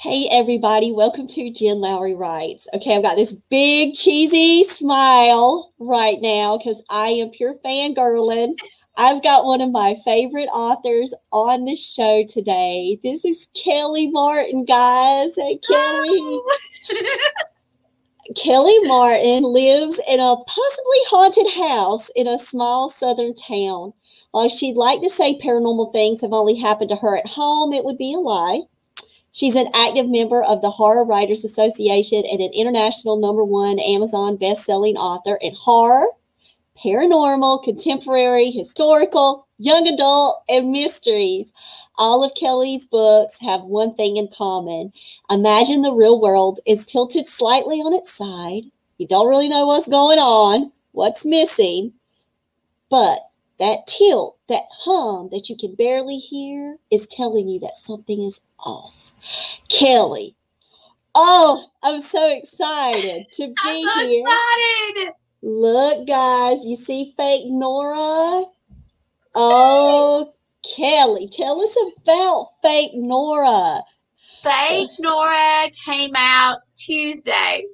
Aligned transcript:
Hey 0.00 0.28
everybody, 0.30 0.92
welcome 0.92 1.26
to 1.26 1.50
Jen 1.50 1.80
Lowry 1.80 2.14
Writes. 2.14 2.68
Okay, 2.72 2.94
I've 2.94 3.02
got 3.02 3.16
this 3.16 3.34
big 3.50 3.94
cheesy 3.94 4.62
smile 4.62 5.72
right 5.80 6.18
now 6.20 6.56
because 6.56 6.80
I 6.88 7.08
am 7.08 7.30
pure 7.30 7.56
fangirling. 7.64 8.52
I've 8.96 9.24
got 9.24 9.44
one 9.44 9.60
of 9.60 9.72
my 9.72 9.96
favorite 10.04 10.48
authors 10.52 11.12
on 11.32 11.64
the 11.64 11.74
show 11.74 12.24
today. 12.28 13.00
This 13.02 13.24
is 13.24 13.48
Kelly 13.60 14.06
Martin, 14.06 14.64
guys. 14.64 15.34
Hey 15.34 15.58
Kelly. 15.66 16.40
Kelly 18.36 18.78
Martin 18.86 19.42
lives 19.42 19.98
in 20.06 20.20
a 20.20 20.36
possibly 20.46 21.00
haunted 21.08 21.50
house 21.54 22.08
in 22.14 22.28
a 22.28 22.38
small 22.38 22.88
southern 22.88 23.34
town. 23.34 23.92
While 24.30 24.48
she'd 24.48 24.76
like 24.76 25.02
to 25.02 25.10
say 25.10 25.40
paranormal 25.40 25.90
things 25.90 26.20
have 26.20 26.32
only 26.32 26.54
happened 26.54 26.90
to 26.90 26.96
her 26.96 27.16
at 27.16 27.26
home, 27.26 27.72
it 27.72 27.84
would 27.84 27.98
be 27.98 28.14
a 28.14 28.18
lie. 28.18 28.60
She's 29.32 29.54
an 29.54 29.68
active 29.74 30.08
member 30.08 30.42
of 30.42 30.62
the 30.62 30.70
Horror 30.70 31.04
Writers 31.04 31.44
Association 31.44 32.24
and 32.30 32.40
an 32.40 32.52
international 32.52 33.18
number 33.18 33.44
one 33.44 33.78
Amazon 33.78 34.36
best-selling 34.36 34.96
author 34.96 35.36
in 35.36 35.54
horror, 35.54 36.06
paranormal, 36.82 37.62
contemporary, 37.62 38.50
historical, 38.50 39.46
young 39.58 39.86
adult, 39.86 40.42
and 40.48 40.70
mysteries. 40.70 41.52
All 41.98 42.24
of 42.24 42.34
Kelly's 42.34 42.86
books 42.86 43.38
have 43.40 43.62
one 43.62 43.94
thing 43.94 44.16
in 44.16 44.28
common. 44.28 44.92
Imagine 45.30 45.82
the 45.82 45.92
real 45.92 46.20
world 46.20 46.60
is 46.66 46.86
tilted 46.86 47.28
slightly 47.28 47.80
on 47.80 47.94
its 47.94 48.12
side. 48.12 48.64
You 48.98 49.06
don't 49.06 49.28
really 49.28 49.48
know 49.48 49.66
what's 49.66 49.88
going 49.88 50.18
on, 50.18 50.72
what's 50.92 51.24
missing, 51.24 51.92
but 52.90 53.20
that 53.58 53.86
tilt, 53.86 54.38
that 54.48 54.64
hum 54.70 55.28
that 55.30 55.48
you 55.48 55.56
can 55.56 55.74
barely 55.74 56.18
hear 56.18 56.76
is 56.90 57.06
telling 57.08 57.48
you 57.48 57.60
that 57.60 57.76
something 57.76 58.22
is 58.22 58.40
off. 58.60 59.07
Kelly. 59.68 60.34
Oh, 61.14 61.66
I'm 61.82 62.02
so 62.02 62.30
excited 62.30 63.26
to 63.34 63.46
be 63.48 63.54
I'm 63.62 63.88
so 63.88 64.08
here. 64.08 64.24
excited. 64.26 65.12
Look, 65.42 66.06
guys, 66.06 66.64
you 66.64 66.76
see 66.76 67.14
fake 67.16 67.46
Nora? 67.46 68.44
Oh, 69.34 70.32
Kelly, 70.76 71.28
tell 71.28 71.60
us 71.60 71.76
about 72.02 72.50
fake 72.62 72.92
Nora. 72.94 73.82
Fake 74.42 74.90
Nora 74.98 75.70
came 75.84 76.14
out 76.16 76.58
Tuesday, 76.76 77.64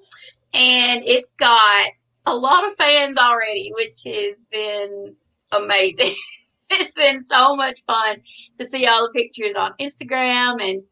and 0.53 1.03
it's 1.05 1.35
got 1.35 1.89
a 2.27 2.35
lot 2.35 2.67
of 2.67 2.77
fans 2.77 3.17
already, 3.17 3.73
which 3.77 4.03
has 4.05 4.47
been 4.51 5.15
amazing. 5.53 6.15
it's 6.71 6.95
been 6.95 7.23
so 7.23 7.55
much 7.55 7.85
fun 7.87 8.17
to 8.57 8.67
see 8.67 8.87
all 8.87 9.07
the 9.07 9.13
pictures 9.13 9.57
on 9.57 9.73
Instagram 9.81 10.63
and 10.63 10.83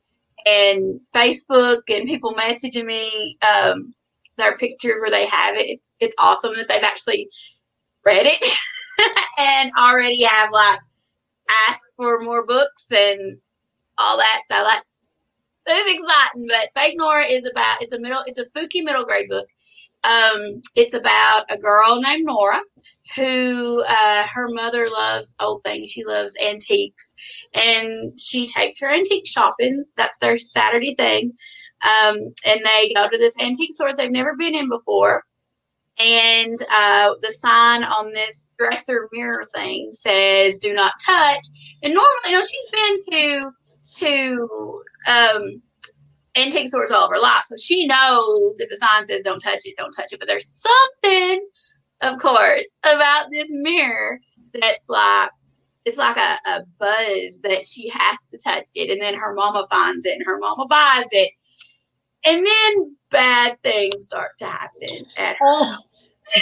and 0.46 1.00
Facebook 1.14 1.82
and 1.88 2.06
people 2.06 2.34
messaging 2.34 2.86
me 2.86 3.38
um, 3.48 3.94
their 4.36 4.56
picture 4.56 5.00
where 5.00 5.10
they 5.10 5.26
have 5.26 5.56
it. 5.56 5.66
It's 5.68 5.94
it's 6.00 6.14
awesome 6.18 6.54
that 6.56 6.68
they've 6.68 6.82
actually 6.82 7.28
read 8.04 8.26
it 8.26 8.44
and 9.38 9.72
already 9.78 10.22
have 10.22 10.50
like 10.52 10.80
asked 11.68 11.94
for 11.96 12.20
more 12.20 12.44
books 12.46 12.90
and 12.92 13.38
all 13.98 14.16
that. 14.18 14.42
So 14.48 14.54
that's 14.54 15.08
that's 15.66 15.90
exciting. 15.90 16.48
But 16.48 16.80
Fake 16.80 16.94
Nora 16.96 17.24
is 17.26 17.48
about 17.50 17.82
it's 17.82 17.92
a 17.92 18.00
middle 18.00 18.22
it's 18.26 18.38
a 18.38 18.44
spooky 18.44 18.82
middle 18.82 19.04
grade 19.04 19.28
book. 19.28 19.48
Um, 20.04 20.62
it's 20.74 20.94
about 20.94 21.44
a 21.50 21.58
girl 21.58 22.00
named 22.00 22.24
Nora 22.26 22.60
who 23.14 23.84
uh, 23.86 24.26
her 24.26 24.48
mother 24.48 24.88
loves 24.90 25.34
old 25.40 25.62
things. 25.62 25.90
She 25.90 26.04
loves 26.04 26.36
antiques, 26.44 27.14
and 27.54 28.18
she 28.18 28.46
takes 28.46 28.80
her 28.80 28.90
antique 28.90 29.26
shopping. 29.26 29.84
That's 29.96 30.18
their 30.18 30.38
Saturday 30.38 30.94
thing. 30.94 31.32
Um, 31.84 32.16
and 32.46 32.60
they 32.64 32.92
go 32.94 33.08
to 33.08 33.18
this 33.18 33.34
antique 33.40 33.74
store 33.74 33.92
they've 33.94 34.10
never 34.10 34.34
been 34.36 34.54
in 34.54 34.68
before. 34.68 35.24
And 35.98 36.58
uh, 36.72 37.14
the 37.20 37.32
sign 37.32 37.84
on 37.84 38.12
this 38.12 38.48
dresser 38.58 39.08
mirror 39.12 39.44
thing 39.54 39.90
says 39.92 40.58
"Do 40.58 40.72
not 40.72 40.94
touch." 41.04 41.44
And 41.82 41.94
normally, 41.94 42.12
you 42.26 42.32
know, 42.32 42.42
she's 42.42 42.70
been 42.72 42.98
to 43.12 43.50
to 43.94 44.82
um, 45.08 45.62
antique 46.36 46.68
stores 46.68 46.90
all 46.90 47.04
of 47.04 47.10
her 47.10 47.20
life, 47.20 47.44
so 47.44 47.56
she 47.56 47.86
knows 47.86 48.60
if 48.60 48.68
the 48.68 48.76
sign 48.76 49.06
says 49.06 49.22
"Don't 49.22 49.40
touch 49.40 49.60
it, 49.64 49.76
don't 49.76 49.92
touch 49.92 50.12
it." 50.12 50.18
But 50.18 50.28
there's 50.28 50.48
something, 50.48 51.46
of 52.00 52.18
course, 52.18 52.78
about 52.84 53.26
this 53.30 53.48
mirror 53.50 54.18
that's 54.54 54.88
like 54.88 55.30
it's 55.84 55.96
like 55.96 56.16
a, 56.16 56.38
a 56.46 56.62
buzz 56.78 57.40
that 57.42 57.66
she 57.66 57.88
has 57.88 58.18
to 58.30 58.38
touch 58.38 58.66
it, 58.74 58.90
and 58.90 59.00
then 59.00 59.14
her 59.14 59.34
mama 59.34 59.66
finds 59.70 60.06
it, 60.06 60.14
and 60.14 60.26
her 60.26 60.38
mama 60.38 60.66
buys 60.66 61.08
it, 61.12 61.32
and 62.24 62.46
then 62.46 62.96
bad 63.10 63.60
things 63.62 64.04
start 64.04 64.38
to 64.38 64.46
happen 64.46 65.04
at 65.16 65.36
her. 65.36 65.44
Oh, 65.44 65.76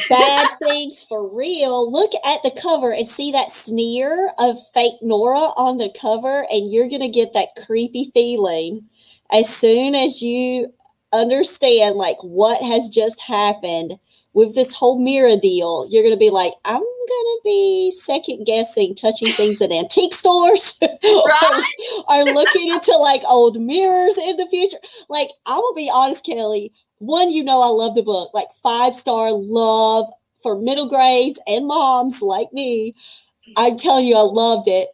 bad 0.08 0.50
things 0.62 1.04
for 1.08 1.26
real. 1.34 1.90
Look 1.90 2.12
at 2.24 2.42
the 2.42 2.52
cover 2.60 2.92
and 2.92 3.08
see 3.08 3.32
that 3.32 3.50
sneer 3.50 4.32
of 4.38 4.56
fake 4.74 5.00
Nora 5.02 5.52
on 5.56 5.78
the 5.78 5.92
cover, 5.98 6.46
and 6.50 6.70
you're 6.70 6.88
going 6.88 7.00
to 7.00 7.08
get 7.08 7.32
that 7.32 7.64
creepy 7.66 8.10
feeling 8.12 8.88
as 9.32 9.48
soon 9.54 9.94
as 9.94 10.22
you 10.22 10.72
understand 11.12 11.96
like 11.96 12.16
what 12.22 12.62
has 12.62 12.88
just 12.88 13.20
happened 13.20 13.98
with 14.32 14.54
this 14.54 14.72
whole 14.74 14.98
mirror 14.98 15.36
deal, 15.36 15.86
you're 15.90 16.02
going 16.02 16.14
to 16.14 16.18
be 16.18 16.30
like, 16.30 16.52
I'm 16.64 16.80
going 16.80 17.38
to 17.38 17.40
be 17.44 17.92
second 18.00 18.44
guessing 18.44 18.94
touching 18.94 19.32
things 19.32 19.60
at 19.60 19.72
antique 19.72 20.14
stores 20.14 20.74
Right? 20.82 21.64
or, 22.08 22.14
or 22.14 22.24
looking 22.24 22.68
into 22.68 22.96
like 22.96 23.22
old 23.26 23.60
mirrors 23.60 24.16
in 24.18 24.36
the 24.36 24.46
future. 24.46 24.78
Like, 25.08 25.30
I 25.46 25.56
will 25.56 25.74
be 25.74 25.90
honest, 25.92 26.24
Kelly. 26.24 26.72
One, 26.98 27.30
you 27.32 27.42
know, 27.42 27.62
I 27.62 27.66
love 27.68 27.94
the 27.94 28.02
book, 28.02 28.32
like 28.34 28.48
five 28.62 28.94
star 28.94 29.32
love 29.32 30.06
for 30.42 30.60
middle 30.60 30.88
grades 30.88 31.40
and 31.46 31.66
moms 31.66 32.22
like 32.22 32.52
me. 32.52 32.94
I'm 33.56 33.76
telling 33.76 34.06
you, 34.06 34.16
I 34.16 34.20
loved 34.20 34.68
it. 34.68 34.88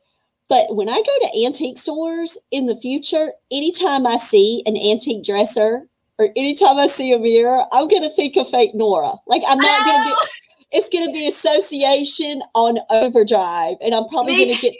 But 0.48 0.74
when 0.76 0.88
I 0.88 0.96
go 1.02 1.28
to 1.28 1.44
antique 1.44 1.78
stores 1.78 2.38
in 2.50 2.66
the 2.66 2.76
future, 2.76 3.32
anytime 3.50 4.06
I 4.06 4.16
see 4.16 4.62
an 4.66 4.76
antique 4.76 5.24
dresser 5.24 5.88
or 6.18 6.28
anytime 6.36 6.76
I 6.78 6.86
see 6.86 7.12
a 7.12 7.18
mirror, 7.18 7.64
I'm 7.72 7.88
going 7.88 8.02
to 8.02 8.10
think 8.10 8.36
of 8.36 8.48
fake 8.48 8.74
Nora. 8.74 9.14
Like 9.26 9.42
I'm 9.46 9.58
not 9.58 9.84
going 9.84 10.02
to 10.02 10.14
Oh, 10.14 10.26
be, 10.70 10.76
it's 10.78 10.88
going 10.88 11.06
to 11.06 11.12
be 11.12 11.26
association 11.28 12.42
on 12.54 12.78
overdrive. 12.90 13.76
And 13.80 13.94
I'm 13.94 14.08
probably 14.08 14.34
Me 14.36 14.44
going 14.46 14.56
to 14.56 14.62
get 14.62 14.74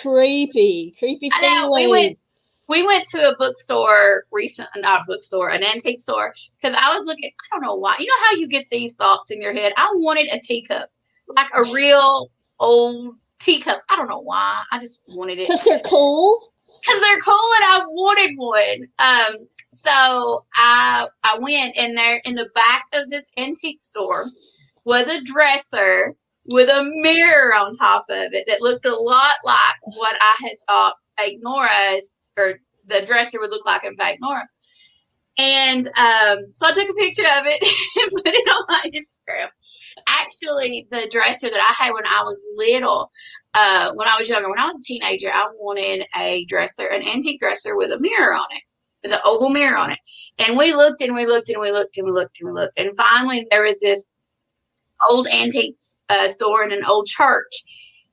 creepy, 0.00 0.94
creepy 0.98 1.30
I 1.32 1.68
we 1.70 1.82
feelings. 1.82 1.90
went- 1.90 2.18
we 2.66 2.82
went 2.82 3.04
to 3.08 3.28
a 3.28 3.36
bookstore 3.36 4.24
recent, 4.30 4.70
not 4.76 5.02
a 5.02 5.04
bookstore, 5.06 5.50
an 5.50 5.62
antique 5.62 6.00
store, 6.00 6.32
because 6.58 6.74
I 6.80 6.96
was 6.96 7.06
looking. 7.06 7.30
I 7.52 7.56
don't 7.56 7.62
know 7.62 7.74
why. 7.74 7.96
You 7.98 8.06
know 8.06 8.26
how 8.26 8.36
you 8.36 8.48
get 8.48 8.64
these 8.72 8.94
thoughts 8.94 9.30
in 9.30 9.42
your 9.42 9.52
head? 9.52 9.74
I 9.76 9.92
wanted 9.96 10.32
a 10.32 10.40
teacup, 10.40 10.90
like 11.28 11.48
a 11.54 11.64
real 11.64 12.30
old 12.58 13.16
teacup. 13.44 13.82
I 13.90 13.96
don't 13.96 14.08
know 14.08 14.20
why. 14.20 14.62
I 14.72 14.78
just 14.78 15.02
wanted 15.08 15.38
it 15.38 15.46
Because 15.48 15.64
they're 15.64 15.80
cool. 15.80 16.50
because 16.80 17.00
they're 17.00 17.20
cool 17.20 17.34
and 17.56 17.64
I 17.64 17.82
wanted 17.88 18.34
one. 18.36 18.88
Um, 18.98 19.48
so 19.72 20.44
I 20.56 21.08
I 21.24 21.38
went 21.40 21.76
and 21.76 21.96
there 21.96 22.20
in 22.24 22.34
the 22.34 22.48
back 22.54 22.84
of 22.94 23.10
this 23.10 23.30
antique 23.36 23.80
store 23.80 24.26
was 24.84 25.08
a 25.08 25.20
dresser 25.22 26.14
with 26.46 26.68
a 26.68 26.84
mirror 26.84 27.54
on 27.54 27.74
top 27.74 28.04
of 28.10 28.32
it 28.34 28.44
that 28.46 28.60
looked 28.60 28.84
a 28.86 28.94
lot 28.94 29.34
like 29.44 29.74
what 29.96 30.16
I 30.20 30.36
had 30.42 30.56
thought 30.68 30.94
fake 31.18 31.38
Nora's 31.42 32.16
or 32.36 32.58
the 32.86 33.00
dresser 33.02 33.40
would 33.40 33.50
look 33.50 33.64
like 33.64 33.82
in 33.84 33.96
fake 33.96 34.18
Nora. 34.20 34.46
And 35.36 35.88
um, 35.88 36.38
so 36.52 36.66
I 36.66 36.72
took 36.72 36.88
a 36.88 36.94
picture 36.94 37.22
of 37.22 37.44
it 37.44 37.60
and 38.02 38.12
put 38.12 38.34
it 38.34 38.48
on 38.48 38.64
my 38.68 38.90
Instagram. 38.94 39.48
Actually, 40.06 40.86
the 40.90 41.08
dresser 41.10 41.50
that 41.50 41.60
I 41.60 41.84
had 41.84 41.92
when 41.92 42.06
I 42.06 42.22
was 42.22 42.40
little, 42.56 43.10
uh, 43.54 43.92
when 43.94 44.06
I 44.06 44.16
was 44.16 44.28
younger, 44.28 44.48
when 44.48 44.60
I 44.60 44.66
was 44.66 44.78
a 44.78 44.84
teenager, 44.84 45.30
I 45.32 45.48
wanted 45.58 46.06
a 46.16 46.44
dresser, 46.44 46.86
an 46.86 47.06
antique 47.06 47.40
dresser 47.40 47.76
with 47.76 47.90
a 47.90 47.98
mirror 47.98 48.34
on 48.34 48.46
it. 48.52 48.62
There's 49.02 49.14
an 49.14 49.22
oval 49.24 49.50
mirror 49.50 49.76
on 49.76 49.90
it. 49.90 49.98
And 50.38 50.56
we 50.56 50.72
looked 50.72 51.02
and 51.02 51.14
we 51.14 51.26
looked 51.26 51.48
and 51.48 51.60
we 51.60 51.72
looked 51.72 51.96
and 51.98 52.06
we 52.06 52.12
looked 52.12 52.40
and 52.40 52.50
we 52.50 52.54
looked. 52.54 52.78
And 52.78 52.96
finally, 52.96 53.46
there 53.50 53.64
was 53.64 53.80
this 53.80 54.08
old 55.10 55.26
antique 55.28 55.76
uh, 56.08 56.28
store 56.28 56.62
in 56.64 56.72
an 56.72 56.84
old 56.84 57.06
church. 57.06 57.52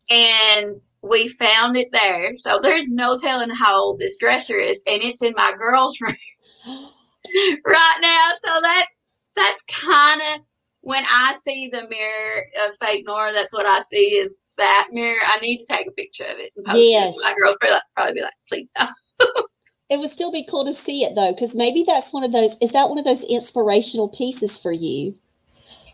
And 0.09 0.75
we 1.03 1.27
found 1.27 1.77
it 1.77 1.87
there. 1.93 2.35
So 2.35 2.59
there's 2.61 2.89
no 2.89 3.15
telling 3.17 3.51
how 3.51 3.79
old 3.79 3.99
this 3.99 4.17
dresser 4.17 4.57
is. 4.57 4.81
And 4.87 5.01
it's 5.03 5.21
in 5.21 5.33
my 5.37 5.53
girl's 5.57 5.97
room 6.01 6.17
right 7.65 7.97
now. 8.01 8.31
So 8.45 8.59
that's 8.61 9.01
that's 9.35 9.63
kind 9.63 10.21
of 10.33 10.41
when 10.81 11.03
I 11.07 11.35
see 11.41 11.69
the 11.71 11.87
mirror 11.87 12.43
of 12.65 12.75
fake 12.81 13.05
Nora, 13.05 13.33
that's 13.33 13.53
what 13.53 13.65
I 13.65 13.81
see 13.81 14.15
is 14.17 14.33
that 14.57 14.89
mirror. 14.91 15.19
I 15.25 15.39
need 15.39 15.57
to 15.57 15.65
take 15.65 15.87
a 15.87 15.91
picture 15.91 16.25
of 16.25 16.39
it 16.39 16.51
and 16.55 16.65
post 16.65 16.79
Yes. 16.79 17.15
it. 17.15 17.21
My 17.21 17.33
girlfriend 17.37 17.59
probably, 17.61 17.81
probably 17.95 18.13
be 18.13 18.21
like, 18.21 18.33
please 18.47 18.67
don't. 18.77 18.89
It 19.89 19.99
would 19.99 20.09
still 20.09 20.31
be 20.31 20.47
cool 20.49 20.63
to 20.63 20.73
see 20.73 21.03
it 21.03 21.15
though, 21.15 21.33
because 21.33 21.53
maybe 21.53 21.83
that's 21.85 22.13
one 22.13 22.23
of 22.23 22.31
those. 22.31 22.55
Is 22.61 22.71
that 22.71 22.87
one 22.87 22.97
of 22.97 23.03
those 23.03 23.25
inspirational 23.25 24.07
pieces 24.07 24.57
for 24.57 24.71
you? 24.71 25.13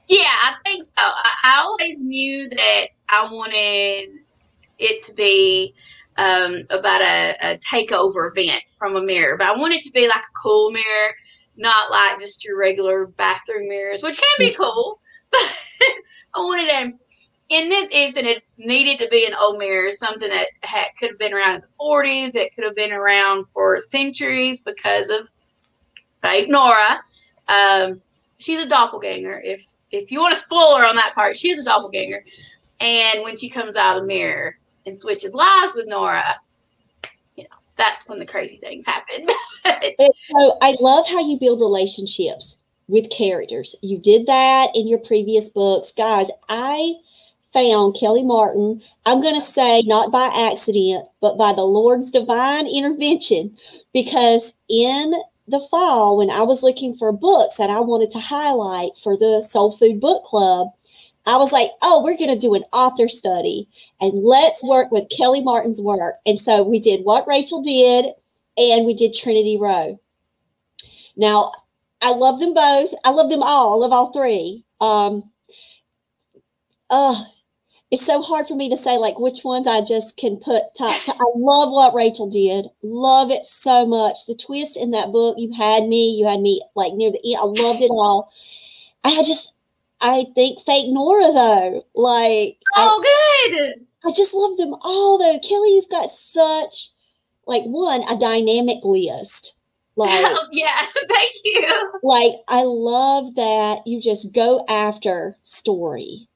Yeah, 0.08 0.20
I 0.22 0.54
think 0.64 0.84
so. 0.84 0.94
I, 1.00 1.34
I 1.44 1.60
always 1.62 2.04
knew 2.04 2.48
that 2.48 2.86
I 3.10 3.28
wanted 3.34 4.20
it 4.78 5.04
to 5.04 5.14
be 5.16 5.74
um, 6.18 6.64
about 6.70 7.02
a, 7.02 7.36
a 7.42 7.58
takeover 7.58 8.30
event 8.32 8.64
from 8.78 8.96
a 8.96 9.02
mirror, 9.02 9.38
but 9.38 9.48
I 9.48 9.58
want 9.58 9.74
it 9.74 9.84
to 9.86 9.92
be 9.92 10.08
like 10.08 10.22
a 10.22 10.42
cool 10.42 10.72
mirror, 10.72 11.14
not 11.56 11.92
like 11.92 12.20
just 12.20 12.46
your 12.46 12.58
regular 12.58 13.08
bathroom 13.08 13.68
mirrors, 13.68 14.04
which 14.04 14.18
can 14.18 14.28
be 14.40 14.54
cool. 14.54 15.00
But 15.30 15.42
I 16.36 16.40
wanted 16.40 16.70
to, 16.70 17.06
in 17.50 17.70
this 17.70 17.90
instance, 17.92 18.28
it 18.28 18.54
needed 18.58 18.98
to 19.00 19.10
be 19.10 19.26
an 19.26 19.34
old 19.34 19.58
mirror, 19.58 19.92
something 19.92 20.30
that 20.30 20.48
had, 20.64 20.88
could 20.98 21.10
have 21.10 21.20
been 21.20 21.34
around 21.34 21.56
in 21.56 21.62
the 21.62 21.68
40s, 21.82 22.36
it 22.36 22.56
could 22.56 22.64
have 22.64 22.76
been 22.76 22.94
around 22.94 23.46
for 23.54 23.82
centuries 23.82 24.62
because 24.62 25.10
of 25.10 25.30
fake 26.22 26.50
Nora. 26.50 27.02
Um, 27.48 28.02
she's 28.38 28.60
a 28.60 28.70
doppelganger. 28.70 29.42
If 29.44 29.66
if 29.92 30.12
you 30.12 30.20
want 30.20 30.36
to 30.36 30.42
spoil 30.42 30.78
her 30.78 30.86
on 30.86 30.96
that 30.96 31.14
part, 31.16 31.38
she's 31.38 31.60
a 31.60 31.64
doppelganger. 31.64 32.24
And 32.80 33.24
when 33.24 33.38
she 33.38 33.50
comes 33.50 33.76
out 33.76 33.98
of 33.98 34.04
the 34.04 34.08
mirror 34.08 34.58
and 34.88 34.98
switches 34.98 35.34
lives 35.34 35.74
with 35.76 35.88
Nora, 35.88 36.40
you 37.36 37.44
know, 37.44 37.50
that's 37.76 38.08
when 38.08 38.18
the 38.18 38.26
crazy 38.26 38.58
things 38.58 38.86
happen. 38.86 39.28
So 40.32 40.58
I 40.62 40.78
love 40.80 41.06
how 41.08 41.20
you 41.20 41.38
build 41.38 41.60
relationships 41.60 42.56
with 42.88 43.10
characters. 43.10 43.76
You 43.82 43.98
did 43.98 44.26
that 44.28 44.70
in 44.74 44.88
your 44.88 45.00
previous 45.00 45.50
books. 45.50 45.92
Guys, 45.92 46.30
I 46.48 46.96
found 47.52 47.98
Kelly 48.00 48.24
Martin, 48.24 48.82
I'm 49.06 49.22
going 49.22 49.36
to 49.36 49.42
say 49.42 49.82
not 49.82 50.10
by 50.10 50.32
accident, 50.52 51.06
but 51.20 51.38
by 51.38 51.52
the 51.52 51.64
Lord's 51.64 52.12
divine 52.12 52.66
intervention, 52.66 53.58
because 53.94 54.54
in 54.70 55.14
the 55.50 55.60
fall, 55.70 56.18
when 56.18 56.30
I 56.30 56.44
was 56.44 56.64
looking 56.64 56.96
for 56.96 57.12
books 57.12 57.58
that 57.58 57.70
I 57.70 57.82
wanted 57.82 58.12
to 58.12 58.20
highlight 58.20 58.96
for 58.98 59.18
the 59.18 59.42
Soul 59.42 59.74
Food 59.74 60.00
Book 60.00 60.24
Club, 60.24 60.70
I 61.28 61.36
was 61.36 61.52
like, 61.52 61.72
oh, 61.82 62.02
we're 62.04 62.18
going 62.18 62.34
to 62.34 62.40
do 62.40 62.56
an 62.56 62.64
author 62.72 63.10
study 63.10 63.68
and 64.00 64.24
let's 64.24 64.64
work 64.64 64.92
with 64.92 65.12
Kelly 65.16 65.42
Martin's 65.42 65.82
work. 65.82 66.16
And 66.26 66.40
so 66.40 66.64
we 66.64 66.80
did 66.80 67.04
what 67.04 67.28
Rachel 67.28 67.62
did 67.62 68.06
and 68.58 68.86
we 68.86 68.94
did 68.94 69.14
Trinity 69.14 69.58
Row. 69.58 70.00
Now, 71.18 71.52
I 72.02 72.14
love 72.14 72.40
them 72.40 72.54
both. 72.54 72.94
I 73.04 73.12
love 73.12 73.30
them 73.30 73.44
all. 73.44 73.74
I 73.74 73.78
love 73.78 73.92
all 73.92 74.14
three. 74.14 74.64
Um, 74.80 75.30
uh, 76.90 77.24
it's 77.92 78.06
so 78.06 78.22
hard 78.22 78.48
for 78.48 78.56
me 78.56 78.70
to 78.70 78.78
say 78.78 78.98
like 78.98 79.20
which 79.20 79.44
ones 79.44 79.68
I 79.68 79.82
just 79.82 80.16
can 80.16 80.38
put 80.38 80.76
top. 80.78 81.02
To, 81.04 81.12
I 81.14 81.26
love 81.36 81.72
what 81.72 81.94
Rachel 81.94 82.30
did. 82.30 82.68
Love 82.84 83.32
it 83.32 83.46
so 83.46 83.86
much. 83.86 84.26
The 84.28 84.36
twist 84.36 84.78
in 84.78 84.92
that 84.92 85.12
book, 85.12 85.36
you 85.38 85.52
had 85.54 85.88
me. 85.88 86.12
You 86.18 86.28
had 86.28 86.40
me 86.40 86.62
like 86.76 86.94
near 86.94 87.12
the 87.12 87.20
end. 87.26 87.38
I 87.42 87.64
loved 87.64 87.82
it 87.82 87.92
all. 87.92 88.32
I 89.04 89.24
just, 89.24 89.54
I 90.02 90.26
think 90.36 90.60
fake 90.62 90.88
Nora 90.90 91.32
though. 91.34 91.86
Like, 91.96 92.58
I, 92.76 92.88
oh, 92.90 93.50
good. 93.50 93.86
I 94.06 94.12
just 94.12 94.34
love 94.34 94.58
them 94.58 94.76
all 94.82 95.18
though. 95.18 95.40
Kelly, 95.40 95.76
you've 95.76 95.90
got 95.90 96.10
such 96.10 96.90
like 97.48 97.64
one 97.64 98.04
a 98.04 98.18
dynamic 98.18 98.80
list. 98.84 99.56
Like 99.96 100.10
Oh, 100.26 100.48
yeah, 100.52 100.86
thank 101.10 101.32
you. 101.44 101.92
like 102.04 102.34
I 102.48 102.64
love 102.64 103.36
that 103.36 103.80
you 103.86 104.00
just 104.00 104.32
go 104.34 104.66
after 104.70 105.36
story. 105.44 106.28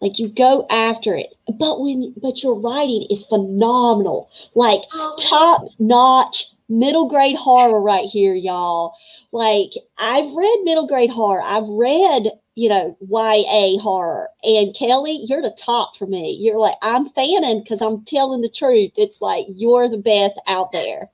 Like 0.00 0.18
you 0.18 0.28
go 0.28 0.66
after 0.70 1.14
it. 1.14 1.34
But 1.58 1.80
when 1.80 2.14
but 2.22 2.42
your 2.42 2.58
writing 2.58 3.06
is 3.10 3.26
phenomenal. 3.26 4.30
Like 4.54 4.82
Oh, 4.92 5.16
top 5.18 5.66
notch 5.78 6.46
middle 6.68 7.08
grade 7.08 7.36
horror 7.36 7.80
right 7.80 8.06
here, 8.06 8.34
y'all. 8.34 8.94
Like 9.32 9.70
I've 9.98 10.32
read 10.34 10.60
middle 10.64 10.86
grade 10.86 11.10
horror. 11.10 11.42
I've 11.42 11.68
read, 11.68 12.30
you 12.54 12.68
know, 12.68 12.96
YA 13.00 13.80
horror. 13.80 14.28
And 14.42 14.74
Kelly, 14.74 15.24
you're 15.26 15.42
the 15.42 15.56
top 15.58 15.96
for 15.96 16.06
me. 16.06 16.36
You're 16.40 16.58
like, 16.58 16.76
I'm 16.82 17.08
fanning 17.10 17.62
because 17.62 17.80
I'm 17.80 18.04
telling 18.04 18.40
the 18.40 18.48
truth. 18.48 18.92
It's 18.96 19.20
like 19.20 19.46
you're 19.48 19.88
the 19.88 19.98
best 19.98 20.38
out 20.46 20.72
there. 20.72 21.10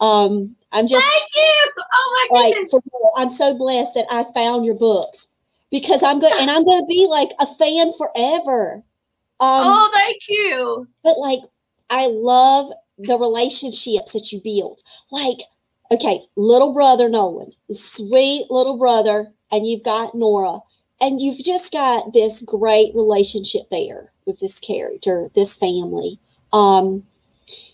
Um, 0.00 0.56
I'm 0.72 0.86
just 0.86 1.06
Thank 1.06 1.30
you. 1.36 1.84
Oh 1.94 2.28
my 2.32 2.40
like 2.40 2.54
goodness. 2.54 2.70
for 2.70 2.82
I'm 3.16 3.28
so 3.28 3.54
blessed 3.54 3.94
that 3.94 4.06
I 4.10 4.24
found 4.32 4.64
your 4.64 4.74
books 4.74 5.28
because 5.70 6.02
I'm 6.02 6.20
to 6.20 6.40
and 6.40 6.50
I'm 6.50 6.64
going 6.64 6.82
to 6.82 6.86
be 6.86 7.06
like 7.08 7.30
a 7.40 7.46
fan 7.46 7.92
forever. 7.96 8.82
Um, 9.40 9.64
oh, 9.64 9.90
thank 9.92 10.28
you. 10.28 10.86
but 11.02 11.18
like 11.18 11.40
I 11.90 12.06
love 12.06 12.72
the 13.06 13.18
relationships 13.18 14.12
that 14.12 14.32
you 14.32 14.40
build. 14.40 14.80
Like, 15.10 15.38
okay, 15.90 16.22
little 16.36 16.72
brother 16.72 17.08
Nolan, 17.08 17.52
sweet 17.72 18.46
little 18.50 18.76
brother, 18.76 19.28
and 19.50 19.66
you've 19.66 19.84
got 19.84 20.14
Nora, 20.14 20.60
and 21.00 21.20
you've 21.20 21.44
just 21.44 21.72
got 21.72 22.12
this 22.12 22.40
great 22.42 22.94
relationship 22.94 23.62
there 23.70 24.12
with 24.26 24.40
this 24.40 24.60
character, 24.60 25.28
this 25.34 25.56
family. 25.56 26.18
Um, 26.52 27.04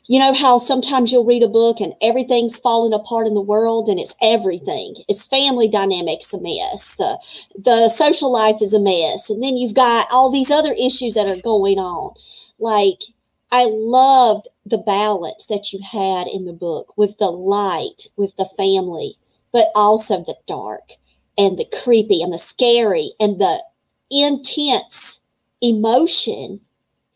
you 0.08 0.18
know 0.18 0.32
how 0.32 0.56
sometimes 0.56 1.12
you'll 1.12 1.26
read 1.26 1.42
a 1.42 1.48
book 1.48 1.80
and 1.80 1.92
everything's 2.00 2.58
falling 2.58 2.94
apart 2.94 3.26
in 3.26 3.34
the 3.34 3.42
world 3.42 3.88
and 3.90 4.00
it's 4.00 4.14
everything. 4.22 4.96
It's 5.06 5.26
family 5.26 5.68
dynamics 5.68 6.32
a 6.32 6.40
mess. 6.40 6.94
The 6.94 7.18
the 7.62 7.90
social 7.90 8.32
life 8.32 8.62
is 8.62 8.72
a 8.72 8.80
mess. 8.80 9.28
And 9.28 9.42
then 9.42 9.58
you've 9.58 9.74
got 9.74 10.08
all 10.10 10.30
these 10.30 10.50
other 10.50 10.72
issues 10.72 11.12
that 11.12 11.28
are 11.28 11.40
going 11.42 11.78
on. 11.78 12.14
Like 12.58 13.02
I 13.52 13.66
loved 13.66 14.48
the 14.68 14.78
balance 14.78 15.46
that 15.46 15.72
you 15.72 15.80
had 15.82 16.26
in 16.26 16.44
the 16.44 16.52
book 16.52 16.96
with 16.96 17.18
the 17.18 17.30
light, 17.30 18.06
with 18.16 18.36
the 18.36 18.48
family, 18.56 19.16
but 19.52 19.70
also 19.74 20.18
the 20.24 20.36
dark 20.46 20.92
and 21.36 21.58
the 21.58 21.66
creepy 21.82 22.22
and 22.22 22.32
the 22.32 22.38
scary 22.38 23.12
and 23.20 23.40
the 23.40 23.62
intense 24.10 25.20
emotion, 25.62 26.60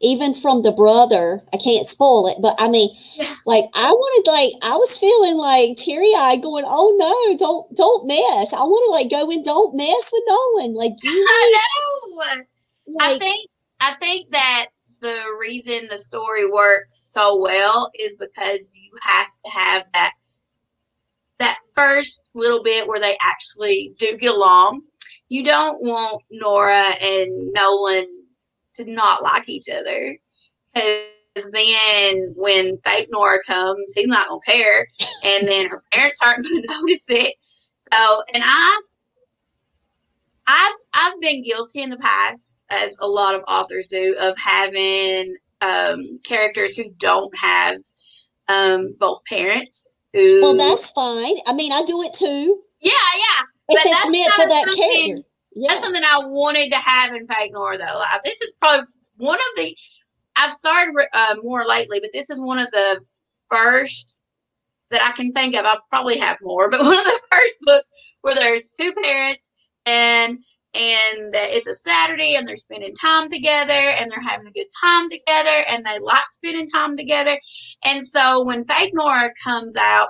even 0.01 0.35
from 0.35 0.63
the 0.63 0.73
brother. 0.73 1.43
I 1.53 1.57
can't 1.57 1.87
spoil 1.87 2.27
it, 2.29 2.37
but 2.41 2.55
I 2.59 2.69
mean, 2.69 2.91
Yeah. 3.15 3.35
like 3.47 3.65
I 3.75 3.91
wanted, 3.93 4.31
like 4.31 4.53
I 4.63 4.77
was 4.77 4.97
feeling 4.99 5.37
like 5.37 5.77
teary 5.77 6.13
eyed, 6.17 6.43
going, 6.43 6.65
"Oh 6.67 6.95
no, 6.99 7.37
don't 7.37 7.75
don't 7.77 8.07
mess." 8.07 8.53
I 8.53 8.63
want 8.63 8.85
to 8.87 8.91
like 8.91 9.11
go 9.11 9.31
and 9.31 9.45
don't 9.45 9.75
mess 9.77 10.11
with 10.13 10.23
Nolan. 10.27 10.75
Like 10.75 10.93
you, 11.03 11.27
I 11.31 11.59
know. 11.59 12.45
I 13.01 13.19
think 13.19 13.49
I 13.81 13.95
think 13.95 14.31
that 14.31 14.67
the 15.03 15.37
reason 15.39 15.89
the 15.89 15.99
story 15.99 16.49
works 16.49 17.11
so 17.13 17.39
well 17.39 17.91
is 17.99 18.17
because 18.17 18.79
you 18.79 18.91
have 19.03 19.27
to 19.45 19.51
have 19.51 19.85
that 19.93 20.13
that 21.39 21.59
first 21.75 22.31
little 22.35 22.63
bit 22.63 22.87
where 22.87 23.01
they 23.01 23.17
actually 23.21 23.93
do 23.99 24.17
get 24.17 24.33
along. 24.33 24.83
You 25.29 25.45
don't 25.45 25.83
want 25.83 26.23
Nora 26.31 26.95
and 27.01 27.53
Nolan 27.53 28.07
to 28.75 28.85
not 28.85 29.25
like 29.25 29.49
each 29.49 29.69
other 29.69 30.17
because 30.73 31.51
then 31.53 32.33
when 32.37 32.79
fake 32.85 33.09
Nora 33.11 33.43
comes, 33.43 33.93
he's 33.95 34.07
not 34.07 34.29
gonna 34.29 34.41
care, 34.47 34.87
and 35.25 35.49
then 35.49 35.69
her 35.69 35.83
parents 35.93 36.21
aren't 36.23 36.45
gonna 36.45 36.63
notice 36.81 37.11
it. 37.11 37.35
So, 37.77 38.23
and 38.33 38.43
I 38.47 38.81
I've 40.47 40.75
I've 40.95 41.21
been 41.21 41.43
guilty 41.43 41.83
in 41.83 41.91
the 41.91 41.97
past, 41.99 42.59
as 42.71 42.97
a 43.01 43.07
lot 43.07 43.35
of 43.35 43.43
authors 43.47 43.89
do, 43.89 44.17
of 44.21 44.37
having 44.39 45.37
um, 45.61 46.19
characters 46.25 46.77
who 46.77 46.91
don't 46.99 47.37
have 47.37 47.79
um, 48.49 48.95
both 48.99 49.25
parents. 49.25 49.89
Who 50.13 50.43
well, 50.43 50.57
that's 50.57 50.91
fine. 50.91 51.39
I 51.47 51.53
mean, 51.55 51.73
I 51.73 51.83
do 51.85 52.03
it 52.03 52.15
too. 52.15 52.61
yeah, 52.81 52.91
yeah. 52.93 53.45
If 53.69 53.79
But 53.79 53.87
it's 53.87 54.01
that's 54.01 54.11
meant 54.11 54.33
for 54.35 54.47
that 54.47 54.65
character. 54.77 55.23
Yeah. 55.55 55.69
That's 55.69 55.85
something 55.85 56.03
I 56.03 56.23
wanted 56.27 56.71
to 56.73 56.79
have 56.79 57.15
in 57.15 57.27
Fake 57.27 57.53
Nora 57.53 57.79
though. 57.79 57.85
Like, 57.85 58.25
this 58.25 58.41
is 58.41 58.53
probably 58.61 58.87
one 59.17 59.39
of 59.39 59.57
the 59.57 59.77
I've 60.37 60.55
started 60.55 60.95
uh, 61.13 61.37
more 61.43 61.67
lately, 61.67 62.01
but 62.01 62.11
this 62.13 62.31
is 62.31 62.41
one 62.41 62.59
of 62.59 62.71
the 62.73 63.01
first 63.49 64.15
that 64.91 65.03
I 65.03 65.13
can 65.13 65.33
think 65.33 65.55
of. 65.55 65.65
I'll 65.65 65.83
probably 65.91 66.19
have 66.19 66.39
more, 66.43 66.71
but 66.71 66.81
one 66.81 66.99
of 66.99 67.05
the 67.05 67.21
first 67.31 67.59
books 67.63 67.91
where 68.23 68.35
there's 68.35 68.71
two 68.71 68.93
parents 69.03 69.51
and 69.87 70.39
and 70.75 71.35
it's 71.35 71.67
a 71.67 71.75
Saturday 71.75 72.35
and 72.35 72.49
they're 72.49 72.57
spending 72.57 72.95
time 72.95 73.29
together 73.29 73.73
and 73.73 74.11
they're 74.11 74.23
having 74.23 74.47
a 74.47 74.53
good 74.53 74.69
time 74.83 75.11
together 75.11 75.65
and 75.69 75.85
they 75.85 75.99
like 75.99 76.25
spending 76.31 76.67
time 76.67 76.97
together. 76.97 77.39
And 77.85 78.07
so 78.07 78.43
when 78.43 78.65
Fake 78.65 78.93
Nora 78.95 79.31
comes 79.45 79.77
out, 79.77 80.09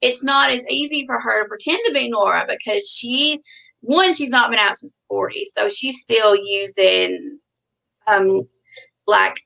it's 0.00 0.24
not 0.24 0.50
as 0.50 0.66
easy 0.70 1.04
for 1.06 1.20
her 1.20 1.42
to 1.42 1.48
pretend 1.48 1.80
to 1.86 1.92
be 1.92 2.08
Nora 2.08 2.46
because 2.48 2.88
she 2.88 3.40
one 3.80 4.14
she's 4.14 4.30
not 4.30 4.50
been 4.50 4.58
out 4.58 4.78
since 4.78 5.00
the 5.00 5.14
40s, 5.14 5.46
so 5.54 5.68
she's 5.68 6.00
still 6.00 6.34
using 6.34 7.38
um 8.06 8.42
like 9.06 9.40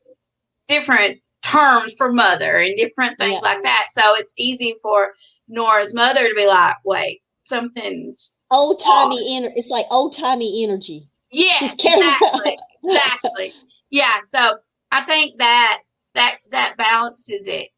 different 0.69 1.19
terms 1.43 1.93
for 1.99 2.13
mother 2.13 2.59
and 2.59 2.77
different 2.77 3.19
things 3.19 3.33
Yeah. 3.35 3.39
like 3.41 3.63
that. 3.65 3.87
So 3.91 4.03
it's 4.17 4.33
easy 4.39 4.77
for 4.83 5.13
Nora's 5.49 5.93
mother 5.95 6.29
to 6.29 6.35
be 6.35 6.47
like, 6.47 6.77
wait, 6.85 7.21
something's 7.43 8.37
Old 8.53 8.81
timey 8.81 9.37
energy. 9.37 9.55
It's 9.57 9.69
like 9.71 9.87
old 9.91 10.15
timey 10.17 10.63
energy. 10.63 11.09
yeah, 11.31 11.55
She's 11.55 11.75
carrying 11.75 12.03
exactly, 12.09 12.59
exactly. 12.85 13.55
Yeah, 13.91 14.19
so 14.29 14.59
I 14.91 15.01
think 15.03 15.39
that 15.39 15.81
that 16.15 16.39
that 16.51 16.77
balances 16.77 17.47
it 17.47 17.71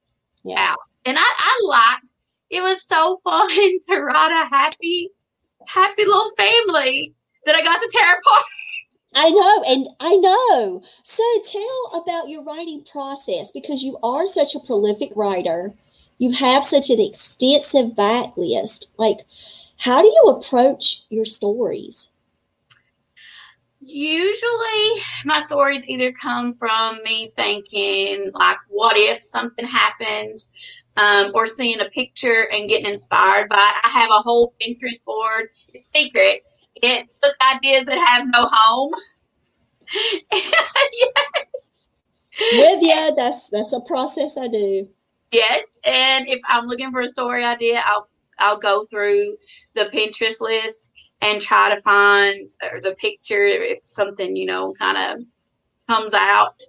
Yeah. 0.42 0.72
out. 0.72 0.78
And 1.06 1.16
I, 1.18 1.22
I 1.22 1.60
liked 1.66 2.10
it 2.50 2.60
was 2.62 2.86
so 2.86 3.20
fun 3.24 3.48
to 3.50 4.00
write 4.00 4.32
a 4.32 4.48
happy, 4.48 5.10
happy 5.66 6.04
little 6.04 6.30
family 6.36 7.14
that 7.46 7.54
I 7.54 7.62
got 7.62 7.80
to 7.80 7.88
tear 7.92 8.10
apart. 8.18 8.44
I 9.16 9.30
know, 9.30 9.62
and 9.68 9.86
I 10.00 10.16
know. 10.16 10.82
So 11.04 11.22
tell 11.46 12.02
about 12.02 12.28
your 12.28 12.42
writing 12.42 12.84
process 12.90 13.52
because 13.52 13.82
you 13.84 13.96
are 14.02 14.26
such 14.26 14.56
a 14.56 14.60
prolific 14.60 15.12
writer. 15.14 15.72
You 16.18 16.32
have 16.32 16.64
such 16.64 16.90
an 16.90 17.00
extensive 17.00 17.90
backlist. 17.90 18.86
Like, 18.98 19.18
how 19.76 20.02
do 20.02 20.08
you 20.08 20.24
approach 20.28 21.02
your 21.10 21.24
stories? 21.24 22.08
Usually, 23.80 25.02
my 25.26 25.40
stories 25.40 25.86
either 25.86 26.10
come 26.12 26.54
from 26.54 27.02
me 27.04 27.32
thinking, 27.36 28.30
like, 28.32 28.56
what 28.68 28.96
if 28.96 29.22
something 29.22 29.66
happens, 29.66 30.52
um, 30.96 31.30
or 31.34 31.46
seeing 31.46 31.80
a 31.80 31.86
picture 31.86 32.48
and 32.52 32.68
getting 32.68 32.90
inspired 32.90 33.48
by 33.48 33.56
it. 33.56 33.86
I 33.86 33.88
have 33.90 34.10
a 34.10 34.20
whole 34.22 34.54
Pinterest 34.60 35.04
board. 35.04 35.48
It's 35.72 35.86
secret. 35.86 36.42
It's 36.76 37.10
book 37.22 37.34
ideas 37.54 37.86
that 37.86 37.98
have 37.98 38.26
no 38.28 38.48
home. 38.50 38.92
With 42.52 42.82
you, 42.82 43.14
that's 43.16 43.48
that's 43.48 43.72
a 43.72 43.80
process 43.80 44.36
I 44.36 44.48
do. 44.48 44.88
Yes, 45.30 45.78
and 45.84 46.26
if 46.28 46.40
I'm 46.46 46.66
looking 46.66 46.90
for 46.90 47.00
a 47.00 47.08
story 47.08 47.44
idea, 47.44 47.82
I'll 47.86 48.08
I'll 48.38 48.58
go 48.58 48.84
through 48.84 49.36
the 49.74 49.86
Pinterest 49.86 50.40
list 50.40 50.92
and 51.20 51.40
try 51.40 51.74
to 51.74 51.80
find 51.82 52.48
the 52.82 52.94
picture 52.98 53.46
if 53.46 53.78
something 53.84 54.36
you 54.36 54.46
know 54.46 54.72
kind 54.74 54.98
of 54.98 55.24
comes 55.88 56.14
out. 56.14 56.60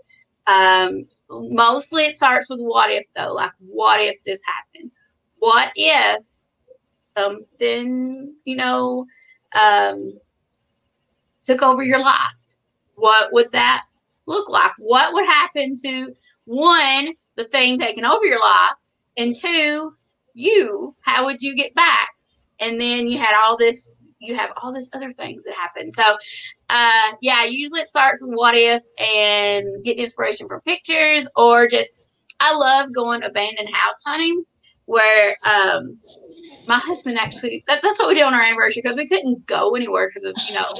Um, 0.47 1.07
mostly 1.29 2.03
it 2.03 2.15
starts 2.15 2.49
with 2.49 2.59
what 2.59 2.91
if 2.91 3.05
though, 3.15 3.33
like 3.33 3.51
what 3.59 3.99
if 3.99 4.21
this 4.23 4.41
happened? 4.45 4.91
What 5.39 5.71
if 5.75 6.23
something 7.17 8.35
you 8.45 8.55
know 8.55 9.05
um, 9.59 10.11
took 11.43 11.61
over 11.61 11.83
your 11.83 11.99
life? 11.99 12.31
What 12.95 13.33
would 13.33 13.51
that 13.51 13.85
look 14.25 14.49
like? 14.49 14.71
What 14.77 15.13
would 15.13 15.25
happen 15.25 15.75
to 15.83 16.13
one 16.45 17.13
the 17.35 17.45
thing 17.45 17.77
taking 17.77 18.05
over 18.05 18.25
your 18.25 18.39
life, 18.39 18.77
and 19.17 19.35
two, 19.35 19.93
you, 20.35 20.95
how 21.01 21.25
would 21.25 21.41
you 21.41 21.55
get 21.55 21.73
back? 21.73 22.09
And 22.59 22.79
then 22.79 23.07
you 23.07 23.17
had 23.17 23.35
all 23.35 23.57
this, 23.57 23.95
you 24.19 24.35
have 24.35 24.51
all 24.61 24.71
this 24.71 24.89
other 24.93 25.11
things 25.11 25.45
that 25.45 25.53
happen. 25.55 25.91
So, 25.91 26.03
uh, 26.69 27.13
yeah, 27.21 27.45
usually 27.45 27.81
it 27.81 27.89
starts 27.89 28.21
with 28.21 28.33
what 28.33 28.55
if 28.55 28.83
and 28.99 29.83
get 29.83 29.97
inspiration 29.97 30.47
from 30.47 30.61
pictures 30.61 31.27
or 31.35 31.67
just, 31.67 32.25
I 32.39 32.53
love 32.55 32.93
going 32.93 33.23
abandoned 33.23 33.69
house 33.73 34.01
hunting 34.05 34.43
where, 34.85 35.35
um, 35.43 35.97
my 36.67 36.77
husband 36.77 37.17
actually, 37.17 37.63
that, 37.67 37.81
that's 37.81 37.97
what 37.97 38.07
we 38.07 38.15
did 38.15 38.23
on 38.23 38.33
our 38.33 38.41
anniversary 38.41 38.81
because 38.83 38.97
we 38.97 39.07
couldn't 39.07 39.45
go 39.47 39.75
anywhere 39.75 40.07
because 40.07 40.23
of, 40.23 40.35
you 40.47 40.53
know, 40.53 40.73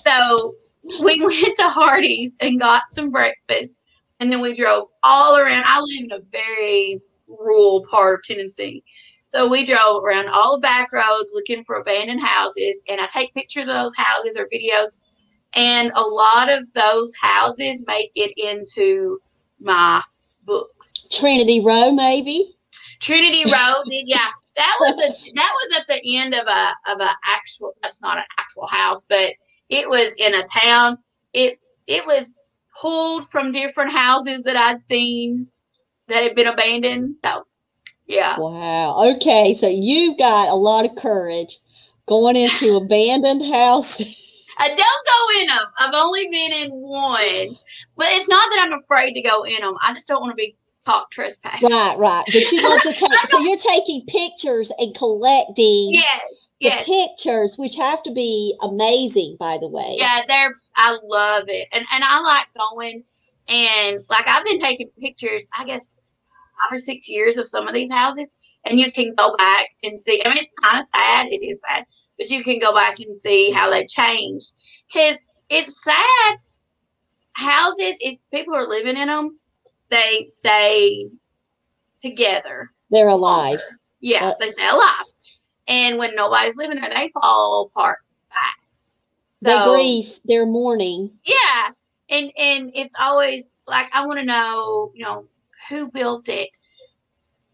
so 0.00 0.54
we 1.02 1.20
went 1.22 1.56
to 1.56 1.68
Hardee's 1.68 2.36
and 2.40 2.60
got 2.60 2.82
some 2.92 3.10
breakfast 3.10 3.82
and 4.20 4.32
then 4.32 4.40
we 4.40 4.54
drove 4.54 4.88
all 5.02 5.36
around. 5.36 5.64
I 5.66 5.80
live 5.80 6.04
in 6.04 6.12
a 6.12 6.20
very 6.30 7.00
rural 7.28 7.84
part 7.90 8.14
of 8.14 8.24
Tennessee. 8.24 8.82
So 9.24 9.48
we 9.48 9.64
drove 9.64 10.04
around 10.04 10.28
all 10.28 10.56
the 10.56 10.60
back 10.60 10.92
roads 10.92 11.32
looking 11.34 11.64
for 11.64 11.76
abandoned 11.76 12.20
houses, 12.20 12.80
and 12.88 13.00
I 13.00 13.06
take 13.06 13.34
pictures 13.34 13.66
of 13.66 13.74
those 13.74 13.96
houses 13.96 14.36
or 14.36 14.48
videos. 14.52 14.96
And 15.54 15.90
a 15.94 16.02
lot 16.02 16.48
of 16.50 16.64
those 16.74 17.12
houses 17.20 17.82
make 17.86 18.12
it 18.14 18.32
into 18.36 19.18
my 19.58 20.02
books. 20.44 21.06
Trinity 21.10 21.60
Row, 21.60 21.90
maybe. 21.90 22.54
Trinity 23.00 23.44
Row, 23.52 23.82
yeah, 23.86 24.28
that 24.56 24.76
was 24.80 24.94
a 24.98 25.32
that 25.34 25.52
was 25.54 25.78
at 25.80 25.86
the 25.88 26.16
end 26.16 26.34
of 26.34 26.46
a 26.46 26.74
of 26.88 27.00
a 27.00 27.10
actual. 27.26 27.74
That's 27.82 28.00
not 28.00 28.18
an 28.18 28.24
actual 28.38 28.66
house, 28.66 29.04
but 29.08 29.32
it 29.68 29.88
was 29.88 30.12
in 30.18 30.34
a 30.34 30.44
town. 30.44 30.98
It's 31.32 31.66
it 31.86 32.06
was 32.06 32.32
pulled 32.80 33.28
from 33.28 33.52
different 33.52 33.92
houses 33.92 34.42
that 34.42 34.56
I'd 34.56 34.80
seen 34.80 35.48
that 36.08 36.22
had 36.22 36.34
been 36.34 36.46
abandoned. 36.46 37.16
So, 37.20 37.46
yeah, 38.06 38.38
Wow. 38.38 39.12
Okay, 39.16 39.54
so 39.54 39.68
you've 39.68 40.18
got 40.18 40.48
a 40.48 40.54
lot 40.54 40.84
of 40.84 40.94
courage 40.96 41.58
going 42.06 42.36
into 42.36 42.76
abandoned 42.82 43.44
houses. 43.52 44.14
I 44.58 44.68
don't 44.68 44.78
go 44.78 45.40
in 45.40 45.46
them. 45.48 45.66
I've 45.78 45.94
only 45.94 46.28
been 46.28 46.52
in 46.52 46.70
one, 46.70 47.58
but 47.96 48.06
it's 48.10 48.28
not 48.28 48.50
that 48.50 48.64
I'm 48.66 48.78
afraid 48.80 49.12
to 49.14 49.22
go 49.22 49.42
in 49.42 49.60
them. 49.60 49.74
I 49.86 49.92
just 49.92 50.08
don't 50.08 50.20
want 50.22 50.30
to 50.30 50.36
be 50.36 50.56
caught 50.86 51.10
trespassing. 51.10 51.68
right, 51.70 51.98
right. 51.98 52.24
But 52.26 52.52
you 52.52 52.62
want 52.62 52.82
to 52.84 52.92
take. 52.94 53.10
So 53.26 53.38
you're 53.40 53.58
taking 53.58 54.06
pictures 54.06 54.70
and 54.78 54.94
collecting 54.94 55.90
Yes, 55.92 56.20
the 56.60 56.68
yes. 56.68 56.84
pictures, 56.86 57.58
which 57.58 57.74
have 57.76 58.02
to 58.04 58.12
be 58.12 58.56
amazing, 58.62 59.36
by 59.38 59.58
the 59.60 59.68
way. 59.68 59.96
Yeah, 59.98 60.22
they're 60.26 60.54
I 60.76 60.96
love 61.04 61.44
it. 61.48 61.68
And 61.72 61.84
and 61.92 62.04
I 62.04 62.20
like 62.22 62.46
going 62.72 63.04
and 63.48 64.04
like 64.08 64.26
I've 64.26 64.44
been 64.44 64.60
taking 64.60 64.88
pictures, 64.98 65.46
I 65.58 65.64
guess 65.64 65.92
five 66.56 66.76
or 66.76 66.80
six 66.80 67.08
years 67.08 67.36
of 67.36 67.48
some 67.48 67.66
of 67.68 67.74
these 67.74 67.90
houses 67.90 68.32
and 68.64 68.78
you 68.80 68.90
can 68.92 69.14
go 69.14 69.34
back 69.36 69.66
and 69.82 70.00
see 70.00 70.22
I 70.24 70.28
mean 70.28 70.38
it's 70.38 70.50
kinda 70.62 70.84
sad, 70.94 71.26
it 71.30 71.44
is 71.44 71.62
sad, 71.68 71.84
but 72.18 72.30
you 72.30 72.42
can 72.44 72.58
go 72.58 72.72
back 72.74 72.98
and 73.00 73.16
see 73.16 73.50
how 73.50 73.70
they've 73.70 73.88
changed. 73.88 74.52
Cause 74.92 75.18
it's 75.48 75.82
sad. 75.84 76.36
Houses, 77.34 77.96
if 78.00 78.18
people 78.32 78.54
are 78.54 78.66
living 78.66 78.96
in 78.96 79.08
them, 79.08 79.38
they 79.90 80.24
stay 80.26 81.06
together. 81.98 82.70
They're 82.90 83.08
alive. 83.08 83.60
Yeah, 84.00 84.28
Uh, 84.28 84.34
they 84.40 84.50
stay 84.50 84.68
alive. 84.68 85.04
And 85.68 85.98
when 85.98 86.14
nobody's 86.14 86.56
living 86.56 86.80
there, 86.80 86.90
they 86.94 87.10
fall 87.20 87.70
apart. 87.74 87.98
Their 89.42 89.62
So- 89.62 89.74
grief, 89.74 90.18
their 90.24 90.46
mourning. 90.46 91.18
yeah 91.26 91.68
and 92.08 92.32
and 92.38 92.70
it's 92.74 92.94
always 93.00 93.46
like 93.66 93.88
i 93.94 94.06
want 94.06 94.18
to 94.18 94.24
know 94.24 94.92
you 94.94 95.04
know 95.04 95.26
who 95.68 95.90
built 95.90 96.28
it? 96.28 96.56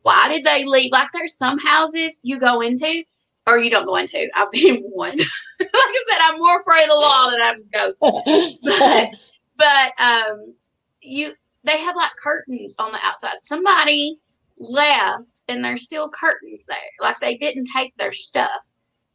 Why 0.03 0.29
did 0.29 0.45
they 0.45 0.65
leave? 0.65 0.93
Like 0.93 1.09
there's 1.13 1.37
some 1.37 1.59
houses 1.59 2.21
you 2.23 2.39
go 2.39 2.61
into 2.61 3.05
or 3.47 3.59
you 3.59 3.71
don't 3.71 3.87
go 3.87 3.97
into. 3.97 4.29
I've 4.35 4.51
been 4.51 4.77
in 4.77 4.83
one. 4.83 5.19
Like 5.63 5.71
i 5.75 6.05
said 6.11 6.19
i'm 6.23 6.41
more 6.41 6.61
afraid 6.61 6.83
of 6.83 6.89
the 6.89 6.95
law 6.97 7.31
than 7.31 7.41
i'm 7.41 7.63
ghosts. 7.73 8.59
But 8.65 9.11
but 9.57 9.93
um 10.03 10.55
you 11.01 11.35
they 11.63 11.79
have 11.79 11.95
like 11.95 12.11
curtains 12.21 12.75
on 12.81 12.91
the 12.91 12.99
outside. 13.05 13.37
Somebody 13.43 14.17
left 14.59 15.43
and 15.47 15.65
there's 15.65 15.85
still 15.85 16.09
curtains 16.11 16.65
there. 16.67 16.79
Like 17.01 17.21
they 17.21 17.37
didn't 17.37 17.69
take 17.73 17.97
their 17.97 18.13
stuff. 18.13 18.51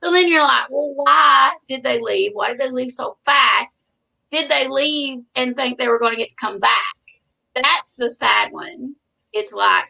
So 0.01 0.09
then 0.09 0.29
you're 0.29 0.41
like 0.41 0.69
well 0.69 0.93
why 0.95 1.57
did 1.67 1.83
they 1.83 1.99
leave? 1.99 2.31
Why 2.33 2.51
did 2.51 2.61
they 2.61 2.71
leave 2.71 2.91
so 2.91 3.17
fast? 3.25 3.81
Did 4.31 4.49
they 4.49 4.69
leave 4.69 5.23
and 5.35 5.53
think 5.53 5.77
they 5.77 5.89
were 5.89 5.99
going 5.99 6.13
to 6.13 6.17
get 6.17 6.29
to 6.29 6.35
come 6.39 6.59
back 6.59 6.96
that's 7.63 7.93
the 7.93 8.09
sad 8.09 8.51
one 8.51 8.95
it's 9.33 9.53
like 9.53 9.85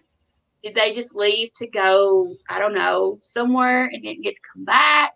did 0.64 0.74
they 0.76 0.94
just 0.94 1.16
leave 1.16 1.52
to 1.54 1.68
go 1.68 2.34
i 2.50 2.60
don't 2.60 2.74
know 2.74 3.18
somewhere 3.22 3.86
and 3.86 4.02
didn't 4.04 4.24
get 4.24 4.36
to 4.36 4.42
come 4.54 4.66
back 4.66 5.14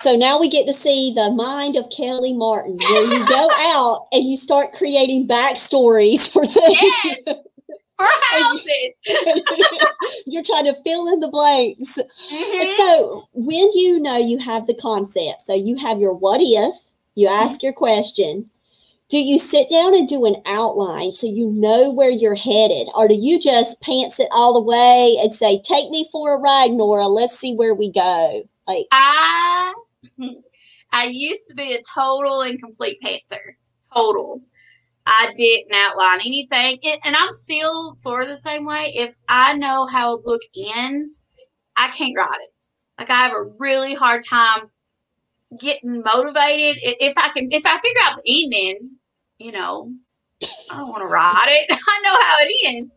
So 0.00 0.14
now 0.16 0.38
we 0.38 0.48
get 0.48 0.66
to 0.66 0.72
see 0.72 1.12
the 1.12 1.30
mind 1.32 1.74
of 1.76 1.90
Kelly 1.90 2.32
Martin, 2.32 2.78
where 2.88 3.02
you 3.04 3.26
go 3.28 3.50
out 3.58 4.06
and 4.12 4.24
you 4.26 4.36
start 4.36 4.72
creating 4.72 5.26
backstories 5.26 6.28
for 6.30 6.46
things. 6.46 6.78
yes 6.80 7.24
for 7.98 8.06
houses. 8.30 8.94
You're 10.26 10.44
trying 10.44 10.66
to 10.66 10.76
fill 10.84 11.12
in 11.12 11.18
the 11.20 11.28
blanks. 11.28 11.98
Mhm. 12.32 12.76
So 12.76 13.28
when 13.32 13.70
you 13.72 13.98
know 13.98 14.16
you 14.16 14.38
have 14.38 14.66
the 14.68 14.74
concept, 14.74 15.42
so 15.42 15.52
you 15.52 15.76
have 15.76 15.98
your 16.00 16.14
what 16.14 16.40
if, 16.40 16.76
you 17.16 17.26
ask 17.26 17.62
your 17.62 17.72
question. 17.72 18.48
Do 19.08 19.16
you 19.16 19.38
sit 19.38 19.70
down 19.70 19.94
and 19.94 20.06
do 20.06 20.26
an 20.26 20.36
outline 20.44 21.12
so 21.12 21.26
you 21.26 21.50
know 21.50 21.90
where 21.90 22.10
you're 22.10 22.34
headed? 22.34 22.88
Or 22.94 23.08
do 23.08 23.14
you 23.14 23.40
just 23.40 23.80
pants 23.80 24.20
it 24.20 24.28
all 24.30 24.52
the 24.52 24.60
way 24.60 25.16
and 25.20 25.34
say, 25.34 25.62
Take 25.64 25.90
me 25.90 26.06
for 26.12 26.34
a 26.34 26.38
ride, 26.38 26.72
Nora, 26.72 27.06
let's 27.06 27.38
see 27.38 27.54
where 27.54 27.74
we 27.74 27.90
go? 27.90 28.42
Like 28.66 28.86
I 28.92 29.72
I 30.92 31.04
used 31.04 31.48
to 31.48 31.54
be 31.54 31.74
a 31.74 31.82
total 31.82 32.42
and 32.42 32.60
complete 32.60 33.00
pantser. 33.02 33.54
Total. 33.94 34.42
I 35.06 35.32
didn't 35.34 35.72
outline 35.72 36.20
anything. 36.20 36.78
And, 37.02 37.16
I'm 37.16 37.32
still 37.32 37.94
sort 37.94 38.24
of 38.24 38.28
the 38.28 38.36
same 38.36 38.66
way. 38.66 38.92
If 38.94 39.14
I 39.28 39.54
know 39.54 39.86
how 39.86 40.14
a 40.14 40.18
book 40.18 40.42
ends, 40.76 41.24
I 41.78 41.88
can't 41.88 42.16
write 42.16 42.40
it. 42.42 42.66
Like 42.98 43.08
I 43.08 43.14
have 43.14 43.32
a 43.32 43.44
really 43.58 43.94
hard 43.94 44.22
time 44.26 44.70
getting 45.58 46.02
motivated. 46.02 46.82
If 46.82 47.14
I 47.16 47.30
can 47.30 47.50
if 47.50 47.64
I 47.64 47.80
figure 47.80 48.02
out 48.02 48.20
the 48.22 48.44
ending, 48.44 48.97
you 49.38 49.52
know, 49.52 49.92
I 50.42 50.76
don't 50.76 50.88
want 50.88 51.02
to 51.02 51.06
write 51.06 51.46
it. 51.48 51.70
I 51.88 52.00
know 52.04 52.10
how 52.10 52.36
it 52.40 52.56
ends. 52.66 52.92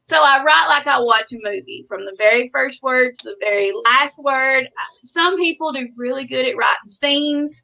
So 0.00 0.22
I 0.22 0.42
write 0.42 0.68
like 0.68 0.86
I 0.86 0.98
watch 1.00 1.32
a 1.32 1.38
movie 1.42 1.84
from 1.86 2.04
the 2.04 2.14
very 2.16 2.48
first 2.48 2.82
word 2.82 3.14
to 3.16 3.24
the 3.24 3.36
very 3.40 3.72
last 3.84 4.22
word. 4.22 4.66
Some 5.02 5.36
people 5.36 5.72
do 5.72 5.86
really 5.96 6.24
good 6.24 6.46
at 6.46 6.56
writing 6.56 6.88
scenes. 6.88 7.62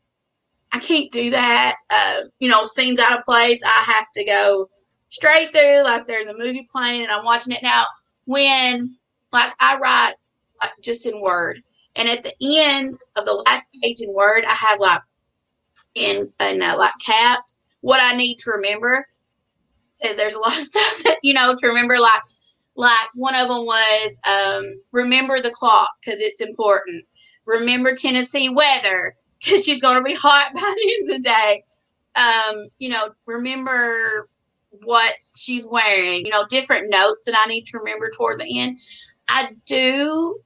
I 0.72 0.78
can't 0.78 1.10
do 1.10 1.30
that. 1.30 1.76
Uh, 1.88 2.22
you 2.40 2.50
know, 2.50 2.66
scenes 2.66 2.98
out 2.98 3.18
of 3.18 3.24
place. 3.24 3.62
I 3.64 3.82
have 3.86 4.10
to 4.14 4.24
go 4.24 4.68
straight 5.08 5.52
through 5.52 5.84
like 5.84 6.06
there's 6.06 6.26
a 6.26 6.36
movie 6.36 6.68
playing 6.70 7.02
and 7.02 7.10
I'm 7.10 7.24
watching 7.24 7.54
it 7.54 7.62
now. 7.62 7.86
When 8.26 8.94
like 9.32 9.52
I 9.60 9.78
write 9.78 10.14
like 10.62 10.72
just 10.82 11.06
in 11.06 11.20
Word, 11.20 11.62
and 11.96 12.08
at 12.08 12.22
the 12.22 12.34
end 12.42 12.94
of 13.16 13.24
the 13.24 13.42
last 13.46 13.68
page 13.82 14.00
in 14.00 14.12
Word, 14.12 14.44
I 14.44 14.54
have 14.54 14.80
like 14.80 15.00
in 15.94 16.30
in 16.40 16.62
uh, 16.62 16.76
like 16.76 16.92
caps 17.04 17.66
what 17.84 18.00
I 18.00 18.16
need 18.16 18.36
to 18.36 18.50
remember. 18.50 19.06
There's 20.00 20.32
a 20.32 20.38
lot 20.38 20.56
of 20.56 20.62
stuff 20.72 21.02
that 21.04 21.18
you 21.22 21.34
know 21.34 21.54
to 21.54 21.66
remember. 21.66 21.98
Like 21.98 22.22
like 22.76 23.08
one 23.14 23.34
of 23.34 23.48
them 23.48 23.66
was 23.66 24.20
um, 24.26 24.80
remember 24.90 25.40
the 25.40 25.50
clock 25.50 25.90
because 26.00 26.18
it's 26.20 26.40
important. 26.40 27.04
Remember 27.44 27.94
Tennessee 27.94 28.48
weather 28.48 29.14
because 29.38 29.66
she's 29.66 29.82
going 29.82 29.96
to 29.96 30.02
be 30.02 30.14
hot 30.14 30.50
by 30.54 30.60
the 30.60 30.94
end 30.94 31.10
of 31.10 31.16
the 31.16 31.28
day. 31.28 31.64
Um, 32.16 32.68
you 32.78 32.88
know, 32.88 33.10
remember 33.26 34.30
what 34.84 35.14
she's 35.36 35.66
wearing. 35.66 36.24
You 36.24 36.32
know, 36.32 36.46
different 36.46 36.88
notes 36.88 37.24
that 37.24 37.38
I 37.38 37.46
need 37.46 37.66
to 37.66 37.78
remember 37.78 38.10
toward 38.10 38.40
the 38.40 38.60
end. 38.60 38.78
I 39.28 39.50
do 39.66 40.40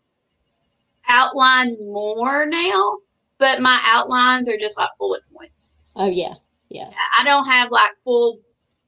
outline 1.08 1.76
more 1.80 2.46
now, 2.46 2.98
but 3.38 3.62
my 3.62 3.80
outlines 3.84 4.48
are 4.48 4.58
just 4.58 4.76
like 4.76 4.90
bullet 4.98 5.22
points. 5.32 5.80
Oh 5.94 6.08
yeah, 6.08 6.34
yeah. 6.70 6.90
I 7.18 7.24
don't 7.24 7.46
have 7.46 7.70
like 7.70 7.92
full 8.04 8.40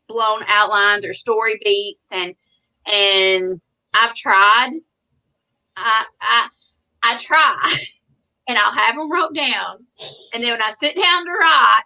blown 0.08 0.42
outlines 0.48 1.04
or 1.06 1.14
story 1.14 1.58
beats 1.64 2.08
and 2.12 2.34
and 2.92 3.60
I've 3.94 4.14
tried. 4.14 4.70
I 5.76 6.04
I 6.20 6.48
I 7.04 7.16
try 7.18 7.74
and 8.48 8.58
I'll 8.58 8.72
have 8.72 8.96
them 8.96 9.10
wrote 9.10 9.34
down. 9.34 9.84
And 10.34 10.42
then 10.42 10.52
when 10.52 10.62
I 10.62 10.70
sit 10.72 10.94
down 10.96 11.24
to 11.24 11.32
write, 11.32 11.82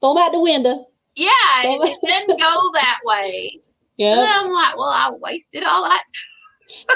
Throw 0.00 0.14
them 0.14 0.22
out 0.22 0.32
the 0.32 0.40
window. 0.40 0.86
yeah, 1.16 1.28
it, 1.64 1.98
it 2.02 2.06
doesn't 2.08 2.40
go 2.40 2.70
that 2.74 3.00
way. 3.04 3.60
Yeah. 3.98 4.24
I'm 4.28 4.52
like, 4.52 4.76
well, 4.78 4.90
I 4.90 5.10
wasted 5.20 5.64
all 5.64 5.82
that. 5.82 6.04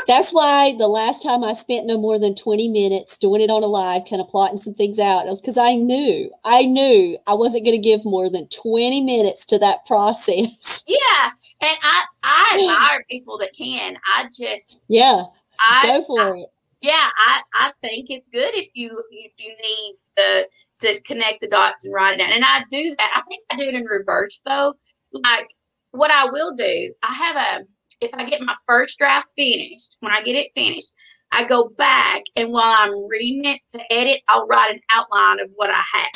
That's 0.06 0.32
why 0.32 0.74
the 0.78 0.88
last 0.88 1.22
time 1.22 1.44
I 1.44 1.52
spent 1.52 1.86
no 1.86 1.98
more 1.98 2.18
than 2.18 2.34
20 2.34 2.68
minutes 2.68 3.16
doing 3.18 3.40
it 3.40 3.50
on 3.50 3.62
a 3.62 3.66
live, 3.66 4.02
kind 4.08 4.20
of 4.20 4.28
plotting 4.28 4.58
some 4.58 4.74
things 4.74 4.98
out, 4.98 5.26
it 5.26 5.30
was 5.30 5.40
because 5.40 5.58
I 5.58 5.74
knew, 5.74 6.30
I 6.44 6.64
knew 6.64 7.16
I 7.26 7.34
wasn't 7.34 7.64
going 7.64 7.76
to 7.76 7.82
give 7.82 8.04
more 8.04 8.28
than 8.28 8.48
20 8.48 9.00
minutes 9.02 9.46
to 9.46 9.58
that 9.58 9.84
process. 9.86 10.82
Yeah. 10.92 11.30
And 11.60 11.76
I 11.82 12.04
I 12.22 12.58
admire 12.88 13.04
people 13.08 13.38
that 13.38 13.54
can. 13.56 13.96
I 14.16 14.24
just 14.36 14.86
yeah, 14.88 15.22
I 15.60 15.86
go 15.86 16.04
for 16.04 16.36
it. 16.36 16.46
yeah, 16.80 17.08
I, 17.16 17.42
I 17.54 17.72
think 17.80 18.10
it's 18.10 18.28
good 18.28 18.54
if 18.54 18.68
you 18.74 19.02
if 19.10 19.32
you 19.38 19.54
need 19.62 19.96
the 20.16 20.48
to 20.80 21.00
connect 21.02 21.40
the 21.40 21.48
dots 21.48 21.84
and 21.84 21.94
write 21.94 22.14
it 22.14 22.18
down. 22.18 22.32
And 22.32 22.44
I 22.44 22.64
do 22.68 22.94
that. 22.98 23.12
I 23.14 23.22
think 23.28 23.42
I 23.50 23.56
do 23.56 23.64
it 23.64 23.74
in 23.74 23.84
reverse 23.84 24.42
though. 24.44 24.74
Like 25.12 25.48
what 25.92 26.10
I 26.10 26.24
will 26.26 26.54
do, 26.54 26.92
I 27.02 27.12
have 27.12 27.36
a 27.36 27.64
if 28.02 28.12
I 28.14 28.24
get 28.24 28.40
my 28.42 28.54
first 28.66 28.98
draft 28.98 29.28
finished, 29.36 29.96
when 30.00 30.12
I 30.12 30.22
get 30.22 30.34
it 30.36 30.50
finished, 30.54 30.92
I 31.30 31.44
go 31.44 31.68
back 31.78 32.22
and 32.36 32.50
while 32.52 32.74
I'm 32.78 33.08
reading 33.08 33.44
it 33.46 33.60
to 33.74 33.92
edit, 33.92 34.20
I'll 34.28 34.46
write 34.46 34.72
an 34.74 34.80
outline 34.90 35.40
of 35.40 35.50
what 35.54 35.70
I 35.70 35.80
have. 35.92 36.10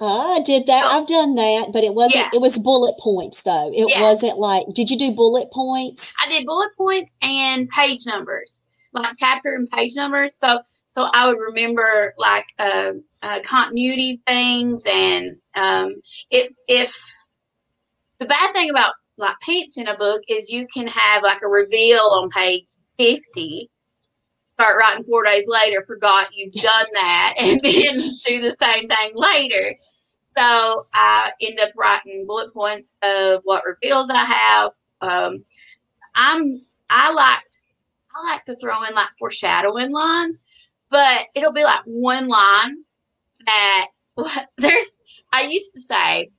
I 0.00 0.40
did 0.44 0.66
that. 0.66 0.90
So- 0.90 0.98
I've 0.98 1.06
done 1.08 1.34
that, 1.36 1.72
but 1.72 1.82
it 1.84 1.94
wasn't, 1.94 2.24
Yeah. 2.24 2.30
it 2.34 2.40
was 2.40 2.58
bullet 2.58 2.96
points 2.98 3.42
though. 3.42 3.70
It 3.74 3.88
Yeah. 3.90 4.02
wasn't 4.02 4.38
like, 4.38 4.66
did 4.72 4.90
you 4.90 4.98
do 4.98 5.10
bullet 5.12 5.50
points? 5.52 6.12
I 6.24 6.28
did 6.28 6.46
bullet 6.46 6.70
points 6.76 7.16
and 7.22 7.68
page 7.70 8.06
numbers, 8.06 8.62
like 8.92 9.14
chapter 9.18 9.54
and 9.54 9.68
page 9.70 9.94
numbers. 9.96 10.36
So 10.38 10.60
so 10.88 11.08
I 11.12 11.26
would 11.26 11.38
remember 11.40 12.14
like 12.16 12.46
uh, 12.60 12.92
uh, 13.20 13.40
continuity 13.44 14.20
things, 14.26 14.84
and 14.88 15.36
um, 15.56 15.92
if 16.30 16.54
if 16.68 16.96
the 18.20 18.26
bad 18.26 18.52
thing 18.52 18.70
about 18.70 18.94
like 19.18 19.38
pants 19.40 19.78
in 19.78 19.88
a 19.88 19.96
book 19.96 20.22
is 20.28 20.50
you 20.50 20.66
can 20.72 20.86
have 20.86 21.22
like 21.22 21.42
a 21.42 21.48
reveal 21.48 22.00
on 22.00 22.30
page 22.30 22.66
fifty. 22.98 23.70
Start 24.54 24.78
writing 24.78 25.04
four 25.04 25.22
days 25.22 25.44
later, 25.46 25.82
forgot 25.82 26.28
you've 26.32 26.54
done 26.54 26.86
that, 26.94 27.34
and 27.38 27.60
then 27.62 28.10
do 28.24 28.40
the 28.40 28.52
same 28.52 28.88
thing 28.88 29.12
later. 29.14 29.76
So 30.24 30.86
I 30.92 31.32
end 31.40 31.60
up 31.60 31.70
writing 31.76 32.26
bullet 32.26 32.52
points 32.52 32.94
of 33.02 33.40
what 33.44 33.64
reveals 33.64 34.10
I 34.10 34.24
have. 34.24 34.70
Um, 35.00 35.44
I'm 36.14 36.62
I 36.90 37.12
liked 37.12 37.58
I 38.14 38.30
like 38.30 38.44
to 38.46 38.56
throw 38.56 38.82
in 38.84 38.94
like 38.94 39.08
foreshadowing 39.18 39.92
lines, 39.92 40.42
but 40.90 41.26
it'll 41.34 41.52
be 41.52 41.64
like 41.64 41.80
one 41.84 42.28
line 42.28 42.84
that 43.46 43.88
there's 44.58 44.98
I 45.32 45.42
used 45.42 45.74
to 45.74 45.80
say 45.80 46.30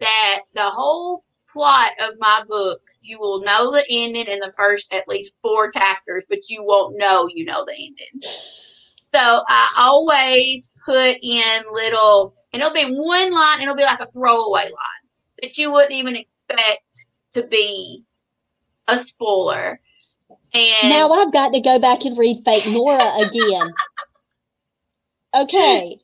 that 0.00 0.40
the 0.54 0.68
whole 0.68 1.24
plot 1.56 1.92
of 2.02 2.14
my 2.18 2.42
books 2.46 3.00
you 3.02 3.18
will 3.18 3.40
know 3.40 3.72
the 3.72 3.84
ending 3.88 4.26
in 4.26 4.40
the 4.40 4.52
first 4.56 4.92
at 4.92 5.08
least 5.08 5.36
four 5.40 5.70
chapters, 5.70 6.24
but 6.28 6.50
you 6.50 6.62
won't 6.62 6.98
know 6.98 7.28
you 7.32 7.44
know 7.46 7.64
the 7.64 7.72
ending. 7.72 8.20
So 9.14 9.42
I 9.48 9.74
always 9.78 10.70
put 10.84 11.16
in 11.22 11.62
little 11.72 12.34
and 12.52 12.60
it'll 12.60 12.74
be 12.74 12.84
one 12.84 13.32
line, 13.32 13.62
it'll 13.62 13.74
be 13.74 13.84
like 13.84 14.00
a 14.00 14.06
throwaway 14.06 14.64
line 14.64 15.04
that 15.42 15.56
you 15.56 15.72
wouldn't 15.72 15.92
even 15.92 16.16
expect 16.16 16.84
to 17.34 17.42
be 17.46 18.04
a 18.88 18.98
spoiler. 18.98 19.80
And 20.52 20.90
Now 20.90 21.10
I've 21.10 21.32
got 21.32 21.52
to 21.54 21.60
go 21.60 21.78
back 21.78 22.04
and 22.04 22.16
read 22.18 22.42
Fake 22.44 22.66
Nora 22.66 23.12
again. 23.18 23.72
Okay. 25.34 25.98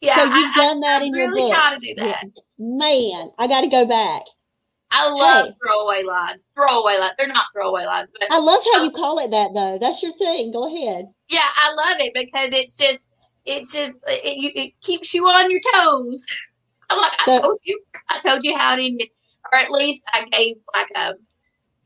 yeah, 0.00 0.16
so 0.16 0.24
you've 0.24 0.34
I, 0.34 0.52
done 0.56 0.80
that 0.80 1.02
I 1.02 1.04
in 1.04 1.12
really 1.12 1.40
your 1.42 1.48
book. 1.50 1.54
try 1.54 1.74
to 1.74 1.78
do 1.78 1.94
that. 1.98 2.24
Man, 2.58 3.30
I 3.38 3.46
got 3.46 3.60
to 3.60 3.68
go 3.68 3.86
back. 3.86 4.22
I 4.92 5.08
love 5.08 5.46
Hey. 5.46 5.54
throwaway 5.62 6.02
lines. 6.02 6.48
Throwaway 6.54 6.98
lines. 6.98 7.14
They're 7.18 7.28
not 7.28 7.46
throwaway 7.52 7.84
lines, 7.84 8.12
but 8.18 8.30
I 8.30 8.38
love 8.38 8.62
how 8.72 8.82
you 8.82 8.88
um, 8.88 8.94
call 8.94 9.18
it 9.18 9.30
that 9.30 9.50
though. 9.54 9.78
That's 9.80 10.02
your 10.02 10.12
thing. 10.16 10.52
Go 10.52 10.66
ahead. 10.74 11.06
yeah, 11.28 11.46
I 11.56 11.72
love 11.74 12.00
it 12.00 12.12
because 12.14 12.52
it's 12.52 12.76
just, 12.76 13.06
it's 13.44 13.72
just, 13.72 13.98
it, 14.08 14.52
it 14.56 14.80
keeps 14.80 15.14
you 15.14 15.26
on 15.26 15.50
your 15.50 15.60
toes. 15.74 16.26
I'm 16.90 16.98
like, 16.98 17.12
I 17.20 17.40
told 17.40 17.60
you, 17.62 17.80
I 18.08 18.18
told 18.18 18.42
you 18.42 18.56
how 18.56 18.76
it 18.76 19.10
or 19.52 19.58
at 19.58 19.70
least 19.70 20.04
I 20.12 20.24
gave 20.30 20.56
like 20.74 20.88
a, 20.96 21.12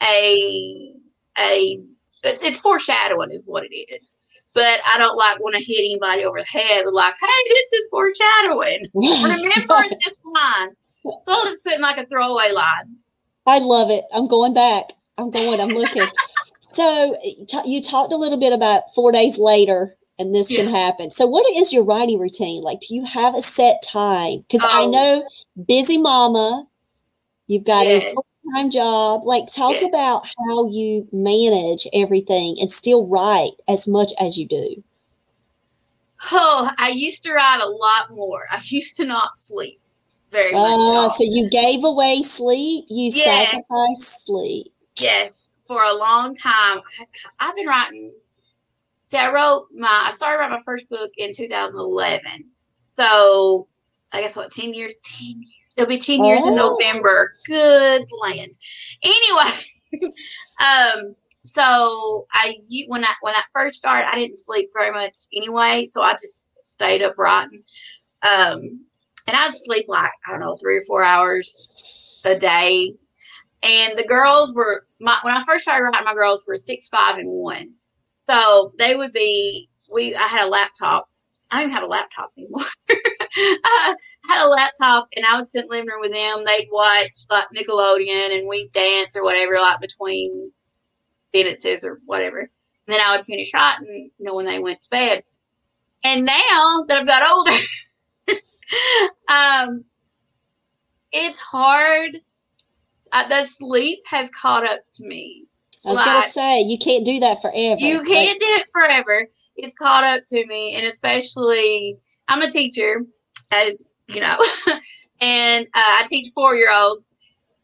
a, 0.02 0.94
a. 1.38 1.80
It's, 2.22 2.42
it's 2.42 2.58
foreshadowing, 2.58 3.30
is 3.32 3.46
what 3.46 3.64
it 3.64 3.74
is. 3.74 4.16
But 4.54 4.80
I 4.86 4.98
don't 4.98 5.16
like 5.16 5.40
want 5.40 5.56
to 5.56 5.62
hit 5.62 5.80
anybody 5.80 6.24
over 6.24 6.38
the 6.38 6.46
head 6.46 6.84
with 6.84 6.94
like, 6.94 7.14
hey, 7.20 7.48
this 7.48 7.72
is 7.72 7.88
foreshadowing. 7.90 8.86
Remember 8.94 9.84
this 10.04 10.16
line. 10.24 10.70
So 11.04 11.32
I'll 11.32 11.44
just 11.44 11.64
put 11.64 11.74
in 11.74 11.80
like 11.80 11.98
a 11.98 12.06
throwaway 12.06 12.50
line. 12.52 12.96
I 13.46 13.58
love 13.58 13.90
it. 13.90 14.04
I'm 14.12 14.26
going 14.26 14.54
back. 14.54 14.92
I'm 15.18 15.30
going. 15.30 15.60
I'm 15.60 15.68
looking. 15.70 16.06
so 16.60 17.16
t- 17.46 17.60
you 17.70 17.82
talked 17.82 18.12
a 18.12 18.16
little 18.16 18.38
bit 18.38 18.52
about 18.52 18.94
four 18.94 19.12
days 19.12 19.36
later, 19.38 19.94
and 20.18 20.34
this 20.34 20.48
can 20.48 20.66
happen. 20.66 21.10
So 21.10 21.26
what 21.26 21.44
is 21.54 21.72
your 21.72 21.84
writing 21.84 22.18
routine? 22.18 22.62
Like, 22.62 22.80
do 22.80 22.94
you 22.94 23.04
have 23.04 23.34
a 23.36 23.42
set 23.42 23.82
time? 23.86 24.38
Because 24.48 24.62
I 24.64 24.82
Oh. 24.82 24.90
know 24.90 25.28
busy 25.66 25.98
mama. 25.98 26.66
You've 27.46 27.64
got 27.64 27.86
a 27.86 28.14
full 28.14 28.26
time 28.54 28.70
job. 28.70 29.24
Like, 29.26 29.50
talk 29.52 29.72
Yes. 29.72 29.84
about 29.92 30.26
how 30.48 30.66
you 30.68 31.06
manage 31.12 31.86
everything 31.92 32.56
and 32.58 32.72
still 32.72 33.06
write 33.06 33.52
as 33.68 33.86
much 33.86 34.12
as 34.18 34.38
you 34.38 34.46
do. 34.48 34.82
Oh, 36.32 36.70
I 36.78 36.88
used 36.88 37.22
to 37.24 37.34
write 37.34 37.60
a 37.60 37.68
lot 37.68 38.10
more. 38.10 38.44
I 38.50 38.62
used 38.64 38.96
to 38.96 39.04
not 39.04 39.38
sleep 39.38 39.78
very 40.34 40.52
Uh, 40.54 41.08
so 41.08 41.22
you 41.24 41.48
gave 41.48 41.84
away 41.84 42.20
sleep. 42.22 42.84
You 42.88 43.10
Yes. 43.14 43.50
sacrificed 43.50 44.26
sleep. 44.26 44.66
yes, 44.98 45.46
for 45.66 45.82
a 45.82 45.94
long 45.94 46.34
time. 46.34 46.80
I, 47.00 47.04
I've 47.40 47.56
been 47.56 47.66
writing. 47.66 48.14
See, 49.04 49.16
I 49.16 49.30
wrote 49.32 49.68
my. 49.74 50.02
I 50.06 50.12
started 50.12 50.38
writing 50.40 50.56
my 50.56 50.62
first 50.64 50.88
book 50.88 51.10
in 51.18 51.32
2011. 51.32 52.44
So 52.96 53.68
I 54.12 54.20
guess 54.20 54.36
what, 54.36 54.50
10 54.52 54.74
years? 54.74 54.94
10 55.04 55.26
years. 55.28 55.50
It'll 55.76 55.88
be 55.88 55.98
10 55.98 56.24
years 56.24 56.46
in 56.46 56.58
Oh. 56.58 56.76
November. 56.78 57.34
Good 57.46 58.04
land. 58.22 58.52
Anyway, 59.02 59.50
um, 60.60 61.14
so 61.42 62.26
I 62.32 62.56
you- 62.68 62.86
when 62.88 63.04
I 63.04 63.12
when 63.22 63.34
I 63.34 63.42
first 63.54 63.78
started, 63.78 64.10
I 64.10 64.14
didn't 64.16 64.38
sleep 64.38 64.70
very 64.76 64.90
much 64.90 65.14
anyway, 65.34 65.86
so 65.86 66.02
I 66.02 66.12
just 66.12 66.44
stayed 66.64 67.02
up 67.02 67.16
writing. 67.18 67.62
Um, 68.22 68.84
and 69.26 69.36
I'd 69.36 69.54
sleep 69.54 69.86
like 69.88 70.10
I 70.26 70.32
don't 70.32 70.40
know 70.40 70.56
three 70.56 70.76
or 70.78 70.84
four 70.86 71.02
hours 71.02 72.20
a 72.24 72.38
day. 72.38 72.94
And 73.62 73.98
the 73.98 74.06
girls 74.06 74.54
were 74.54 74.86
my 75.00 75.18
when 75.22 75.36
I 75.36 75.44
first 75.44 75.62
started 75.62 75.84
writing, 75.84 76.04
my 76.04 76.14
girls 76.14 76.44
were 76.46 76.56
six, 76.56 76.88
five, 76.88 77.16
and 77.18 77.28
one. 77.30 77.72
So 78.28 78.72
they 78.78 78.94
would 78.94 79.12
be 79.12 79.68
we. 79.90 80.14
I 80.14 80.26
had 80.26 80.46
a 80.46 80.50
laptop. 80.50 81.08
I 81.50 81.56
don't 81.56 81.64
even 81.70 81.74
have 81.74 81.84
a 81.84 81.88
laptop 81.88 82.30
anymore. 82.36 82.66
Uh, 83.36 83.94
I 83.94 83.96
had 84.28 84.46
a 84.46 84.48
laptop, 84.48 85.08
and 85.16 85.26
I 85.26 85.36
would 85.36 85.46
sit 85.46 85.62
in 85.62 85.68
the 85.68 85.74
living 85.74 85.88
room 85.88 86.02
with 86.02 86.12
them. 86.12 86.44
They'd 86.44 86.68
watch 86.70 87.10
like 87.32 87.46
Nickelodeon, 87.56 88.38
and 88.38 88.46
we'd 88.46 88.70
dance 88.70 89.16
or 89.16 89.24
whatever, 89.24 89.54
like 89.54 89.80
between 89.80 90.52
sentences 91.34 91.84
or 91.84 92.00
whatever. 92.06 92.38
And 92.38 92.94
then 92.94 93.00
I 93.00 93.16
would 93.16 93.24
finish 93.24 93.52
writing, 93.52 94.10
you 94.16 94.24
know, 94.24 94.34
when 94.34 94.46
they 94.46 94.60
went 94.60 94.82
to 94.82 94.88
bed. 94.88 95.24
And 96.04 96.24
now 96.24 96.84
that 96.86 96.98
I've 96.98 97.06
got 97.06 97.28
older, 97.28 97.50
um, 99.28 99.84
it's 101.12 101.38
hard. 101.38 102.18
Uh, 103.12 103.28
the 103.28 103.44
sleep 103.44 104.00
has 104.06 104.30
caught 104.30 104.64
up 104.64 104.80
to 104.94 105.06
me. 105.06 105.44
I 105.84 105.88
was 105.88 105.96
Like- 105.96 106.06
gonna 106.06 106.28
say 106.30 106.60
you 106.62 106.78
can't 106.78 107.04
do 107.04 107.20
that 107.20 107.42
forever. 107.42 107.80
You 107.80 108.02
can't 108.02 108.40
do 108.40 108.46
it 108.46 108.66
forever. 108.72 109.28
It's 109.56 109.74
caught 109.74 110.02
up 110.02 110.24
to 110.28 110.46
me, 110.46 110.74
and 110.74 110.86
especially 110.86 111.96
I'm 112.28 112.42
a 112.42 112.50
teacher, 112.50 113.02
as 113.52 113.86
you 114.08 114.20
know, 114.20 114.36
and 115.20 115.66
uh, 115.66 115.68
I 115.74 116.06
teach 116.08 116.32
four 116.34 116.56
year 116.56 116.72
olds, 116.72 117.14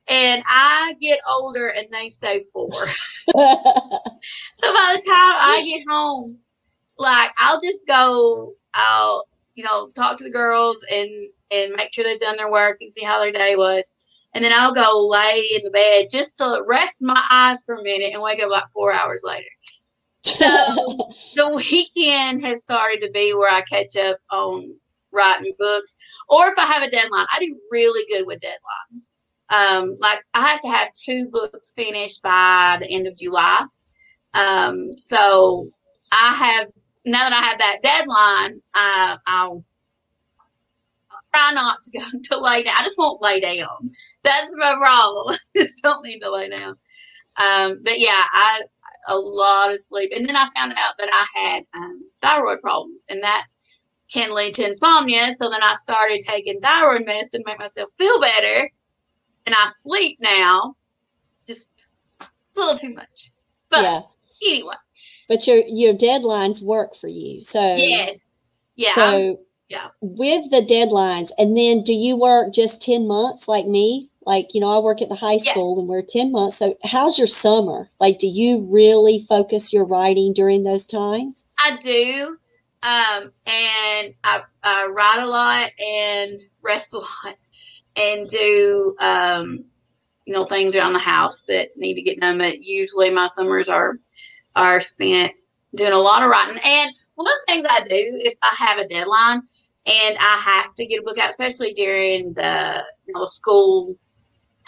and 0.08 0.42
I 0.46 0.94
get 1.00 1.18
older 1.28 1.68
and 1.68 1.88
they 1.90 2.08
stay 2.08 2.42
four. 2.52 2.70
So 3.32 4.74
by 4.74 4.96
the 4.96 5.02
time 5.02 5.34
I 5.38 5.64
get 5.66 5.84
home, 5.88 6.36
like 6.98 7.30
I'll 7.38 7.60
just 7.60 7.86
go, 7.86 8.52
I'll 8.74 9.24
you 9.54 9.64
know 9.64 9.88
talk 9.90 10.18
to 10.18 10.24
the 10.24 10.30
girls 10.30 10.84
and 10.90 11.10
and 11.50 11.74
make 11.74 11.92
sure 11.92 12.04
they've 12.04 12.20
done 12.20 12.36
their 12.36 12.50
work 12.50 12.78
and 12.80 12.92
see 12.92 13.04
how 13.04 13.20
their 13.20 13.32
day 13.32 13.56
was, 13.56 13.94
and 14.34 14.44
then 14.44 14.52
I'll 14.52 14.74
go 14.74 15.06
lay 15.06 15.48
in 15.54 15.62
the 15.64 15.70
bed 15.70 16.06
just 16.10 16.38
to 16.38 16.62
rest 16.66 17.02
my 17.02 17.22
eyes 17.30 17.62
for 17.64 17.76
a 17.76 17.82
minute 17.82 18.12
and 18.12 18.22
wake 18.22 18.42
up 18.42 18.50
like 18.50 18.70
four 18.72 18.92
hours 18.92 19.22
later. 19.24 19.48
So 20.22 20.34
the 21.34 21.54
weekend 21.56 22.44
has 22.44 22.62
started 22.62 23.00
to 23.02 23.10
be 23.10 23.34
where 23.34 23.52
I 23.52 23.62
catch 23.62 23.96
up 23.96 24.18
on 24.30 24.74
writing 25.12 25.54
books, 25.58 25.96
or 26.28 26.48
if 26.48 26.58
I 26.58 26.66
have 26.66 26.82
a 26.82 26.90
deadline, 26.90 27.26
I 27.32 27.38
do 27.40 27.58
really 27.70 28.06
good 28.10 28.26
with 28.26 28.40
deadlines. 28.40 29.10
Um, 29.50 29.96
like 29.98 30.22
I 30.34 30.46
have 30.46 30.60
to 30.60 30.68
have 30.68 30.90
two 30.92 31.26
books 31.26 31.72
finished 31.72 32.22
by 32.22 32.78
the 32.80 32.88
end 32.88 33.06
of 33.06 33.16
July. 33.16 33.64
Um, 34.34 34.96
so 34.96 35.68
I 36.12 36.34
have 36.34 36.68
now 37.04 37.28
that 37.28 37.32
I 37.32 37.44
have 37.44 37.58
that 37.58 37.78
deadline, 37.82 38.60
I, 38.74 39.16
I'll 39.26 39.64
try 41.34 41.52
not 41.52 41.82
to 41.82 41.98
go 41.98 42.04
to 42.24 42.38
lay 42.38 42.62
down. 42.62 42.74
I 42.76 42.82
just 42.82 42.98
won't 42.98 43.22
lay 43.22 43.40
down. 43.40 43.90
That's 44.22 44.52
my 44.56 44.74
problem. 44.76 45.36
I 45.56 45.60
just 45.60 45.82
don't 45.82 46.04
need 46.04 46.20
to 46.20 46.30
lay 46.30 46.48
down. 46.48 46.76
Um, 47.36 47.80
but 47.82 47.98
yeah, 47.98 48.24
I 48.32 48.62
a 49.08 49.16
lot 49.16 49.72
of 49.72 49.80
sleep, 49.80 50.12
and 50.14 50.28
then 50.28 50.36
I 50.36 50.48
found 50.54 50.72
out 50.72 50.94
that 50.98 51.08
I 51.10 51.40
had 51.40 51.64
um, 51.74 52.02
thyroid 52.20 52.60
problems, 52.60 53.00
and 53.08 53.22
that 53.22 53.46
can 54.12 54.34
lead 54.34 54.54
to 54.54 54.66
insomnia. 54.66 55.32
So 55.34 55.48
then 55.48 55.62
I 55.62 55.74
started 55.74 56.22
taking 56.22 56.60
thyroid 56.60 57.06
medicine 57.06 57.40
to 57.40 57.44
make 57.46 57.58
myself 57.58 57.90
feel 57.96 58.20
better, 58.20 58.70
and 59.46 59.54
I 59.54 59.70
sleep 59.78 60.18
now. 60.20 60.74
Just 61.46 61.86
it's 62.44 62.56
a 62.56 62.60
little 62.60 62.76
too 62.76 62.92
much, 62.92 63.30
but 63.70 63.82
yeah, 63.82 64.00
anyway, 64.42 64.74
but 65.28 65.46
your 65.46 65.62
your 65.66 65.94
deadlines 65.94 66.62
work 66.62 66.94
for 66.94 67.08
you. 67.08 67.44
So 67.44 67.76
yes, 67.76 68.46
yeah, 68.76 68.94
So 68.94 69.40
yeah. 69.68 69.88
with 70.00 70.50
the 70.50 70.62
deadlines, 70.62 71.30
and 71.38 71.56
then 71.56 71.82
do 71.82 71.92
you 71.92 72.16
work 72.16 72.52
just 72.52 72.80
ten 72.80 73.06
months 73.06 73.48
like 73.48 73.66
me? 73.66 74.08
Like 74.26 74.54
you 74.54 74.60
know, 74.60 74.76
I 74.76 74.78
work 74.78 75.00
at 75.02 75.08
the 75.08 75.14
high 75.14 75.38
Yeah. 75.42 75.52
school, 75.52 75.78
and 75.78 75.88
we're 75.88 76.02
ten 76.02 76.32
months. 76.32 76.56
So 76.58 76.76
how's 76.84 77.18
your 77.18 77.26
summer? 77.26 77.90
Like, 78.00 78.18
do 78.18 78.26
you 78.26 78.66
really 78.70 79.24
focus 79.28 79.72
your 79.72 79.84
writing 79.84 80.32
during 80.32 80.64
those 80.64 80.86
times? 80.86 81.44
I 81.58 81.76
do. 81.76 82.36
Um, 82.82 83.30
and 83.46 84.14
I, 84.24 84.40
I 84.62 84.86
write 84.86 85.22
a 85.22 85.26
lot 85.28 85.70
and 85.78 86.40
rest 86.62 86.94
a 86.94 86.98
lot 86.98 87.36
and 87.94 88.26
do, 88.26 88.96
um, 89.00 89.64
you 90.24 90.32
know, 90.32 90.46
things 90.46 90.74
around 90.74 90.94
the 90.94 90.98
house 90.98 91.42
that 91.42 91.76
need 91.76 91.94
to 91.94 92.02
get 92.02 92.20
done. 92.20 92.38
But 92.38 92.62
usually 92.62 93.10
my 93.10 93.26
summers 93.26 93.68
are, 93.68 93.98
are 94.56 94.80
spent 94.80 95.32
doing 95.74 95.92
a 95.92 95.98
lot 95.98 96.22
of 96.22 96.30
writing. 96.30 96.60
And 96.64 96.92
one 97.14 97.26
of 97.26 97.32
the 97.46 97.52
things 97.52 97.66
I 97.68 97.80
do 97.80 98.20
if 98.24 98.34
I 98.42 98.54
have 98.56 98.78
a 98.78 98.88
deadline 98.88 99.42
and 99.86 100.16
I 100.18 100.40
have 100.44 100.74
to 100.74 100.86
get 100.86 101.00
a 101.00 101.02
book 101.02 101.18
out, 101.18 101.30
especially 101.30 101.72
during 101.72 102.32
the, 102.34 102.84
you 103.06 103.14
know, 103.14 103.26
school 103.26 103.96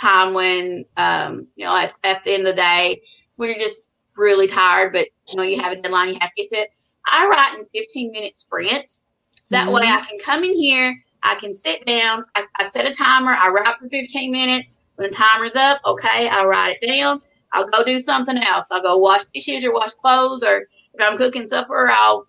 time 0.00 0.34
when, 0.34 0.84
um, 0.96 1.46
you 1.56 1.64
know, 1.64 1.76
at, 1.76 1.94
at 2.04 2.24
the 2.24 2.32
end 2.32 2.46
of 2.46 2.54
the 2.54 2.60
day, 2.60 3.00
when 3.36 3.48
you're 3.48 3.58
just 3.58 3.86
really 4.16 4.46
tired, 4.46 4.92
but 4.92 5.08
you 5.28 5.36
know, 5.36 5.42
you 5.42 5.60
have 5.60 5.72
a 5.72 5.80
deadline, 5.80 6.08
you 6.08 6.18
have 6.20 6.30
to 6.30 6.42
get 6.42 6.48
to 6.50 6.56
it. 6.56 6.68
I 7.06 7.26
write 7.26 7.58
in 7.58 7.66
15 7.66 8.12
minute 8.12 8.34
sprints. 8.34 9.04
That 9.50 9.70
way 9.70 9.82
I 9.84 10.00
can 10.00 10.18
come 10.18 10.44
in 10.44 10.56
here, 10.56 10.96
I 11.22 11.34
can 11.34 11.52
sit 11.52 11.84
down, 11.84 12.24
I, 12.34 12.44
I 12.58 12.68
set 12.68 12.86
a 12.86 12.94
timer, 12.94 13.32
I 13.32 13.50
write 13.50 13.76
for 13.78 13.88
15 13.88 14.32
minutes. 14.32 14.76
When 14.96 15.10
the 15.10 15.14
timer's 15.14 15.56
up, 15.56 15.80
okay, 15.84 16.28
I 16.28 16.44
write 16.44 16.78
it 16.80 16.86
down. 16.86 17.20
I'll 17.52 17.68
go 17.68 17.84
do 17.84 17.98
something 17.98 18.38
else. 18.38 18.68
I'll 18.70 18.82
go 18.82 18.96
wash 18.96 19.24
dishes 19.26 19.64
or 19.64 19.72
wash 19.72 19.92
clothes, 19.92 20.42
or 20.42 20.66
if 20.94 21.00
I'm 21.00 21.16
cooking 21.16 21.46
supper, 21.46 21.90
I'll 21.90 22.26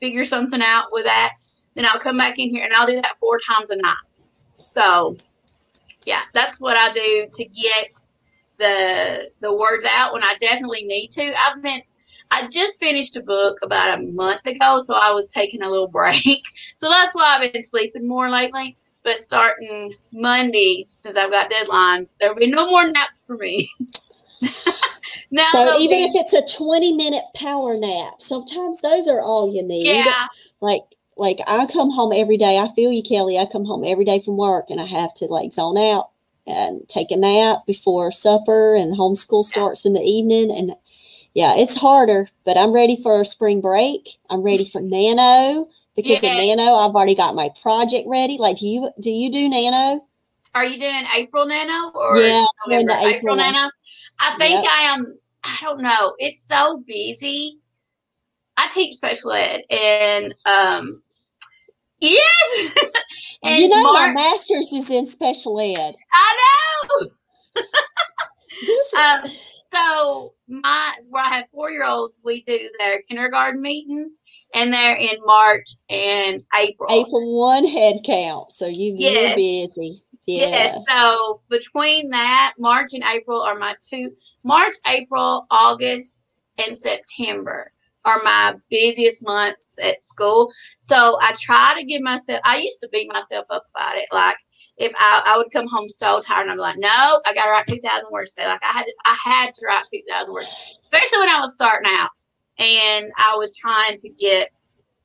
figure 0.00 0.24
something 0.24 0.62
out 0.62 0.86
with 0.92 1.04
that. 1.04 1.32
Then 1.74 1.86
I'll 1.86 1.98
come 1.98 2.16
back 2.16 2.38
in 2.38 2.50
here 2.50 2.64
and 2.64 2.72
I'll 2.72 2.86
do 2.86 3.00
that 3.00 3.18
four 3.18 3.40
times 3.40 3.70
a 3.70 3.76
night. 3.76 3.94
So, 4.66 5.16
yeah, 6.06 6.22
that's 6.32 6.60
what 6.60 6.76
I 6.76 6.92
do 6.92 7.28
to 7.32 7.44
get 7.44 7.98
the 8.58 9.30
the 9.40 9.54
words 9.54 9.84
out 9.88 10.12
when 10.12 10.22
I 10.22 10.36
definitely 10.40 10.84
need 10.84 11.08
to. 11.12 11.34
I've 11.36 11.62
been 11.62 11.82
I 12.30 12.48
just 12.48 12.80
finished 12.80 13.16
a 13.16 13.22
book 13.22 13.58
about 13.62 13.98
a 13.98 14.02
month 14.02 14.46
ago, 14.46 14.80
so 14.80 14.98
I 15.00 15.12
was 15.12 15.28
taking 15.28 15.62
a 15.62 15.70
little 15.70 15.88
break. 16.00 16.42
So 16.76 16.88
that's 16.88 17.14
why 17.14 17.36
I've 17.36 17.52
been 17.52 17.62
sleeping 17.62 18.06
more 18.06 18.30
lately. 18.30 18.76
But 19.02 19.20
starting 19.20 19.94
Monday, 20.12 20.86
since 21.00 21.16
I've 21.16 21.30
got 21.30 21.50
deadlines, 21.50 22.14
there'll 22.18 22.36
be 22.36 22.46
no 22.46 22.66
more 22.70 22.90
naps 22.90 23.22
for 23.26 23.36
me. 23.36 23.68
now 25.30 25.44
So 25.52 25.78
even 25.78 25.98
be- 25.98 26.04
if 26.04 26.12
it's 26.14 26.32
a 26.32 26.56
twenty 26.56 26.92
minute 26.92 27.24
power 27.34 27.76
nap, 27.76 28.14
sometimes 28.20 28.80
those 28.80 29.08
are 29.08 29.20
all 29.20 29.52
you 29.52 29.62
need. 29.62 29.86
yeah, 29.86 30.26
like 30.60 30.82
like 31.16 31.40
I 31.46 31.66
come 31.66 31.90
home 31.90 32.12
every 32.12 32.36
day. 32.36 32.58
I 32.58 32.68
feel 32.74 32.90
you, 32.92 33.02
Kelly. 33.02 33.38
I 33.38 33.46
come 33.46 33.64
home 33.64 33.84
every 33.84 34.04
day 34.04 34.20
from 34.20 34.36
work 34.36 34.66
and 34.70 34.80
I 34.80 34.86
have 34.86 35.14
to 35.14 35.26
like 35.26 35.52
zone 35.52 35.78
out 35.78 36.10
and 36.46 36.86
take 36.88 37.10
a 37.10 37.16
nap 37.16 37.58
before 37.66 38.10
supper 38.10 38.74
and 38.74 38.96
homeschool 38.96 39.44
starts 39.44 39.86
in 39.86 39.92
the 39.92 40.02
evening. 40.02 40.50
And 40.50 40.74
yeah, 41.34 41.54
it's 41.56 41.74
harder, 41.76 42.28
but 42.44 42.56
I'm 42.58 42.72
ready 42.72 42.96
for 43.02 43.20
a 43.20 43.24
spring 43.24 43.60
break. 43.60 44.08
I'm 44.28 44.42
ready 44.42 44.64
for 44.64 44.80
nano 44.80 45.68
because 45.96 46.22
Yeah. 46.22 46.36
in 46.40 46.56
nano 46.56 46.74
I've 46.74 46.94
already 46.94 47.14
got 47.14 47.34
my 47.36 47.48
project 47.62 48.06
ready. 48.08 48.36
Like 48.38 48.58
do 48.58 48.66
you 48.66 48.90
do 49.00 49.10
you 49.10 49.30
do 49.30 49.48
nano? 49.48 50.04
Are 50.54 50.64
you 50.64 50.78
doing 50.78 51.04
April 51.16 51.46
Nano 51.46 51.90
or 51.94 52.18
Yeah, 52.18 52.44
November? 52.66 52.92
the 52.92 52.98
April, 53.08 53.34
April. 53.34 53.36
Nano? 53.36 53.70
I 54.20 54.36
think 54.38 54.62
Yep. 54.62 54.70
I 54.70 54.82
am. 54.84 55.18
I 55.44 55.58
don't 55.60 55.82
know. 55.82 56.14
It's 56.18 56.42
so 56.42 56.82
busy. 56.86 57.58
I 58.56 58.68
teach 58.72 58.94
special 58.94 59.32
ed, 59.32 59.62
and 59.68 60.34
um, 60.46 61.02
yes, 61.98 62.76
and 63.42 63.56
you 63.58 63.68
know 63.68 63.92
my 63.92 64.12
master's 64.12 64.72
is 64.72 64.90
in 64.90 65.06
special 65.06 65.60
ed. 65.60 65.94
I 66.12 66.36
know. 67.00 67.06
Um, 68.96 69.30
so 69.72 70.34
my 70.46 70.94
where 71.10 71.24
I 71.24 71.28
have 71.28 71.48
four 71.52 71.70
year 71.70 71.84
olds, 71.84 72.22
we 72.24 72.42
do 72.42 72.70
their 72.78 73.02
kindergarten 73.02 73.60
meetings, 73.60 74.20
and 74.54 74.72
they're 74.72 74.96
in 74.96 75.16
March 75.26 75.68
and 75.90 76.42
April. 76.58 76.92
April 76.92 77.36
one 77.36 77.66
head 77.66 78.00
count. 78.04 78.52
So 78.52 78.66
you 78.68 78.94
you're 78.96 79.34
busy. 79.34 80.03
Yeah. 80.26 80.48
Yes. 80.48 80.78
So 80.88 81.42
between 81.48 82.10
that, 82.10 82.54
March 82.58 82.94
and 82.94 83.04
April 83.04 83.42
are 83.42 83.58
my 83.58 83.76
two 83.80 84.10
March, 84.42 84.74
April, 84.86 85.46
August, 85.50 86.38
and 86.64 86.76
September 86.76 87.70
are 88.04 88.22
my 88.22 88.54
busiest 88.70 89.24
months 89.24 89.78
at 89.82 90.00
school. 90.00 90.52
So 90.78 91.18
I 91.22 91.34
try 91.40 91.74
to 91.76 91.84
give 91.84 92.02
myself, 92.02 92.40
I 92.44 92.58
used 92.58 92.78
to 92.80 92.88
beat 92.92 93.10
myself 93.12 93.46
up 93.50 93.64
about 93.74 93.96
it. 93.96 94.06
Like 94.12 94.36
if 94.76 94.92
I, 94.96 95.22
I 95.24 95.36
would 95.38 95.50
come 95.52 95.66
home 95.68 95.88
so 95.88 96.20
tired 96.20 96.42
and 96.42 96.50
I'm 96.50 96.58
like, 96.58 96.76
no, 96.78 97.20
I 97.26 97.34
got 97.34 97.44
to 97.44 97.50
write 97.50 97.66
2,000 97.66 98.08
words 98.10 98.34
today. 98.34 98.48
Like 98.48 98.62
I 98.62 98.72
had 98.72 98.84
to, 98.84 98.94
I 99.06 99.16
had 99.24 99.54
to 99.54 99.66
write 99.66 99.84
2,000 99.90 100.32
words, 100.32 100.48
especially 100.84 101.18
when 101.20 101.30
I 101.30 101.40
was 101.40 101.54
starting 101.54 101.90
out 101.94 102.10
and 102.58 103.10
I 103.16 103.36
was 103.36 103.56
trying 103.56 103.98
to 103.98 104.10
get 104.10 104.50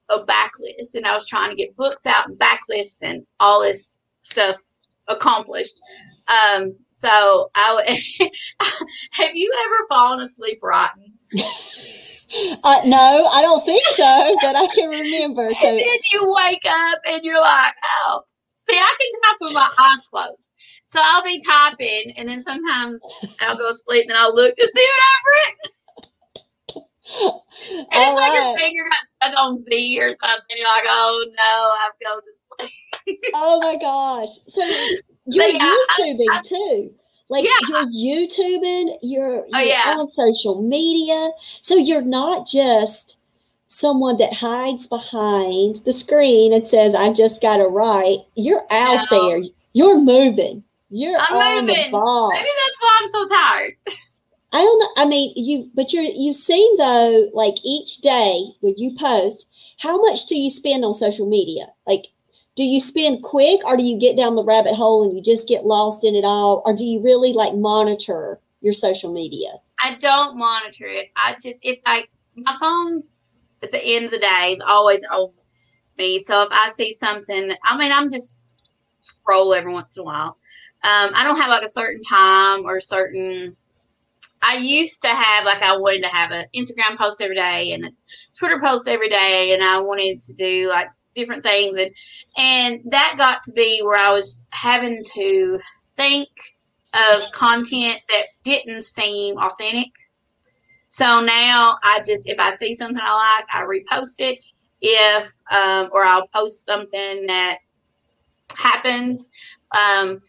a 0.10 0.20
backlist 0.20 0.96
and 0.96 1.06
I 1.06 1.14
was 1.14 1.28
trying 1.28 1.50
to 1.52 1.56
get 1.56 1.76
books 1.76 2.06
out 2.06 2.28
and 2.28 2.38
backlists 2.38 3.02
and 3.04 3.26
all 3.40 3.62
this 3.62 4.02
stuff 4.22 4.62
accomplished. 5.10 5.82
Um, 6.28 6.76
so 6.90 7.50
I 7.56 8.02
have 9.12 9.36
you 9.36 9.52
ever 9.66 9.88
fallen 9.90 10.20
asleep 10.22 10.60
writing? 10.62 11.14
Uh, 12.64 12.82
no, 12.86 13.28
I 13.28 13.42
don't 13.42 13.66
think 13.66 13.84
so, 13.88 14.38
but 14.42 14.56
I 14.56 14.68
can 14.68 14.90
remember. 14.90 15.50
So 15.60 15.68
and 15.68 15.80
then 15.80 16.00
you 16.14 16.34
wake 16.46 16.66
up 16.68 17.00
and 17.08 17.24
you're 17.24 17.42
like, 17.42 17.74
oh, 17.84 18.22
see, 18.54 18.78
I 18.78 18.96
can 19.00 19.22
type 19.22 19.38
with 19.42 19.54
my 19.54 19.70
eyes 19.80 20.04
closed. 20.10 20.48
So 20.84 21.00
I'll 21.04 21.24
be 21.24 21.42
typing, 21.46 22.14
and 22.18 22.28
then 22.30 22.42
sometimes 22.42 23.02
I'll 23.42 23.58
go 23.58 23.70
to 23.70 23.76
sleep, 23.76 24.06
and 24.10 24.18
I'll 24.18 24.34
look 24.34 24.56
to 24.56 24.68
see 24.68 24.88
what 24.88 25.04
I've 25.10 25.48
written. 25.48 25.72
And 27.12 27.32
All 27.94 28.14
it's 28.14 28.22
like 28.22 28.32
right. 28.32 28.50
your 28.50 28.58
finger 28.58 28.84
got 28.90 29.06
stuck 29.06 29.40
on 29.40 29.58
Z 29.58 30.00
or 30.02 30.10
something. 30.10 30.58
You're 30.58 30.68
like, 30.68 30.86
oh 30.88 31.26
no, 31.28 31.74
I've 31.86 32.00
gone 32.04 32.22
to 32.22 32.32
sleep. 32.58 32.89
Oh 33.34 33.60
my 33.62 33.76
gosh. 33.78 34.36
So 34.48 34.62
you're 35.26 35.48
yeah, 35.48 35.60
YouTubing 35.60 36.26
I, 36.32 36.38
I, 36.38 36.42
too. 36.42 36.94
Like 37.30 37.46
yeah. 37.46 37.86
you're 37.90 38.28
YouTubing, 38.28 38.98
you're, 39.04 39.42
oh, 39.42 39.46
you're 39.48 39.56
oh, 39.56 39.60
yeah. 39.60 39.96
on 39.98 40.08
social 40.08 40.62
media. 40.62 41.30
So 41.62 41.76
you're 41.76 42.02
not 42.02 42.48
just 42.48 43.18
someone 43.68 44.18
that 44.18 44.34
hides 44.34 44.88
behind 44.88 45.78
the 45.86 45.94
screen 45.94 46.54
and 46.54 46.66
says, 46.66 46.96
I've 46.96 47.16
just 47.16 47.42
got 47.42 47.58
to 47.58 47.68
write. 47.68 48.20
You're 48.36 48.66
out 48.72 49.06
no. 49.12 49.30
there. 49.30 49.44
You're 49.74 50.02
moving. 50.02 50.64
You're 50.90 51.20
I'm 51.20 51.36
on 51.36 51.66
moving. 51.68 51.76
the 51.86 51.92
ball. 51.92 52.32
Maybe 52.32 52.50
that's 52.50 52.82
why 52.82 53.00
I'm 53.00 53.10
so 53.10 53.28
tired. 53.28 53.74
I 54.52 54.58
don't 54.58 54.80
know. 54.80 54.90
I 54.98 55.06
mean, 55.06 55.34
you, 55.36 55.70
but 55.76 55.94
you're, 55.94 56.04
you 56.04 56.34
seem 56.34 56.78
though, 56.78 57.30
like 57.36 57.56
each 57.64 58.00
day 58.00 58.48
when 58.62 58.74
you 58.76 58.96
post, 58.98 59.48
how 59.78 60.02
much 60.02 60.26
do 60.26 60.36
you 60.36 60.50
spend 60.50 60.84
on 60.84 60.96
social 60.96 61.30
media? 61.30 61.68
Like, 61.86 62.08
do 62.60 62.66
you 62.66 62.82
spend 62.82 63.24
quick 63.24 63.64
or 63.64 63.78
do 63.78 63.84
you 63.84 63.98
get 63.98 64.18
down 64.18 64.36
the 64.36 64.44
rabbit 64.44 64.76
hole 64.76 65.06
and 65.06 65.16
you 65.16 65.24
just 65.24 65.48
get 65.48 65.64
lost 65.64 66.04
in 66.04 66.14
it 66.14 66.26
all? 66.26 66.62
Or 66.66 66.76
do 66.76 66.84
you 66.84 67.02
really 67.02 67.32
like 67.32 67.56
monitor 67.56 68.38
your 68.60 68.74
social 68.74 69.14
media? 69.14 69.48
I 69.82 69.96
don't 69.96 70.38
monitor 70.38 70.86
it. 70.86 71.10
I 71.16 71.38
just, 71.42 71.64
if 71.64 71.80
I, 71.86 72.04
my 72.36 72.58
phone's 72.60 73.16
at 73.64 73.72
the 73.72 73.82
end 73.82 74.04
of 74.04 74.12
the 74.12 74.18
day 74.18 74.50
is 74.52 74.60
always 74.60 75.00
on 75.10 75.32
me. 75.98 76.20
So 76.20 76.42
if 76.42 76.50
I 76.52 76.68
see 76.68 76.92
something, 76.92 77.54
I 77.64 77.78
mean, 77.78 77.94
I'm 77.94 78.10
just 78.10 78.42
scroll 79.00 79.54
every 79.54 79.72
once 79.72 79.96
in 79.96 80.02
a 80.02 80.04
while. 80.04 80.36
Um, 80.84 81.12
I 81.16 81.24
don't 81.24 81.40
have 81.40 81.50
like 81.50 81.64
a 81.64 81.70
certain 81.70 82.02
time 82.02 82.66
or 82.66 82.82
certain 82.82 83.56
I 84.42 84.58
used 84.58 85.02
to 85.04 85.08
have 85.08 85.46
like 85.46 85.64
I 85.64 85.78
wanted 85.78 86.04
to 86.04 86.10
have 86.10 86.32
an 86.32 86.46
Instagram 86.54 86.98
post 86.98 87.22
every 87.22 87.36
day 87.36 87.72
and 87.72 87.86
a 87.86 87.92
Twitter 88.38 88.60
post 88.60 88.88
every 88.88 89.10
day, 89.10 89.54
and 89.54 89.62
I 89.62 89.80
wanted 89.82 90.22
to 90.22 90.34
do 90.34 90.68
like 90.70 90.90
different 91.20 91.44
things, 91.44 91.78
and 91.78 91.92
and 92.38 92.82
that 92.92 93.16
got 93.18 93.44
to 93.44 93.52
be 93.52 93.82
where 93.84 93.98
I 93.98 94.12
was 94.12 94.48
having 94.52 95.04
to 95.16 95.60
think 95.96 96.30
of 96.94 97.32
content 97.32 98.00
that 98.10 98.28
didn't 98.44 98.84
seem 98.84 99.38
authentic. 99.38 99.92
So 100.90 101.22
now 101.22 101.78
I 101.84 102.02
just 102.06 102.28
if 102.28 102.40
I 102.40 102.52
see 102.52 102.74
something 102.74 103.02
I 103.02 103.38
like, 103.38 103.46
I 103.54 103.64
repost 103.64 104.16
it. 104.20 104.40
If 104.82 105.32
um, 105.52 105.90
or 105.92 106.04
I'll 106.04 106.28
post 106.28 106.66
something 106.66 107.28
that 107.28 107.60
happens. 108.56 109.30
Um, 109.78 110.22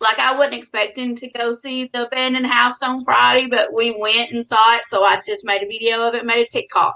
like 0.00 0.18
I 0.18 0.34
wasn't 0.34 0.54
expecting 0.54 1.16
to 1.16 1.28
go 1.30 1.52
see 1.52 1.90
the 1.92 2.06
abandoned 2.06 2.46
house 2.46 2.82
on 2.82 3.04
Friday, 3.04 3.46
but 3.46 3.72
we 3.72 3.96
went 3.98 4.32
and 4.32 4.44
saw 4.44 4.76
it. 4.76 4.84
So 4.84 5.02
I 5.02 5.16
just 5.26 5.46
made 5.46 5.62
a 5.62 5.66
video 5.66 6.06
of 6.06 6.14
it, 6.14 6.26
made 6.26 6.44
a 6.44 6.48
TikTok. 6.48 6.94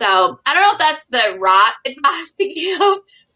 So 0.00 0.38
I 0.46 0.54
don't 0.54 0.62
know 0.62 0.72
if 0.72 0.78
that's 0.78 1.04
the 1.10 1.38
right 1.38 1.72
advice 1.86 2.32
to 2.32 2.54
give, 2.54 2.80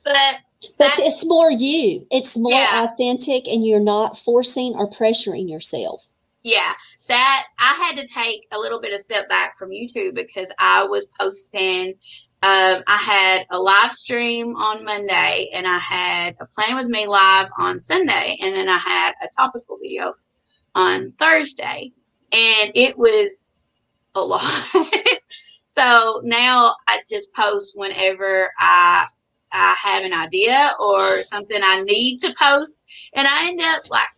but 0.02 0.36
but 0.78 0.98
it's 0.98 1.26
more 1.26 1.50
you. 1.50 2.06
It's 2.10 2.38
more 2.38 2.52
yeah. 2.52 2.86
authentic, 2.88 3.46
and 3.46 3.66
you're 3.66 3.80
not 3.80 4.18
forcing 4.18 4.72
or 4.72 4.90
pressuring 4.90 5.50
yourself. 5.50 6.02
Yeah, 6.42 6.72
that 7.08 7.46
I 7.58 7.74
had 7.74 8.00
to 8.00 8.06
take 8.06 8.46
a 8.50 8.58
little 8.58 8.80
bit 8.80 8.94
of 8.94 9.00
step 9.00 9.28
back 9.28 9.58
from 9.58 9.70
YouTube 9.70 10.14
because 10.14 10.50
I 10.58 10.84
was 10.84 11.06
posting 11.20 11.94
um, 12.42 12.82
I 12.86 12.98
had 12.98 13.46
a 13.50 13.58
live 13.58 13.92
stream 13.92 14.54
on 14.56 14.84
Monday 14.84 15.48
and 15.54 15.66
I 15.66 15.78
had 15.78 16.36
a 16.40 16.46
Plan 16.46 16.76
With 16.76 16.88
Me 16.88 17.06
live 17.06 17.48
on 17.58 17.80
Sunday. 17.80 18.36
And 18.42 18.54
then 18.54 18.68
I 18.68 18.76
had 18.76 19.12
a 19.22 19.28
topical 19.28 19.78
video 19.82 20.12
on 20.74 21.12
Thursday. 21.18 21.92
And 22.32 22.72
it 22.74 22.98
was 22.98 23.78
a 24.14 24.20
lot. 24.20 24.44
so 25.76 26.20
now 26.24 26.76
I 26.88 27.00
just 27.08 27.32
post 27.34 27.72
whenever 27.76 28.50
I 28.58 29.06
I 29.52 29.76
have 29.80 30.04
an 30.04 30.12
idea 30.12 30.72
or 30.80 31.22
something 31.22 31.60
I 31.62 31.82
need 31.82 32.20
to 32.20 32.34
post. 32.38 32.86
And 33.14 33.26
I 33.26 33.48
end 33.48 33.60
up 33.60 33.82
like 33.90 34.08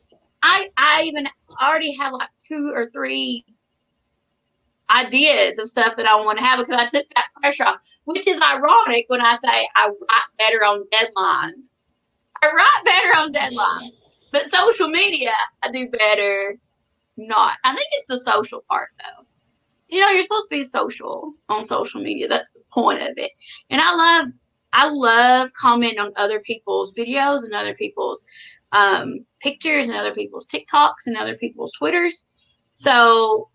I 0.42 0.70
I 0.78 1.02
even 1.04 1.28
already 1.62 1.92
have 1.94 2.12
like 2.12 2.30
two 2.48 2.72
or 2.74 2.86
three 2.86 3.44
ideas 4.90 5.58
of 5.58 5.68
stuff 5.68 5.96
that 5.96 6.06
I 6.06 6.16
want 6.16 6.38
to 6.38 6.44
have 6.44 6.58
because 6.58 6.80
I 6.80 6.86
took 6.86 7.06
that 7.14 7.26
pressure 7.40 7.64
off, 7.64 7.78
which 8.04 8.26
is 8.26 8.40
ironic 8.40 9.06
when 9.08 9.20
I 9.20 9.36
say 9.36 9.68
I 9.76 9.88
write 9.88 10.38
better 10.38 10.64
on 10.64 10.84
deadlines. 10.92 11.64
I 12.42 12.52
write 12.54 12.84
better 12.84 13.18
on 13.18 13.32
deadlines, 13.32 13.92
but 14.32 14.46
social 14.46 14.88
media, 14.88 15.32
I 15.64 15.70
do 15.70 15.88
better 15.88 16.56
not. 17.16 17.56
I 17.64 17.74
think 17.74 17.88
it's 17.92 18.06
the 18.08 18.30
social 18.30 18.62
part 18.70 18.90
though. 18.98 19.25
You 19.88 20.00
know, 20.00 20.10
you're 20.10 20.24
supposed 20.24 20.50
to 20.50 20.56
be 20.56 20.62
social 20.62 21.32
on 21.48 21.64
social 21.64 22.00
media. 22.00 22.28
That's 22.28 22.48
the 22.50 22.60
point 22.72 23.02
of 23.02 23.12
it. 23.16 23.30
And 23.70 23.80
I 23.80 23.94
love, 23.94 24.32
I 24.72 24.88
love 24.88 25.52
commenting 25.52 26.00
on 26.00 26.12
other 26.16 26.40
people's 26.40 26.94
videos 26.94 27.44
and 27.44 27.54
other 27.54 27.74
people's 27.74 28.24
um, 28.72 29.24
pictures 29.40 29.88
and 29.88 29.96
other 29.96 30.12
people's 30.12 30.46
TikToks 30.46 31.06
and 31.06 31.16
other 31.16 31.36
people's 31.36 31.72
Twitters. 31.72 32.26
So 32.74 33.48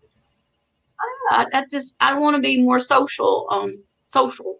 I, 1.30 1.46
I 1.52 1.64
just 1.70 1.96
I 2.00 2.14
want 2.14 2.36
to 2.36 2.42
be 2.42 2.62
more 2.62 2.80
social 2.80 3.46
um 3.50 3.82
social. 4.06 4.58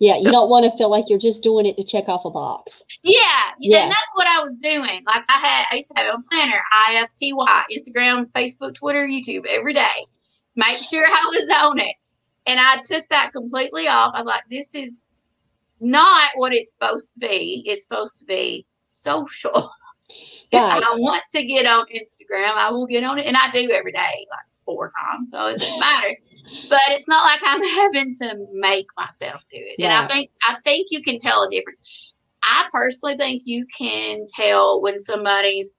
Yeah, 0.00 0.16
you 0.16 0.30
don't 0.32 0.50
want 0.50 0.64
to 0.64 0.76
feel 0.76 0.90
like 0.90 1.04
you're 1.08 1.18
just 1.18 1.42
doing 1.42 1.66
it 1.66 1.76
to 1.76 1.84
check 1.84 2.08
off 2.08 2.24
a 2.24 2.30
box. 2.30 2.82
Yeah, 3.04 3.20
yeah, 3.58 3.84
and 3.84 3.90
that's 3.90 4.12
what 4.14 4.26
I 4.26 4.42
was 4.42 4.56
doing. 4.56 5.02
Like 5.06 5.24
I 5.28 5.38
had, 5.38 5.64
I 5.70 5.76
used 5.76 5.92
to 5.94 6.02
have 6.02 6.18
a 6.18 6.22
planner, 6.30 6.60
IFTY, 6.90 7.62
Instagram, 7.72 8.26
Facebook, 8.32 8.74
Twitter, 8.74 9.06
YouTube 9.06 9.46
every 9.46 9.72
day. 9.72 10.06
Make 10.56 10.82
sure 10.84 11.04
I 11.06 11.30
was 11.30 11.68
on 11.68 11.80
it, 11.80 11.96
and 12.46 12.60
I 12.60 12.80
took 12.84 13.08
that 13.10 13.32
completely 13.32 13.88
off. 13.88 14.12
I 14.14 14.18
was 14.18 14.26
like, 14.26 14.44
this 14.50 14.74
is 14.74 15.06
not 15.80 16.30
what 16.36 16.52
it's 16.52 16.72
supposed 16.72 17.12
to 17.14 17.20
be. 17.20 17.62
It's 17.66 17.82
supposed 17.82 18.18
to 18.18 18.24
be 18.24 18.66
social. 18.86 19.70
Right. 20.52 20.78
If 20.78 20.84
I 20.84 20.94
want 20.96 21.24
to 21.32 21.44
get 21.44 21.66
on 21.66 21.86
Instagram, 21.86 22.52
I 22.54 22.70
will 22.70 22.86
get 22.86 23.02
on 23.02 23.18
it, 23.18 23.26
and 23.26 23.36
I 23.36 23.50
do 23.50 23.70
every 23.70 23.90
day. 23.90 24.26
Like 24.30 24.46
four 24.64 24.92
times, 25.00 25.28
so 25.32 25.46
it 25.46 25.58
doesn't 25.58 25.80
matter. 25.80 26.16
But 26.68 26.80
it's 26.88 27.08
not 27.08 27.24
like 27.24 27.40
I'm 27.44 27.62
having 27.94 28.14
to 28.14 28.46
make 28.52 28.86
myself 28.96 29.44
do 29.50 29.58
it. 29.58 29.76
Yeah. 29.78 30.02
And 30.02 30.04
I 30.04 30.14
think 30.14 30.30
I 30.42 30.56
think 30.64 30.88
you 30.90 31.02
can 31.02 31.18
tell 31.18 31.44
a 31.44 31.50
difference. 31.50 32.14
I 32.42 32.68
personally 32.72 33.16
think 33.16 33.42
you 33.46 33.66
can 33.66 34.26
tell 34.34 34.80
when 34.82 34.98
somebody's 34.98 35.74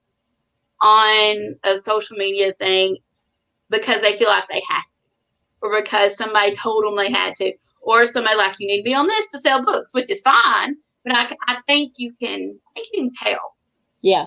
on 0.82 1.56
a 1.64 1.78
social 1.78 2.16
media 2.16 2.52
thing 2.54 2.98
because 3.70 4.00
they 4.00 4.16
feel 4.16 4.28
like 4.28 4.44
they 4.50 4.62
have 4.68 4.84
to, 4.84 5.08
or 5.62 5.80
because 5.80 6.16
somebody 6.16 6.54
told 6.54 6.84
them 6.84 6.96
they 6.96 7.10
had 7.10 7.34
to, 7.36 7.52
or 7.82 8.06
somebody 8.06 8.36
like 8.36 8.54
you 8.58 8.66
need 8.66 8.78
to 8.78 8.84
be 8.84 8.94
on 8.94 9.06
this 9.06 9.28
to 9.28 9.38
sell 9.38 9.64
books, 9.64 9.94
which 9.94 10.10
is 10.10 10.20
fine. 10.20 10.76
But 11.04 11.16
I, 11.16 11.36
I 11.46 11.58
think 11.66 11.94
you 11.96 12.12
can 12.20 12.58
I 12.68 12.72
think 12.74 12.86
you 12.92 13.00
can 13.02 13.10
tell. 13.22 13.40
Yeah, 14.02 14.26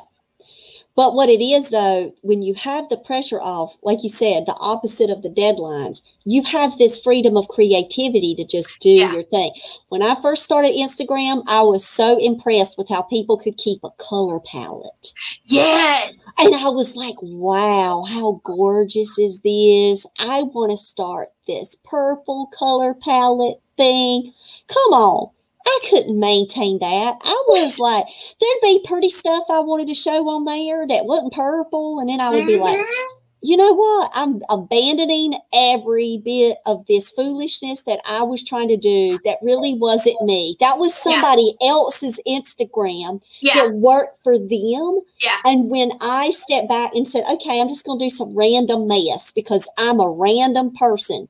but 0.95 1.13
what 1.13 1.29
it 1.29 1.41
is, 1.41 1.69
though, 1.69 2.13
when 2.23 2.41
you 2.41 2.53
have 2.55 2.89
the 2.89 2.97
pressure 2.97 3.41
off, 3.41 3.77
like 3.83 4.03
you 4.03 4.09
said, 4.09 4.45
the 4.45 4.57
opposite 4.59 5.09
of 5.09 5.21
the 5.21 5.29
deadlines, 5.29 6.01
you 6.25 6.43
have 6.43 6.77
this 6.77 7.01
freedom 7.01 7.37
of 7.37 7.47
creativity 7.47 8.35
to 8.35 8.43
just 8.43 8.77
do 8.79 8.89
yeah. 8.89 9.13
your 9.13 9.23
thing. 9.23 9.51
When 9.87 10.03
I 10.03 10.19
first 10.21 10.43
started 10.43 10.73
Instagram, 10.73 11.43
I 11.47 11.61
was 11.61 11.87
so 11.87 12.17
impressed 12.19 12.77
with 12.77 12.89
how 12.89 13.01
people 13.03 13.37
could 13.37 13.57
keep 13.57 13.79
a 13.83 13.91
color 13.91 14.39
palette. 14.41 15.13
Yes. 15.43 16.25
And 16.37 16.53
I 16.53 16.67
was 16.67 16.95
like, 16.95 17.15
wow, 17.21 18.03
how 18.03 18.41
gorgeous 18.43 19.17
is 19.17 19.39
this? 19.41 20.05
I 20.19 20.43
want 20.43 20.71
to 20.71 20.77
start 20.77 21.29
this 21.47 21.75
purple 21.85 22.47
color 22.47 22.93
palette 22.93 23.61
thing. 23.77 24.33
Come 24.67 24.93
on. 24.93 25.31
I 25.69 25.79
couldn't 25.89 26.19
maintain 26.19 26.79
that. 26.79 27.17
I 27.21 27.43
was 27.47 27.77
like, 27.77 28.05
there'd 28.39 28.61
be 28.61 28.83
pretty 28.85 29.09
stuff 29.09 29.43
I 29.49 29.59
wanted 29.59 29.87
to 29.87 29.93
show 29.93 30.27
on 30.29 30.45
there 30.45 30.87
that 30.87 31.05
wasn't 31.05 31.33
purple, 31.33 31.99
and 31.99 32.09
then 32.09 32.19
I 32.19 32.29
would 32.29 32.39
mm-hmm. 32.39 32.47
be 32.47 32.57
like, 32.57 32.77
mm-hmm. 32.79 33.15
you 33.41 33.55
know 33.55 33.73
what? 33.73 34.11
I'm 34.15 34.41
abandoning 34.49 35.39
every 35.53 36.21
bit 36.25 36.57
of 36.65 36.85
this 36.87 37.11
foolishness 37.11 37.83
that 37.83 37.99
I 38.05 38.23
was 38.23 38.43
trying 38.43 38.67
to 38.69 38.77
do 38.77 39.19
that 39.25 39.37
really 39.43 39.75
wasn't 39.75 40.21
me. 40.23 40.57
That 40.59 40.79
was 40.79 40.93
somebody 40.93 41.55
yeah. 41.61 41.69
else's 41.69 42.19
Instagram 42.27 43.21
yeah. 43.41 43.55
that 43.55 43.73
worked 43.73 44.23
for 44.23 44.39
them. 44.39 45.01
Yeah. 45.21 45.37
And 45.45 45.69
when 45.69 45.91
I 46.01 46.31
stepped 46.31 46.67
back 46.67 46.95
and 46.95 47.07
said, 47.07 47.23
okay, 47.29 47.61
I'm 47.61 47.69
just 47.69 47.85
going 47.85 47.99
to 47.99 48.05
do 48.05 48.09
some 48.09 48.35
random 48.35 48.87
mess 48.87 49.31
because 49.31 49.69
I'm 49.77 49.99
a 49.99 50.09
random 50.09 50.75
person, 50.75 51.29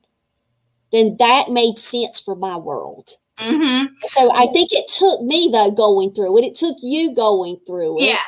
then 0.92 1.18
that 1.20 1.52
made 1.52 1.78
sense 1.78 2.20
for 2.20 2.36
my 2.36 2.56
world. 2.56 3.10
Mm-hmm. 3.40 3.94
So 4.10 4.32
I 4.34 4.48
think 4.48 4.72
it 4.72 4.88
took 4.88 5.22
me, 5.22 5.50
though, 5.52 5.72
going 5.72 6.14
through 6.14 6.38
it. 6.40 6.46
It 6.46 6.56
took 6.56 6.78
you 6.82 7.16
going 7.16 7.58
through 7.66 8.00
it. 8.00 8.06
Yeah. 8.06 8.20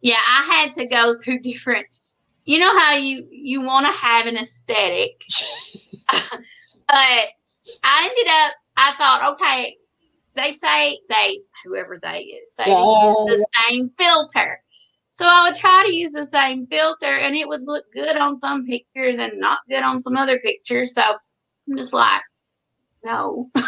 Yeah. 0.00 0.20
I 0.28 0.42
had 0.42 0.72
to 0.74 0.86
go 0.86 1.16
through 1.18 1.40
different 1.40 1.86
you 2.46 2.60
know 2.60 2.78
how 2.78 2.94
you 2.94 3.26
you 3.30 3.60
want 3.60 3.84
to 3.84 3.92
have 3.92 4.26
an 4.26 4.36
aesthetic 4.38 5.20
but 6.10 6.38
i 6.88 8.08
ended 8.08 8.32
up 8.32 8.54
i 8.78 8.92
thought 8.96 9.34
okay 9.34 9.76
they 10.34 10.52
say 10.52 10.98
they 11.10 11.36
whoever 11.64 11.98
they 12.00 12.20
is 12.20 12.48
they 12.56 12.70
use 12.70 13.16
the 13.26 13.46
same 13.68 13.90
filter 13.98 14.60
so 15.10 15.26
i 15.26 15.46
would 15.48 15.58
try 15.58 15.84
to 15.86 15.94
use 15.94 16.12
the 16.12 16.24
same 16.24 16.66
filter 16.68 17.06
and 17.06 17.36
it 17.36 17.48
would 17.48 17.62
look 17.62 17.84
good 17.92 18.16
on 18.16 18.36
some 18.38 18.64
pictures 18.64 19.18
and 19.18 19.32
not 19.36 19.58
good 19.68 19.82
on 19.82 20.00
some 20.00 20.16
other 20.16 20.38
pictures 20.38 20.94
so 20.94 21.02
i'm 21.02 21.76
just 21.76 21.92
like 21.92 22.22
no. 23.06 23.50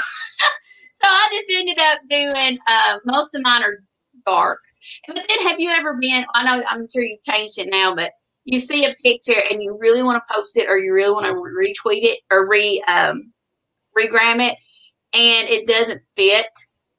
So 1.01 1.09
i 1.09 1.29
just 1.31 1.61
ended 1.61 1.79
up 1.79 2.01
doing 2.11 2.59
uh, 2.67 2.99
most 3.07 3.33
of 3.33 3.43
mine 3.43 3.63
are 3.63 3.79
dark. 4.27 4.59
But 5.07 5.15
then 5.15 5.47
have 5.47 5.61
you 5.61 5.71
ever 5.71 5.97
been 6.01 6.27
i 6.35 6.43
know 6.43 6.65
i'm 6.69 6.89
sure 6.93 7.05
you've 7.05 7.23
changed 7.23 7.57
it 7.59 7.69
now 7.71 7.95
but 7.95 8.11
you 8.45 8.59
see 8.59 8.85
a 8.85 8.97
picture 9.05 9.41
and 9.49 9.63
you 9.63 9.79
really 9.79 10.03
want 10.03 10.21
to 10.21 10.35
post 10.35 10.57
it 10.57 10.67
or 10.69 10.77
you 10.77 10.93
really 10.93 11.13
want 11.13 11.27
to 11.27 11.35
retweet 11.35 12.03
it 12.03 12.19
or 12.33 12.49
re 12.49 12.83
um, 12.89 13.33
regram 13.97 14.41
it 14.41 14.59
and 15.15 15.49
it 15.49 15.67
doesn't 15.67 16.03
fit 16.17 16.49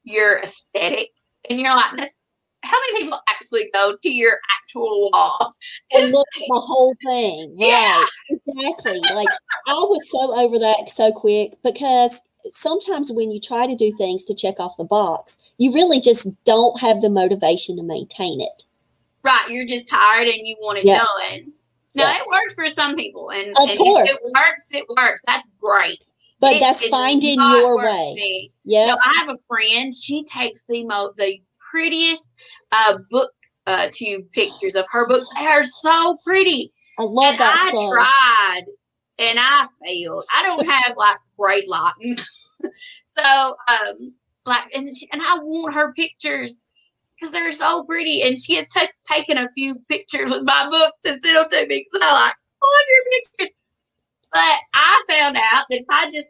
your 0.03 0.39
aesthetic. 0.39 1.09
And 1.49 1.59
you're 1.59 1.75
like 1.75 1.97
this 1.97 2.23
how 2.61 2.77
many 2.91 3.05
people 3.05 3.19
actually 3.29 3.69
go 3.73 3.95
to 4.01 4.09
your 4.09 4.37
actual 4.61 5.09
wall? 5.11 5.55
And 5.93 6.11
look 6.11 6.27
at 6.35 6.43
the 6.47 6.59
whole 6.59 6.93
thing. 7.05 7.55
Right. 7.59 7.69
Yeah. 7.69 8.05
exactly. 8.47 8.99
Like 9.15 9.29
i 9.67 9.73
was 9.73 10.09
so 10.09 10.37
over 10.37 10.59
that 10.59 10.91
so 10.93 11.11
quick 11.11 11.53
because 11.63 12.21
sometimes 12.51 13.11
when 13.11 13.31
you 13.31 13.39
try 13.39 13.65
to 13.67 13.75
do 13.75 13.95
things 13.97 14.23
to 14.23 14.33
check 14.33 14.59
off 14.59 14.77
the 14.77 14.83
box 14.83 15.37
you 15.57 15.73
really 15.73 15.99
just 15.99 16.27
don't 16.45 16.79
have 16.79 17.01
the 17.01 17.09
motivation 17.09 17.75
to 17.75 17.83
maintain 17.83 18.41
it 18.41 18.63
Right, 19.23 19.49
you're 19.49 19.65
just 19.65 19.89
tired 19.89 20.27
and 20.27 20.47
you 20.47 20.55
want 20.59 20.77
it 20.77 20.85
yeah. 20.85 20.99
done. 20.99 21.51
No, 21.95 22.03
yeah. 22.03 22.17
it 22.17 22.27
works 22.27 22.53
for 22.53 22.69
some 22.69 22.95
people, 22.95 23.31
and, 23.31 23.49
of 23.57 23.69
and 23.69 23.77
course. 23.77 24.09
if 24.09 24.15
it 24.15 24.31
works, 24.33 24.73
it 24.73 24.85
works. 24.95 25.21
That's 25.25 25.47
great. 25.59 25.99
But 26.39 26.55
it, 26.55 26.59
that's 26.61 26.87
finding 26.87 27.39
your 27.39 27.77
way. 27.77 28.51
Yeah. 28.63 28.95
I 29.03 29.13
have 29.17 29.29
a 29.29 29.37
friend. 29.47 29.93
She 29.93 30.23
takes 30.23 30.63
the 30.63 30.85
mo 30.85 31.11
the 31.17 31.41
prettiest 31.69 32.35
uh, 32.71 32.99
book 33.09 33.31
uh, 33.67 33.89
tube 33.91 34.31
pictures 34.31 34.75
of 34.75 34.85
her 34.91 35.05
books. 35.07 35.27
They 35.37 35.47
are 35.47 35.65
so 35.65 36.17
pretty. 36.23 36.71
I 36.97 37.03
love 37.03 37.31
and 37.31 37.39
that. 37.39 37.71
I 37.73 38.55
tried 38.55 38.65
and 39.19 39.37
I 39.39 39.67
failed. 39.85 40.23
I 40.33 40.43
don't 40.43 40.65
have 40.65 40.95
like 40.97 41.17
great 41.37 41.69
lighting, 41.69 42.17
so 43.05 43.55
um, 43.67 44.13
like 44.45 44.73
and 44.73 44.95
she, 44.95 45.07
and 45.11 45.21
I 45.21 45.37
want 45.41 45.73
her 45.73 45.93
pictures 45.93 46.63
because 47.19 47.31
they're 47.31 47.51
so 47.51 47.83
pretty. 47.83 48.21
And 48.23 48.39
she 48.39 48.55
has 48.55 48.67
t- 48.69 48.87
taken 49.09 49.37
a 49.37 49.49
few 49.49 49.75
pictures 49.89 50.31
with 50.31 50.43
my 50.43 50.67
books 50.69 51.05
and 51.05 51.19
sent 51.19 51.49
them 51.49 51.61
to 51.61 51.67
me 51.67 51.85
because 51.91 52.07
I 52.07 52.13
like 52.13 52.35
hundred 52.61 53.11
pictures. 53.11 53.55
But 54.31 54.59
I 54.73 55.03
found 55.09 55.37
out 55.37 55.65
that 55.69 55.79
if 55.79 55.85
I 55.89 56.09
just 56.09 56.29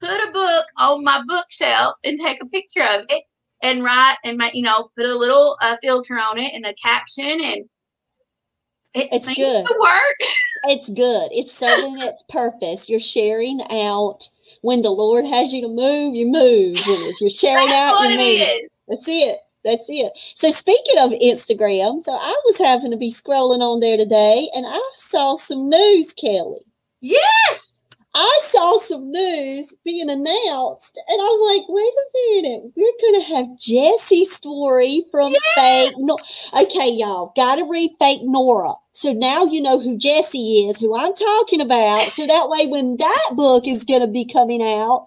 put 0.00 0.28
a 0.28 0.32
book 0.32 0.66
on 0.78 1.04
my 1.04 1.22
bookshelf 1.26 1.94
and 2.04 2.18
take 2.18 2.42
a 2.42 2.46
picture 2.46 2.82
of 2.82 3.04
it 3.08 3.22
and 3.62 3.84
write 3.84 4.16
and 4.24 4.38
make, 4.38 4.54
you 4.54 4.62
know, 4.62 4.90
put 4.96 5.06
a 5.06 5.16
little 5.16 5.56
uh, 5.60 5.76
filter 5.82 6.18
on 6.18 6.38
it 6.38 6.52
and 6.54 6.64
a 6.64 6.74
caption 6.74 7.40
and 7.42 7.64
it 8.94 9.08
it's 9.12 9.26
seems 9.26 9.36
good. 9.36 9.66
to 9.66 9.76
work. 9.80 10.28
it's 10.64 10.88
good. 10.88 11.30
It's 11.32 11.52
serving 11.52 11.98
its 12.00 12.22
purpose. 12.28 12.88
You're 12.88 13.00
sharing 13.00 13.60
out 13.70 14.28
when 14.62 14.82
the 14.82 14.90
Lord 14.90 15.24
has 15.24 15.52
you 15.52 15.62
to 15.62 15.68
move, 15.68 16.14
you 16.14 16.26
move. 16.26 16.78
You're 17.20 17.30
sharing 17.30 17.66
That's 17.66 17.72
out, 17.74 17.92
what 17.94 18.10
you 18.10 18.18
it 18.18 18.18
move. 18.18 18.48
is. 18.64 18.82
That's 18.88 19.08
it. 19.08 19.38
That's 19.64 19.86
it. 19.88 20.12
So 20.34 20.50
speaking 20.50 20.98
of 20.98 21.10
Instagram, 21.12 22.00
so 22.00 22.14
I 22.14 22.40
was 22.46 22.58
having 22.58 22.90
to 22.90 22.96
be 22.96 23.12
scrolling 23.12 23.60
on 23.60 23.80
there 23.80 23.96
today 23.96 24.48
and 24.54 24.66
I 24.66 24.80
saw 24.96 25.36
some 25.36 25.68
news, 25.68 26.12
Kelly. 26.12 26.60
Yes. 27.00 27.67
I 28.20 28.40
saw 28.48 28.78
some 28.80 29.12
news 29.12 29.72
being 29.84 30.10
announced, 30.10 30.98
and 31.06 31.22
I'm 31.22 31.40
like, 31.40 31.62
wait 31.68 31.92
a 31.92 32.42
minute, 32.42 32.72
we're 32.74 32.92
gonna 33.00 33.24
have 33.24 33.56
Jesse's 33.56 34.32
story 34.32 35.04
from 35.12 35.32
yes. 35.32 35.42
Fake. 35.54 35.94
No- 35.98 36.18
okay, 36.52 36.88
y'all, 36.88 37.32
gotta 37.36 37.64
read 37.64 37.92
Fake 38.00 38.22
Nora. 38.24 38.74
So 38.92 39.12
now 39.12 39.44
you 39.44 39.62
know 39.62 39.78
who 39.78 39.96
Jesse 39.96 40.66
is, 40.66 40.78
who 40.78 40.98
I'm 40.98 41.14
talking 41.14 41.60
about. 41.60 42.10
So 42.10 42.26
that 42.26 42.48
way, 42.48 42.66
when 42.66 42.96
that 42.96 43.30
book 43.34 43.68
is 43.68 43.84
gonna 43.84 44.08
be 44.08 44.24
coming 44.24 44.62
out, 44.64 45.06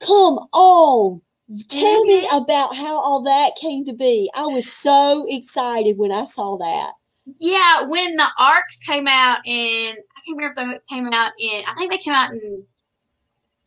come 0.00 0.38
on, 0.54 1.20
Tell 1.68 2.04
me 2.04 2.24
mm-hmm. 2.24 2.36
about 2.36 2.76
how 2.76 3.00
all 3.00 3.22
that 3.22 3.56
came 3.56 3.84
to 3.84 3.92
be. 3.92 4.30
I 4.34 4.46
was 4.46 4.72
so 4.72 5.26
excited 5.28 5.98
when 5.98 6.12
I 6.12 6.24
saw 6.24 6.56
that. 6.56 6.92
Yeah, 7.38 7.88
when 7.88 8.16
the 8.16 8.26
arcs 8.38 8.78
came 8.78 9.08
out 9.08 9.40
in, 9.44 9.96
I 10.20 10.26
can't 10.26 10.38
remember 10.38 10.60
if 10.60 10.80
they 10.88 10.94
came 10.94 11.06
out 11.12 11.32
in, 11.38 11.62
I 11.66 11.74
think 11.74 11.92
they 11.92 11.98
came 11.98 12.12
out 12.12 12.32
in 12.32 12.64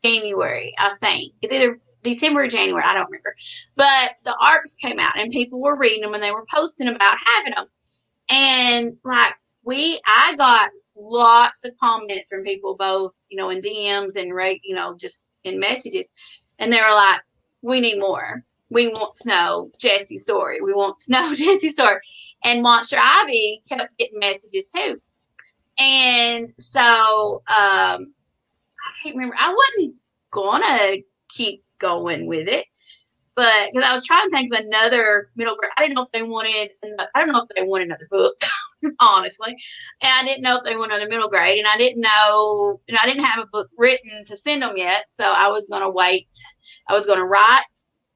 January, 0.03 0.73
I 0.77 0.93
think. 0.99 1.33
It's 1.41 1.53
either 1.53 1.79
December 2.03 2.43
or 2.43 2.47
January, 2.47 2.83
I 2.85 2.93
don't 2.93 3.09
remember. 3.09 3.35
But 3.75 4.15
the 4.23 4.35
arcs 4.39 4.75
came 4.75 4.99
out 4.99 5.17
and 5.17 5.31
people 5.31 5.59
were 5.59 5.77
reading 5.77 6.01
them 6.01 6.13
and 6.13 6.21
they 6.21 6.31
were 6.31 6.45
posting 6.53 6.89
about 6.89 7.17
having 7.35 7.53
them. 7.55 7.65
And 8.29 8.97
like, 9.03 9.33
we, 9.63 9.99
I 10.05 10.35
got 10.37 10.71
lots 10.95 11.65
of 11.65 11.71
comments 11.81 12.29
from 12.29 12.43
people, 12.43 12.75
both, 12.75 13.13
you 13.29 13.37
know, 13.37 13.49
in 13.49 13.61
DMs 13.61 14.15
and, 14.15 14.33
right, 14.33 14.61
you 14.63 14.75
know, 14.75 14.95
just 14.95 15.31
in 15.43 15.59
messages. 15.59 16.11
And 16.59 16.71
they 16.71 16.81
were 16.81 16.93
like, 16.93 17.21
we 17.61 17.79
need 17.79 17.99
more. 17.99 18.43
We 18.69 18.89
want 18.89 19.15
to 19.15 19.29
know 19.29 19.71
Jesse's 19.79 20.23
story. 20.23 20.59
We 20.61 20.73
want 20.73 20.99
to 20.99 21.11
know 21.11 21.29
Jesse's 21.35 21.73
story. 21.75 21.99
And 22.43 22.61
Monster 22.61 22.97
Ivy 22.99 23.61
kept 23.67 23.97
getting 23.97 24.19
messages 24.19 24.67
too. 24.67 25.01
And 25.77 26.51
so 26.59 27.41
um, 27.49 28.13
I 28.79 28.91
can't 29.03 29.15
remember. 29.15 29.35
I 29.37 29.53
wasn't 29.53 29.95
gonna 30.31 30.97
keep 31.29 31.63
going 31.79 32.27
with 32.27 32.47
it, 32.47 32.65
but 33.35 33.69
because 33.73 33.87
I 33.87 33.93
was 33.93 34.05
trying 34.05 34.29
to 34.29 34.35
think 34.35 34.53
of 34.53 34.61
another 34.65 35.29
middle 35.35 35.55
grade. 35.55 35.71
I 35.77 35.81
didn't 35.81 35.95
know 35.95 36.03
if 36.03 36.11
they 36.11 36.23
wanted. 36.23 36.71
I 37.15 37.19
don't 37.23 37.33
know 37.33 37.43
if 37.49 37.55
they 37.55 37.63
wanted 37.63 37.87
another 37.87 38.07
book, 38.11 38.41
honestly, 38.99 39.55
and 40.01 40.11
I 40.11 40.23
didn't 40.23 40.43
know 40.43 40.57
if 40.57 40.63
they 40.63 40.75
wanted 40.75 40.95
another 40.95 41.09
middle 41.09 41.29
grade, 41.29 41.57
and 41.57 41.67
I 41.67 41.77
didn't 41.77 42.01
know, 42.01 42.79
and 42.87 42.97
I 42.97 43.05
didn't 43.05 43.25
have 43.25 43.43
a 43.43 43.47
book 43.47 43.69
written 43.77 44.25
to 44.25 44.37
send 44.37 44.61
them 44.61 44.77
yet. 44.77 45.05
So 45.09 45.23
I 45.25 45.47
was 45.49 45.67
gonna 45.69 45.89
wait 45.89 46.27
I 46.87 46.93
was 46.93 47.05
to 47.05 47.23
write 47.23 47.63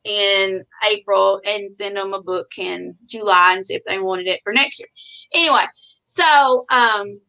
in 0.04 0.64
April 0.90 1.42
and 1.46 1.70
send 1.70 1.98
them 1.98 2.14
a 2.14 2.22
book 2.22 2.48
in 2.58 2.96
July 3.08 3.54
and 3.54 3.66
see 3.66 3.76
if 3.76 3.84
they 3.86 4.00
wanted 4.00 4.28
it 4.28 4.42
for 4.44 4.54
next 4.54 4.80
year. 4.80 4.88
Anyway, 5.34 5.66
so 6.04 6.66
um, 6.70 7.20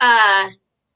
uh, 0.00 0.48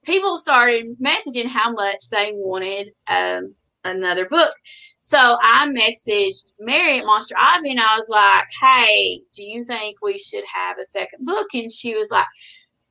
people 0.04 0.36
started 0.36 0.96
messaging 1.02 1.46
how 1.46 1.72
much 1.72 2.08
they 2.10 2.32
wanted 2.34 2.92
um, 3.08 3.46
another 3.84 4.26
book. 4.26 4.52
So 5.00 5.36
I 5.42 5.68
messaged 5.68 6.52
Mary 6.58 6.98
at 6.98 7.04
Monster 7.04 7.34
Ivy 7.38 7.70
and 7.70 7.80
I 7.80 7.96
was 7.96 8.08
like, 8.08 8.44
hey, 8.60 9.20
do 9.34 9.42
you 9.42 9.64
think 9.64 9.96
we 10.02 10.18
should 10.18 10.44
have 10.52 10.78
a 10.78 10.84
second 10.84 11.26
book? 11.26 11.48
And 11.54 11.70
she 11.70 11.94
was 11.94 12.10
like, 12.10 12.26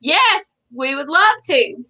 yes, 0.00 0.68
we 0.72 0.94
would 0.94 1.08
love 1.08 1.36
to. 1.46 1.84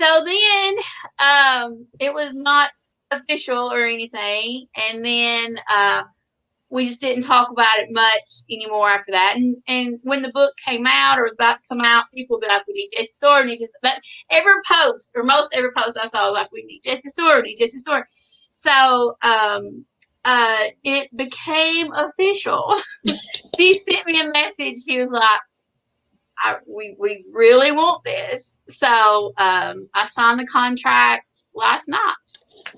So 0.00 0.24
then 0.24 0.74
um, 1.18 1.86
it 2.00 2.12
was 2.12 2.34
not 2.34 2.70
official 3.10 3.72
or 3.72 3.84
anything. 3.84 4.66
And 4.90 5.04
then 5.04 5.58
uh, 5.70 6.02
we 6.72 6.88
just 6.88 7.02
didn't 7.02 7.24
talk 7.24 7.50
about 7.50 7.78
it 7.78 7.88
much 7.90 8.44
anymore 8.50 8.88
after 8.88 9.12
that. 9.12 9.34
And 9.36 9.56
and 9.68 9.98
when 10.02 10.22
the 10.22 10.32
book 10.32 10.54
came 10.56 10.86
out 10.86 11.18
or 11.18 11.24
was 11.24 11.34
about 11.34 11.62
to 11.62 11.68
come 11.68 11.82
out, 11.82 12.06
people 12.14 12.36
would 12.36 12.40
be 12.40 12.48
like, 12.48 12.66
"We 12.66 12.72
need 12.72 12.90
Jesse's 12.96 13.16
story." 13.16 13.44
We 13.44 13.50
need 13.50 13.58
just 13.58 13.76
but 13.82 14.00
every 14.30 14.54
post 14.66 15.12
or 15.14 15.22
most 15.22 15.54
every 15.54 15.70
post 15.76 15.98
I 16.02 16.06
saw 16.06 16.30
like, 16.30 16.50
"We 16.50 16.64
need 16.64 16.80
Jesse's 16.82 17.12
story." 17.12 17.42
We 17.42 17.48
need 17.48 17.58
Jesse's 17.58 17.82
story. 17.82 18.04
So 18.52 19.16
um, 19.22 19.84
uh, 20.24 20.64
it 20.82 21.14
became 21.14 21.92
official. 21.92 22.80
she 23.58 23.74
sent 23.74 24.06
me 24.06 24.20
a 24.20 24.30
message. 24.30 24.82
She 24.84 24.98
was 24.98 25.12
like. 25.12 25.40
I, 26.44 26.56
we 26.66 26.96
we 26.98 27.24
really 27.30 27.70
want 27.70 28.02
this, 28.02 28.58
so 28.68 29.32
um, 29.36 29.88
I 29.94 30.06
signed 30.06 30.40
the 30.40 30.46
contract 30.46 31.42
last 31.54 31.88
night. 31.88 32.14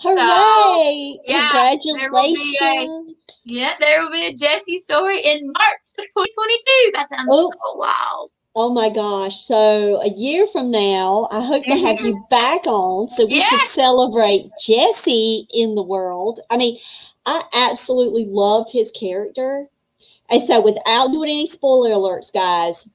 Hooray! 0.03 0.19
So, 0.19 1.23
yeah, 1.27 1.77
Congratulations. 1.81 3.15
There 3.47 3.57
a, 3.57 3.61
yeah, 3.61 3.73
there 3.81 4.03
will 4.03 4.11
be 4.11 4.27
a 4.27 4.35
Jesse 4.35 4.79
story 4.79 5.21
in 5.21 5.47
March 5.47 5.81
of 5.99 6.05
2022. 6.05 6.91
That 6.95 7.09
sounds 7.09 7.29
oh, 7.31 7.53
so 7.53 7.77
wild. 7.77 8.33
Oh 8.57 8.73
my 8.73 8.89
gosh. 8.89 9.41
So 9.41 10.01
a 10.03 10.09
year 10.11 10.47
from 10.47 10.71
now, 10.71 11.27
I 11.33 11.41
hope 11.45 11.65
to 11.65 11.77
have 11.77 12.01
you 12.01 12.25
back 12.31 12.67
on 12.67 13.09
so 13.09 13.27
we 13.27 13.43
can 13.43 13.67
celebrate 13.67 14.47
Jesse 14.65 15.49
in 15.53 15.75
the 15.75 15.83
world. 15.83 16.41
I 16.51 16.57
mean, 16.57 16.79
I 17.27 17.43
absolutely 17.53 18.27
loved 18.27 18.71
his 18.71 18.91
character. 18.93 19.67
And 20.31 20.43
so 20.43 20.61
without 20.61 21.13
doing 21.13 21.31
any 21.31 21.47
spoiler 21.47 21.91
alerts, 21.91 22.33
guys, 22.33 22.89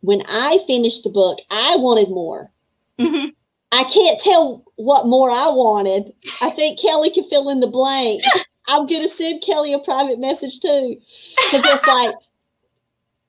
when 0.00 0.22
I 0.28 0.58
finished 0.66 1.04
the 1.04 1.10
book, 1.10 1.38
I 1.50 1.76
wanted 1.76 2.10
more. 2.10 2.50
Mhm. 2.98 3.32
I 3.72 3.84
can't 3.84 4.20
tell 4.20 4.64
what 4.76 5.06
more 5.06 5.30
I 5.30 5.48
wanted. 5.48 6.12
I 6.40 6.50
think 6.50 6.80
Kelly 6.80 7.10
can 7.10 7.24
fill 7.24 7.48
in 7.48 7.60
the 7.60 7.66
blank. 7.66 8.22
I'm 8.70 8.86
gonna 8.86 9.08
send 9.08 9.42
Kelly 9.42 9.72
a 9.74 9.78
private 9.80 10.18
message 10.20 10.60
too. 10.60 10.96
Because 11.36 11.64
it's 11.66 11.86
like 11.88 12.14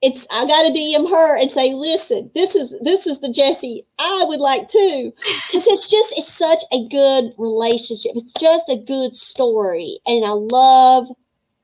it's 0.01 0.25
I 0.31 0.45
gotta 0.47 0.69
DM 0.69 1.09
her 1.09 1.37
and 1.39 1.51
say, 1.51 1.73
listen, 1.73 2.31
this 2.33 2.55
is 2.55 2.73
this 2.81 3.05
is 3.07 3.19
the 3.19 3.29
Jesse 3.31 3.85
I 3.99 4.25
would 4.27 4.39
like 4.39 4.67
to. 4.69 5.11
Because 5.47 5.67
it's 5.67 5.89
just 5.89 6.13
it's 6.17 6.33
such 6.33 6.63
a 6.71 6.87
good 6.87 7.33
relationship. 7.37 8.13
It's 8.15 8.33
just 8.33 8.69
a 8.69 8.77
good 8.77 9.13
story. 9.15 9.99
And 10.07 10.25
I 10.25 10.31
love 10.31 11.07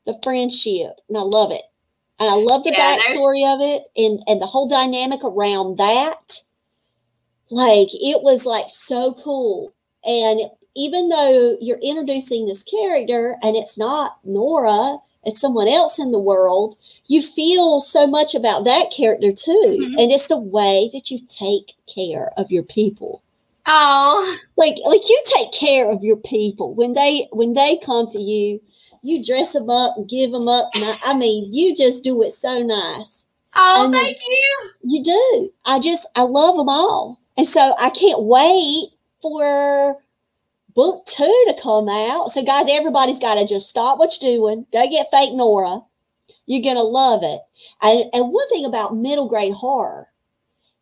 the 0.05 0.19
friendship 0.23 0.93
and 1.09 1.17
I 1.17 1.21
love 1.21 1.51
it. 1.51 1.63
And 2.19 2.29
I 2.29 2.35
love 2.35 2.63
the 2.63 2.71
Yeah, 2.71 2.97
backstory 2.97 3.45
of 3.53 3.61
it 3.61 3.83
and, 3.95 4.21
and 4.27 4.41
the 4.41 4.47
whole 4.47 4.67
dynamic 4.67 5.23
around 5.23 5.77
that. 5.77 6.41
Like 7.49 7.89
it 7.93 8.23
was 8.23 8.45
like 8.45 8.69
so 8.69 9.13
cool. 9.13 9.73
And 10.05 10.41
even 10.77 11.09
though 11.09 11.57
you're 11.59 11.79
introducing 11.79 12.45
this 12.45 12.63
character 12.63 13.35
and 13.41 13.55
it's 13.55 13.77
not 13.77 14.17
Nora, 14.23 14.97
it's 15.25 15.41
someone 15.41 15.67
else 15.67 15.99
in 15.99 16.11
the 16.11 16.19
world, 16.19 16.75
you 17.07 17.21
feel 17.21 17.81
so 17.81 18.05
much 18.07 18.35
about 18.35 18.63
that 18.65 18.91
character 18.91 19.31
too. 19.33 19.77
Mhm. 19.81 20.01
And 20.01 20.11
it's 20.11 20.27
the 20.27 20.37
way 20.37 20.89
that 20.93 21.09
you 21.11 21.19
take 21.27 21.73
care 21.93 22.31
of 22.37 22.51
your 22.51 22.63
people. 22.63 23.21
Oh, 23.65 24.37
Like 24.55 24.77
like 24.85 25.09
you 25.09 25.21
take 25.25 25.51
care 25.51 25.91
of 25.91 26.03
your 26.03 26.15
people 26.17 26.73
when 26.73 26.93
they 26.93 27.27
when 27.33 27.53
they 27.53 27.75
come 27.77 28.07
to 28.07 28.21
you, 28.21 28.61
you 29.03 29.21
dress 29.23 29.53
them 29.53 29.69
up 29.69 29.97
and 29.97 30.07
give 30.07 30.31
them 30.31 30.47
up. 30.47 30.69
I, 30.75 30.97
I 31.07 31.13
mean, 31.13 31.53
you 31.53 31.75
just 31.75 32.03
do 32.03 32.21
it 32.23 32.31
so 32.31 32.61
nice. 32.63 33.25
oh, 33.55 33.83
And 33.85 33.93
thank 33.93 34.17
you. 34.17 34.69
You 34.83 35.03
do. 35.03 35.51
I 35.65 35.79
just 35.79 36.05
I 36.15 36.21
love 36.21 36.55
them 36.55 36.69
all, 36.69 37.19
and 37.35 37.47
so 37.47 37.75
I 37.79 37.89
can't 37.89 38.21
wait 38.23 38.89
for 39.21 39.97
book 40.77 41.03
two 41.07 41.43
to 41.47 41.59
come 41.59 41.89
out. 41.89 42.31
So, 42.31 42.43
guys, 42.43 42.67
everybody's 42.69 43.17
got 43.17 43.33
to 43.33 43.47
just 43.47 43.67
stop 43.67 43.97
what 43.97 44.15
you're 44.21 44.37
doing. 44.37 44.67
Go 44.71 44.87
get 44.87 45.09
fake 45.11 45.33
Nora. 45.33 45.81
You're 46.45 46.63
gonna 46.63 46.83
love 46.83 47.23
it. 47.23 47.41
And 47.81 48.05
and 48.13 48.31
one 48.31 48.47
thing 48.47 48.63
about 48.63 48.95
middle 48.95 49.27
grade 49.27 49.53
horror 49.53 50.07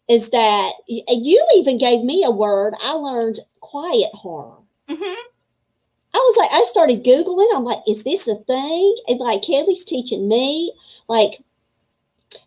is 0.07 0.29
that 0.29 0.73
you 0.87 1.47
even 1.55 1.79
gave 1.79 2.03
me 2.03 2.23
a 2.23 2.29
word. 2.29 2.75
I 2.79 2.91
learned 2.91 3.39
quiet 3.61 4.11
horror. 4.13 4.57
Mhm. 4.89 5.15
I 6.13 6.17
was 6.17 6.37
like, 6.37 6.51
I 6.51 6.63
started 6.65 7.03
Googling. 7.03 7.49
I'm 7.55 7.63
like, 7.63 7.79
is 7.87 8.03
this 8.03 8.27
a 8.27 8.35
thing? 8.35 8.95
And 9.07 9.19
like 9.19 9.41
Kelly's 9.41 9.83
teaching 9.83 10.27
me, 10.27 10.71
like, 11.07 11.41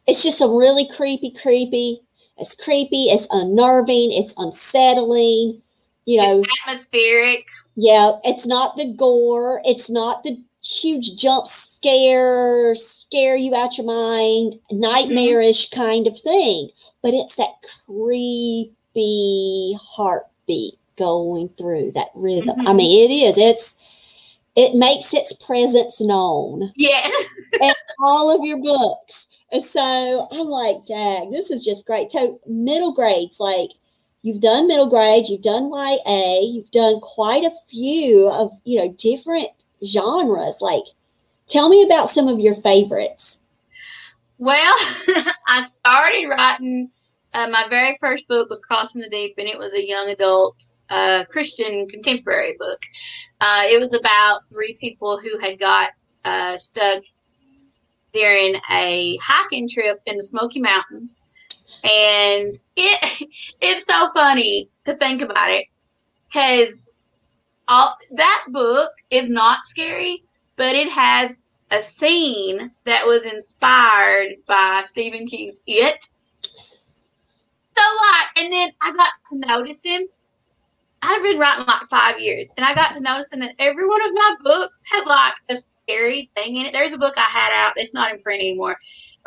it's 0.07 0.23
just 0.23 0.39
some 0.39 0.55
really 0.55 0.87
creepy, 0.87 1.31
creepy. 1.31 2.01
It's 2.37 2.55
creepy, 2.55 3.07
it's 3.07 3.27
unnerving, 3.33 4.13
it's 4.13 4.33
unsettling. 4.37 5.61
You 6.09 6.17
know, 6.23 6.41
It's 6.41 6.53
atmospheric. 6.67 7.45
yeah, 7.77 8.13
it's 8.25 8.47
not 8.47 8.79
the 8.79 8.95
gore, 8.95 9.61
it's 9.67 9.91
not 9.91 10.23
the 10.25 10.43
huge 10.65 11.17
jump 11.17 11.49
scare, 11.49 12.75
scare 12.75 13.37
you 13.37 13.55
out 13.55 13.77
your 13.77 13.87
mind, 13.87 14.55
nightmarish 14.71 15.69
kind 15.69 16.07
of 16.07 16.19
thing, 16.19 16.71
but 17.03 17.13
it's 17.13 17.37
that 17.37 17.53
creepy 17.85 19.79
heartbeat 19.83 20.79
going 20.97 21.51
through 21.51 21.93
that 21.95 22.09
rhythm. 22.15 22.59
I 22.61 22.73
Mhm. 22.73 22.77
mean, 22.77 23.11
it 23.11 23.15
is. 23.15 23.37
It's 23.37 23.75
it 24.57 24.75
makes 24.75 25.13
its 25.13 25.35
presence 25.35 26.01
known 26.01 26.73
Yeah. 26.75 27.07
in 27.63 27.75
all 28.03 28.35
of 28.35 28.43
your 28.47 28.57
books. 28.63 29.27
And 29.53 29.63
so 29.63 30.27
I'm 30.33 30.49
like, 30.49 30.87
Dag, 30.87 31.31
this 31.31 31.51
is 31.51 31.63
just 31.65 31.85
great. 31.87 32.11
So 32.11 32.41
middle 32.47 32.93
grades, 32.93 33.39
like 33.39 33.73
you've 34.29 34.43
done 34.43 34.69
middle 34.69 34.91
grades, 34.91 35.31
you've 35.31 35.41
done 35.41 35.71
YA, 35.73 36.41
you've 36.43 36.71
done 36.71 37.01
quite 37.01 37.45
a 37.45 37.51
few 37.71 38.29
of 38.29 38.53
you 38.65 38.79
know 38.79 38.95
different 38.99 39.49
genres. 39.85 40.59
Like, 40.61 40.85
tell 41.47 41.71
me 41.71 41.83
about 41.83 42.11
some 42.11 42.29
of 42.29 42.39
your 42.39 42.55
favorites. 42.55 43.39
Well, 44.37 44.77
I 45.49 45.63
started 45.63 46.29
writing. 46.29 46.91
Uh, 47.33 47.49
my 47.49 47.67
very 47.69 47.97
first 48.01 48.29
book 48.29 48.51
was 48.51 48.61
Crossing 48.61 49.01
the 49.01 49.09
Deep, 49.09 49.35
and 49.39 49.49
it 49.49 49.59
was 49.59 49.73
a 49.73 49.87
young 49.87 50.11
adult 50.11 50.63
uh, 50.91 51.25
Christian 51.31 51.89
contemporary 51.89 52.55
book. 52.59 52.81
Uh, 53.41 53.65
it 53.67 53.81
was 53.81 53.95
about 53.95 54.41
three 54.51 54.77
people 54.79 55.19
who 55.19 55.39
had 55.39 55.59
got 55.59 55.91
uh, 56.25 56.57
stuck 56.59 57.03
during 58.13 58.57
a 58.71 59.19
hiking 59.23 59.69
trip 59.69 60.01
in 60.07 60.17
the 60.17 60.23
Smoky 60.23 60.61
Mountains, 60.61 61.23
and 61.85 62.55
it 62.77 63.29
it's 63.61 63.87
so 63.87 64.11
funny 64.13 64.69
to 64.85 64.95
think 64.95 65.23
about 65.23 65.51
it 65.51 65.67
because 66.27 66.89
all 67.69 67.97
that 68.13 68.45
book 68.49 68.93
is 69.11 69.31
not 69.31 69.65
scary, 69.65 70.23
but 70.57 70.75
it 70.75 70.89
has 70.91 71.37
a 71.71 71.83
scene 71.83 72.71
that 72.85 73.07
was 73.07 73.27
inspired 73.27 74.37
by 74.47 74.83
Stephen 74.87 75.27
King's 75.27 75.61
It. 75.67 76.07
So 76.43 77.83
like, 77.83 78.45
and 78.45 78.53
then 78.53 78.71
I 78.81 78.93
got 78.93 79.13
to 79.31 79.39
notice 79.39 79.83
him. 79.85 80.03
I've 81.01 81.23
been 81.23 81.39
writing 81.39 81.65
like 81.67 81.83
five 81.89 82.21
years, 82.21 82.51
and 82.57 82.67
I 82.67 82.75
got 82.75 82.93
to 82.95 83.01
noticing 83.01 83.39
that 83.41 83.55
every 83.61 83.87
one 83.87 84.05
of 84.05 84.15
my 84.15 84.35
books 84.43 84.83
had 84.91 85.05
like 85.07 85.35
a 85.49 85.57
scary 85.57 86.29
thing 86.35 86.57
in 86.57 86.67
it. 86.67 86.73
There's 86.73 86.93
a 86.93 86.99
book 86.99 87.15
I 87.17 87.21
had 87.21 87.53
out 87.53 87.75
that's 87.77 87.95
not 87.95 88.13
in 88.13 88.21
print 88.21 88.41
anymore, 88.41 88.77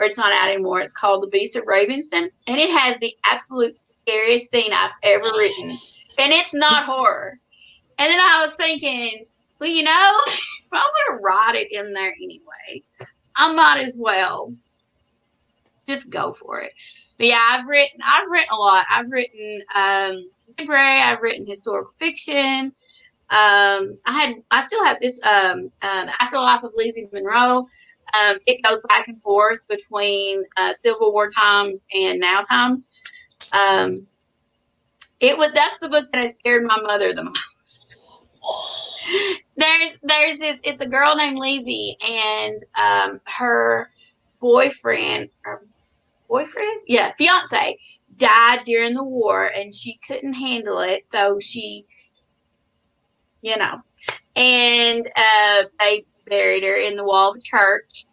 or 0.02 0.06
it's 0.06 0.18
not 0.18 0.34
out 0.34 0.50
anymore. 0.50 0.82
It's 0.82 0.92
called 0.92 1.22
The 1.22 1.28
Beast 1.28 1.56
of 1.56 1.64
Ravenston, 1.66 2.30
and 2.48 2.58
it 2.60 2.72
has 2.72 2.98
the 3.00 3.16
absolute 3.26 3.78
scariest 3.78 4.50
scene 4.50 4.74
I've 4.74 4.92
ever 5.04 5.30
written, 5.38 5.78
and 6.18 6.34
it's 6.34 6.56
not 6.56 6.86
horror. 6.86 7.38
And 8.00 8.10
then 8.10 8.20
I 8.20 8.44
was 8.44 8.56
thinking, 8.56 9.26
well, 9.60 9.70
you 9.70 9.84
know, 9.84 10.20
if 10.28 10.68
I'm 10.74 10.82
to 11.18 11.22
write 11.22 11.54
it 11.56 11.72
in 11.72 11.94
there 11.94 12.14
anyway, 12.20 12.82
I 13.36 13.54
might 13.54 13.84
as 13.84 13.98
well 14.00 14.54
just 15.88 16.10
go 16.10 16.34
for 16.34 16.60
it. 16.62 16.72
But 17.20 17.28
yeah, 17.28 17.42
I've 17.52 17.68
written, 17.68 18.00
I've 18.04 18.28
written 18.28 18.50
a 18.52 18.58
lot. 18.58 18.86
I've 18.90 19.12
written 19.12 19.62
um, 19.76 20.28
contemporary. 20.44 21.00
I've 21.00 21.22
written 21.22 21.46
historical 21.46 21.94
fiction. 22.00 22.74
Um, 23.30 23.98
I 24.06 24.12
had, 24.12 24.36
I 24.50 24.66
still 24.66 24.84
have 24.84 25.00
this, 25.00 25.22
um, 25.24 25.70
uh, 25.84 26.06
the 26.06 26.24
afterlife 26.24 26.64
of 26.64 26.72
Lizzie 26.76 27.08
Monroe. 27.14 27.68
Um, 28.14 28.38
it 28.46 28.64
goes 28.64 28.80
back 28.88 29.08
and 29.08 29.22
forth 29.22 29.60
between 29.68 30.44
uh, 30.58 30.74
Civil 30.74 31.14
War 31.14 31.32
times 31.32 31.86
and 31.94 32.20
now 32.20 32.42
times. 32.42 32.90
Um, 33.54 34.08
it 35.20 35.38
was 35.38 35.54
that's 35.54 35.78
the 35.82 35.90
book 35.90 36.12
that 36.12 36.20
has 36.20 36.36
scared 36.36 36.64
my 36.64 36.80
mother 36.82 37.14
the 37.14 37.24
most. 37.24 38.00
There's 39.56 39.98
there's 40.04 40.40
this 40.40 40.62
it's 40.64 40.82
a 40.82 40.88
girl 40.88 41.16
named 41.16 41.38
Lizzie 41.38 41.96
and 42.08 42.60
um 42.80 43.22
her 43.26 43.92
boyfriend 44.40 45.30
or 45.46 45.64
boyfriend? 46.28 46.82
Yeah 46.88 47.14
fiance 47.18 47.78
died 48.18 48.62
during 48.66 48.94
the 48.94 49.04
war 49.04 49.46
and 49.46 49.74
she 49.74 50.00
couldn't 50.08 50.34
handle 50.34 50.80
it 50.80 51.06
so 51.06 51.40
she 51.40 51.86
you 53.42 53.58
know. 53.58 53.82
And 54.36 55.08
uh 55.16 55.64
they 55.80 56.06
buried 56.28 56.64
her 56.64 56.76
in 56.76 56.96
the 56.96 57.04
wall 57.04 57.32
of 57.32 57.38
a 57.38 57.42
church 57.42 58.06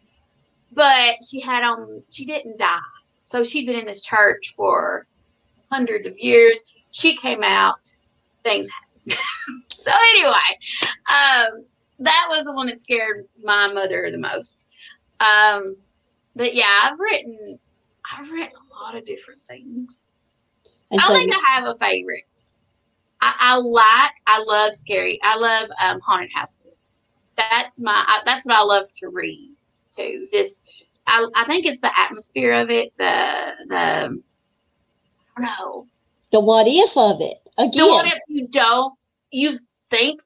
but 0.73 1.17
she 1.29 1.41
had 1.41 1.65
on 1.65 2.03
she 2.09 2.25
didn't 2.25 2.59
die. 2.59 2.79
So 3.25 3.45
she'd 3.45 3.67
been 3.67 3.79
in 3.79 3.87
this 3.87 4.03
church 4.03 4.55
for 4.57 5.07
hundreds 5.71 6.07
of 6.07 6.19
years. 6.19 6.61
She 6.91 7.17
came 7.17 7.43
out 7.43 7.81
things 8.45 8.69
happened 8.69 9.21
so 9.85 9.91
anyway 10.15 10.33
um 11.11 11.67
that 11.99 12.27
was 12.31 12.45
the 12.45 12.53
one 12.53 12.69
that 12.69 12.81
scared 12.81 13.27
my 13.43 13.71
mother 13.73 14.09
the 14.11 14.19
most. 14.19 14.67
Um 15.21 15.77
but 16.37 16.55
yeah 16.55 16.83
i've 16.85 16.99
written 16.99 17.59
i've 18.13 18.31
written 18.31 18.53
a 18.55 18.85
lot 18.85 18.97
of 18.97 19.05
different 19.05 19.41
things. 19.49 20.07
And 20.91 21.01
i 21.01 21.07
so, 21.07 21.15
don't 21.15 21.23
think 21.23 21.35
i 21.35 21.51
have 21.51 21.67
a 21.67 21.75
favorite. 21.77 22.23
I, 23.21 23.35
I 23.39 23.57
like 23.59 24.13
i 24.29 24.45
love 24.45 24.73
scary 24.73 25.19
i 25.25 25.37
love 25.37 25.69
um 25.83 25.99
haunted 26.01 26.31
house 26.33 26.55
books 26.55 26.68
that's 27.39 27.81
my 27.81 28.05
I, 28.07 28.21
that's 28.25 28.45
what 28.45 28.57
i 28.57 28.63
love 28.63 28.87
to 28.97 29.09
read 29.09 29.51
too 29.91 30.29
just 30.33 30.87
I, 31.07 31.27
I 31.35 31.45
think 31.45 31.65
it's 31.65 31.81
the 31.81 31.91
atmosphere 31.99 32.53
of 32.53 32.71
it 32.71 32.93
the 32.99 33.53
the 33.69 33.77
i 33.77 35.41
don't 35.41 35.43
know 35.43 35.87
the 36.31 36.41
what 36.41 36.67
if 36.69 36.97
of 36.97 37.21
it 37.21 37.39
again. 37.57 37.73
the 37.73 37.87
what 37.87 38.07
if 38.07 38.19
you 38.29 38.49
don't 38.49 38.95
you 39.31 39.59
think 39.91 40.21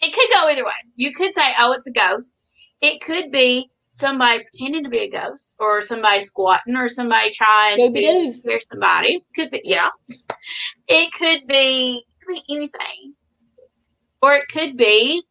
it 0.00 0.12
could 0.12 0.28
go 0.34 0.48
either 0.48 0.64
way 0.64 0.72
you 0.96 1.12
could 1.12 1.32
say 1.32 1.52
oh 1.58 1.72
it's 1.72 1.88
a 1.88 1.92
ghost 1.92 2.42
it 2.80 3.00
could 3.00 3.32
be 3.32 3.68
somebody 3.88 4.44
pretending 4.44 4.84
to 4.84 4.90
be 4.90 4.98
a 4.98 5.10
ghost 5.10 5.56
or 5.58 5.82
somebody 5.82 6.20
squatting 6.20 6.76
or 6.76 6.88
somebody 6.88 7.30
trying 7.30 7.78
Scooby-Doo. 7.78 8.32
to 8.32 8.38
scare 8.40 8.60
somebody. 8.70 9.24
Could 9.34 9.50
be 9.50 9.60
yeah. 9.64 9.88
It 10.86 11.12
could 11.12 11.46
be, 11.48 12.04
could 12.20 12.34
be 12.34 12.42
anything. 12.54 13.14
Or 14.22 14.34
it 14.34 14.48
could 14.48 14.76
be 14.76 15.22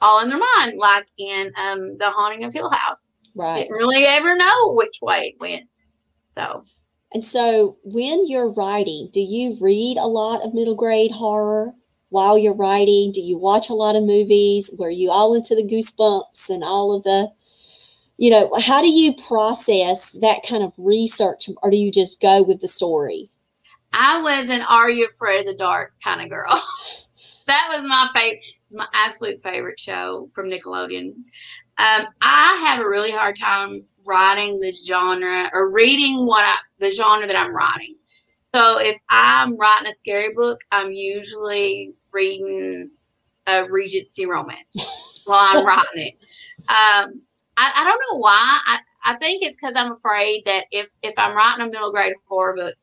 all 0.00 0.20
in 0.22 0.28
their 0.28 0.40
mind, 0.56 0.78
like 0.78 1.08
in 1.18 1.52
um 1.60 1.96
the 1.98 2.10
haunting 2.10 2.44
of 2.44 2.52
Hill 2.52 2.70
House. 2.70 3.12
Right. 3.34 3.62
Didn't 3.62 3.76
really 3.76 4.04
ever 4.04 4.36
know 4.36 4.72
which 4.72 4.98
way 5.00 5.34
it 5.34 5.40
went. 5.40 5.86
So 6.34 6.64
And 7.12 7.24
so 7.24 7.76
when 7.84 8.26
you're 8.26 8.50
writing, 8.50 9.08
do 9.12 9.20
you 9.20 9.56
read 9.60 9.96
a 9.96 10.06
lot 10.06 10.44
of 10.44 10.54
middle 10.54 10.74
grade 10.74 11.12
horror 11.12 11.72
while 12.10 12.38
you're 12.38 12.54
writing? 12.54 13.12
Do 13.12 13.20
you 13.20 13.38
watch 13.38 13.68
a 13.70 13.74
lot 13.74 13.96
of 13.96 14.02
movies? 14.02 14.70
Were 14.78 14.90
you 14.90 15.10
all 15.10 15.34
into 15.34 15.54
the 15.54 15.62
goosebumps 15.62 16.48
and 16.48 16.64
all 16.64 16.94
of 16.94 17.04
the 17.04 17.30
you 18.20 18.30
know, 18.30 18.50
how 18.60 18.82
do 18.82 18.90
you 18.90 19.14
process 19.14 20.10
that 20.10 20.40
kind 20.46 20.64
of 20.64 20.72
research 20.76 21.48
or 21.62 21.70
do 21.70 21.76
you 21.76 21.92
just 21.92 22.20
go 22.20 22.42
with 22.42 22.60
the 22.60 22.66
story? 22.66 23.30
I 23.92 24.20
was 24.20 24.50
an 24.50 24.62
Are 24.62 24.90
You 24.90 25.06
Afraid 25.06 25.40
of 25.40 25.46
the 25.46 25.54
Dark 25.54 25.94
kind 26.02 26.20
of 26.20 26.28
girl. 26.28 26.60
that 27.48 27.68
was 27.74 27.86
my 27.86 28.08
favorite, 28.14 28.40
my 28.70 28.86
absolute 28.92 29.42
favorite 29.42 29.80
show 29.80 30.28
from 30.32 30.48
Nickelodeon. 30.48 31.06
Um, 31.78 32.06
I 32.20 32.64
have 32.66 32.80
a 32.80 32.88
really 32.88 33.10
hard 33.10 33.36
time 33.36 33.82
writing 34.06 34.60
the 34.60 34.72
genre 34.72 35.50
or 35.52 35.72
reading 35.72 36.26
what 36.26 36.44
I, 36.44 36.56
the 36.78 36.92
genre 36.92 37.26
that 37.26 37.36
I'm 37.36 37.54
writing. 37.54 37.96
So 38.54 38.78
if 38.78 38.98
I'm 39.10 39.56
writing 39.56 39.88
a 39.88 39.92
scary 39.92 40.32
book, 40.34 40.60
I'm 40.70 40.92
usually 40.92 41.94
reading 42.12 42.90
a 43.46 43.64
Regency 43.64 44.26
romance 44.26 44.76
while 45.24 45.58
I'm 45.58 45.66
writing 45.66 45.86
it. 45.94 46.14
Um, 46.68 47.22
I, 47.56 47.72
I 47.74 47.84
don't 47.84 48.02
know 48.10 48.18
why. 48.18 48.60
I, 48.66 48.78
I 49.04 49.14
think 49.16 49.42
it's 49.42 49.56
because 49.56 49.74
I'm 49.76 49.92
afraid 49.92 50.42
that 50.44 50.66
if 50.70 50.88
if 51.02 51.14
I'm 51.16 51.36
writing 51.36 51.66
a 51.66 51.70
middle 51.70 51.92
grade 51.92 52.14
horror 52.28 52.54
book 52.54 52.74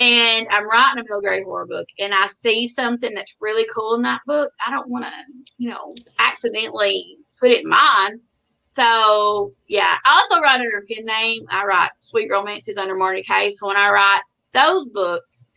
and 0.00 0.46
I'm 0.50 0.68
writing 0.68 1.00
a 1.00 1.02
middle 1.02 1.20
grade 1.20 1.44
horror 1.44 1.66
book 1.66 1.88
and 1.98 2.14
I 2.14 2.28
see 2.28 2.68
something 2.68 3.14
that's 3.14 3.34
really 3.40 3.66
cool 3.74 3.94
in 3.94 4.02
that 4.02 4.20
book, 4.26 4.52
I 4.64 4.70
don't 4.70 4.88
want 4.88 5.06
to, 5.06 5.12
you 5.56 5.70
know, 5.70 5.94
accidentally 6.18 7.18
put 7.40 7.50
it 7.50 7.64
in 7.64 7.70
mine. 7.70 8.20
So 8.68 9.52
yeah, 9.66 9.96
I 10.04 10.12
also 10.12 10.40
write 10.40 10.60
under 10.60 10.76
a 10.76 10.94
pen 10.94 11.04
name. 11.04 11.42
I 11.50 11.64
write 11.64 11.90
sweet 11.98 12.30
romances 12.30 12.78
under 12.78 12.94
Marty. 12.94 13.24
So 13.24 13.66
when 13.66 13.76
I 13.76 13.90
write 13.90 14.20
those 14.52 14.88
books, 14.90 15.50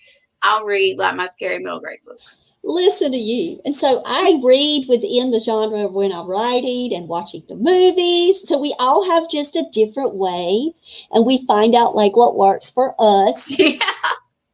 I'll 0.44 0.66
read 0.66 0.98
like 0.98 1.16
my 1.16 1.28
scary 1.28 1.60
middle 1.60 1.80
grade 1.80 2.00
books. 2.06 2.50
Listen 2.64 3.12
to 3.12 3.18
you. 3.18 3.60
And 3.66 3.76
so 3.76 4.02
I 4.06 4.40
read 4.44 4.88
within 4.88 5.32
the 5.32 5.40
genre 5.40 5.86
of 5.86 5.94
when 5.94 6.12
I'm 6.12 6.28
writing 6.28 6.94
and 6.94 7.08
watching 7.08 7.44
the 7.48 7.56
movies. 7.56 8.48
So 8.48 8.58
we 8.58 8.76
all 8.80 9.08
have 9.10 9.30
just 9.30 9.56
a 9.56 9.70
different 9.72 10.16
way 10.16 10.72
and 11.12 11.26
we 11.26 11.46
find 11.46 11.76
out 11.76 11.96
like 11.96 12.16
what 12.16 12.36
works 12.36 12.72
for 12.72 12.96
us. 13.00 13.50
yeah. 13.60 13.78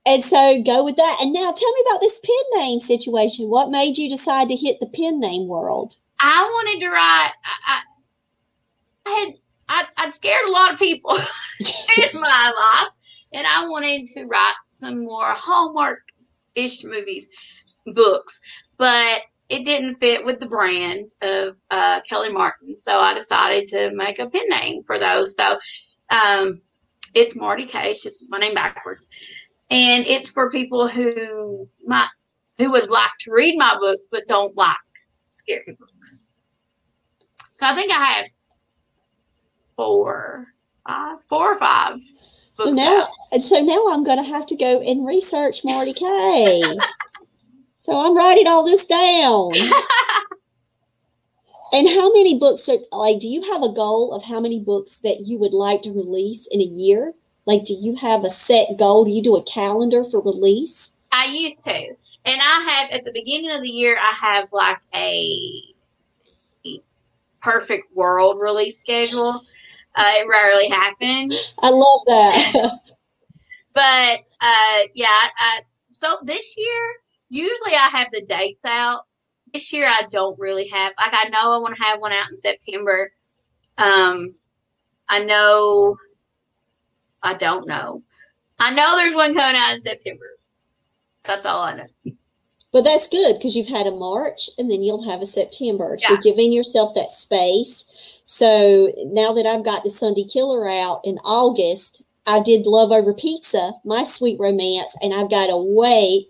And 0.07 0.23
so 0.23 0.63
go 0.63 0.85
with 0.85 0.95
that. 0.95 1.19
And 1.21 1.33
now 1.33 1.51
tell 1.51 1.73
me 1.73 1.83
about 1.85 1.99
this 1.99 2.17
pen 2.23 2.61
name 2.61 2.79
situation. 2.79 3.49
What 3.49 3.69
made 3.69 3.97
you 3.97 4.09
decide 4.09 4.47
to 4.47 4.55
hit 4.55 4.79
the 4.79 4.85
pen 4.85 5.19
name 5.19 5.49
world? 5.49 5.95
I 6.21 6.43
wanted 6.43 6.79
to 6.79 6.89
write. 6.89 7.31
I, 7.67 7.81
I, 9.05 9.09
had 9.09 9.33
I, 9.67 9.83
I'd 9.97 10.13
scared 10.13 10.47
a 10.47 10.51
lot 10.51 10.71
of 10.71 10.79
people 10.79 11.11
in 11.59 12.21
my 12.21 12.79
life, 12.81 12.93
and 13.33 13.45
I 13.45 13.67
wanted 13.67 14.07
to 14.13 14.23
write 14.23 14.53
some 14.65 15.03
more 15.03 15.33
Hallmark 15.33 15.99
ish 16.55 16.85
movies, 16.85 17.27
books, 17.87 18.39
but 18.77 19.23
it 19.49 19.65
didn't 19.65 19.99
fit 19.99 20.25
with 20.25 20.39
the 20.39 20.47
brand 20.47 21.09
of 21.21 21.57
uh, 21.69 21.99
Kelly 22.07 22.31
Martin, 22.31 22.77
so 22.77 22.99
I 22.99 23.13
decided 23.13 23.67
to 23.69 23.91
make 23.93 24.19
a 24.19 24.29
pen 24.29 24.47
name 24.47 24.83
for 24.83 24.97
those. 24.97 25.35
So 25.35 25.59
um, 26.09 26.61
it's 27.13 27.35
Marty 27.35 27.65
K. 27.65 27.91
It's 27.91 28.03
just 28.03 28.23
my 28.29 28.37
name 28.37 28.53
backwards, 28.53 29.07
and 29.69 30.05
it's 30.07 30.29
for 30.29 30.49
people 30.49 30.87
who 30.87 31.67
might 31.85 32.09
who 32.57 32.71
would 32.71 32.89
like 32.89 33.11
to 33.19 33.31
read 33.31 33.55
my 33.57 33.75
books 33.79 34.07
but 34.11 34.27
don't 34.27 34.55
like 34.57 34.75
scary 35.29 35.77
books. 35.79 36.39
So 37.57 37.65
I 37.65 37.75
think 37.75 37.91
I 37.91 38.03
have 38.03 38.27
four, 39.75 40.47
five, 40.87 41.17
four 41.29 41.53
or 41.53 41.59
five. 41.59 41.97
So 42.53 42.71
now, 42.71 43.07
out. 43.31 43.41
so 43.41 43.59
now 43.59 43.87
I'm 43.89 44.03
going 44.03 44.17
to 44.17 44.29
have 44.29 44.47
to 44.47 44.55
go 44.55 44.81
and 44.81 45.05
research 45.05 45.63
Marty 45.63 45.93
K. 45.93 46.63
so 47.79 47.99
I'm 47.99 48.17
writing 48.17 48.47
all 48.47 48.63
this 48.63 48.85
down. 48.85 49.51
And 51.73 51.87
how 51.89 52.11
many 52.13 52.39
books 52.39 52.69
are 52.69 52.77
like? 52.91 53.19
Do 53.19 53.27
you 53.27 53.41
have 53.51 53.61
a 53.61 53.73
goal 53.73 54.13
of 54.13 54.23
how 54.23 54.39
many 54.39 54.59
books 54.59 54.99
that 54.99 55.27
you 55.27 55.37
would 55.39 55.53
like 55.53 55.81
to 55.81 55.91
release 55.91 56.47
in 56.49 56.61
a 56.61 56.63
year? 56.63 57.13
Like, 57.47 57.63
do 57.63 57.73
you 57.73 57.95
have 57.95 58.25
a 58.25 58.29
set 58.29 58.77
goal? 58.77 59.05
Do 59.05 59.11
you 59.11 59.23
do 59.23 59.37
a 59.37 59.43
calendar 59.43 60.03
for 60.03 60.21
release? 60.21 60.91
I 61.13 61.25
used 61.25 61.63
to, 61.63 61.71
and 61.71 62.41
I 62.41 62.59
have 62.69 62.91
at 62.91 63.05
the 63.05 63.13
beginning 63.13 63.51
of 63.51 63.61
the 63.61 63.69
year. 63.69 63.97
I 63.97 64.11
have 64.21 64.49
like 64.51 64.79
a 64.93 65.61
perfect 67.41 67.95
world 67.95 68.41
release 68.41 68.77
schedule. 68.77 69.41
Uh, 69.95 70.11
it 70.15 70.27
rarely 70.27 70.67
happens, 70.67 71.55
I 71.63 71.69
love 71.69 72.01
that. 72.05 72.79
but 73.73 74.19
uh, 74.41 74.87
yeah. 74.93 75.07
I, 75.07 75.61
so 75.87 76.17
this 76.23 76.55
year, 76.57 76.93
usually 77.29 77.73
I 77.73 77.87
have 77.87 78.09
the 78.11 78.25
dates 78.25 78.65
out. 78.65 79.05
This 79.53 79.71
year, 79.71 79.87
I 79.87 80.03
don't 80.11 80.37
really 80.37 80.67
have. 80.67 80.91
Like, 80.99 81.13
I 81.13 81.29
know 81.29 81.55
I 81.55 81.57
want 81.59 81.75
to 81.77 81.81
have 81.81 82.01
one 82.01 82.11
out 82.11 82.29
in 82.29 82.35
September. 82.35 83.11
Um, 83.77 84.35
I 85.07 85.23
know. 85.23 85.97
I 87.23 87.33
don't 87.33 87.67
know. 87.67 88.03
I 88.59 88.73
know 88.73 88.95
there's 88.97 89.15
one 89.15 89.33
coming 89.35 89.59
out 89.59 89.73
in 89.75 89.81
September. 89.81 90.25
That's 91.23 91.45
all 91.45 91.61
I 91.61 91.75
know. 91.75 92.13
but 92.71 92.83
that's 92.83 93.07
good 93.07 93.33
because 93.37 93.55
you've 93.55 93.67
had 93.67 93.87
a 93.87 93.91
March 93.91 94.49
and 94.57 94.69
then 94.69 94.81
you'll 94.81 95.09
have 95.09 95.21
a 95.21 95.25
September. 95.25 95.97
Yeah. 96.01 96.09
You're 96.11 96.21
giving 96.21 96.51
yourself 96.53 96.95
that 96.95 97.11
space. 97.11 97.85
So 98.25 98.93
now 99.05 99.31
that 99.33 99.45
I've 99.45 99.63
got 99.65 99.83
the 99.83 99.89
Sunday 99.89 100.23
Killer 100.23 100.67
out 100.69 101.01
in 101.03 101.17
August, 101.19 102.01
I 102.25 102.41
did 102.41 102.65
Love 102.65 102.91
Over 102.91 103.13
Pizza, 103.13 103.73
my 103.85 104.03
sweet 104.03 104.39
romance, 104.39 104.95
and 105.01 105.13
I've 105.13 105.29
got 105.29 105.47
to 105.47 105.57
wait, 105.57 106.27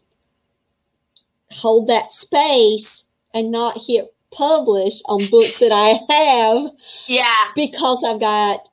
hold 1.52 1.88
that 1.88 2.14
space, 2.14 3.04
and 3.34 3.52
not 3.52 3.82
hit 3.86 4.14
publish 4.32 5.02
on 5.06 5.30
books 5.30 5.58
that 5.60 5.72
I 5.72 6.00
have 6.14 6.72
Yeah. 7.08 7.34
because 7.56 8.04
I've 8.04 8.20
got 8.20 8.67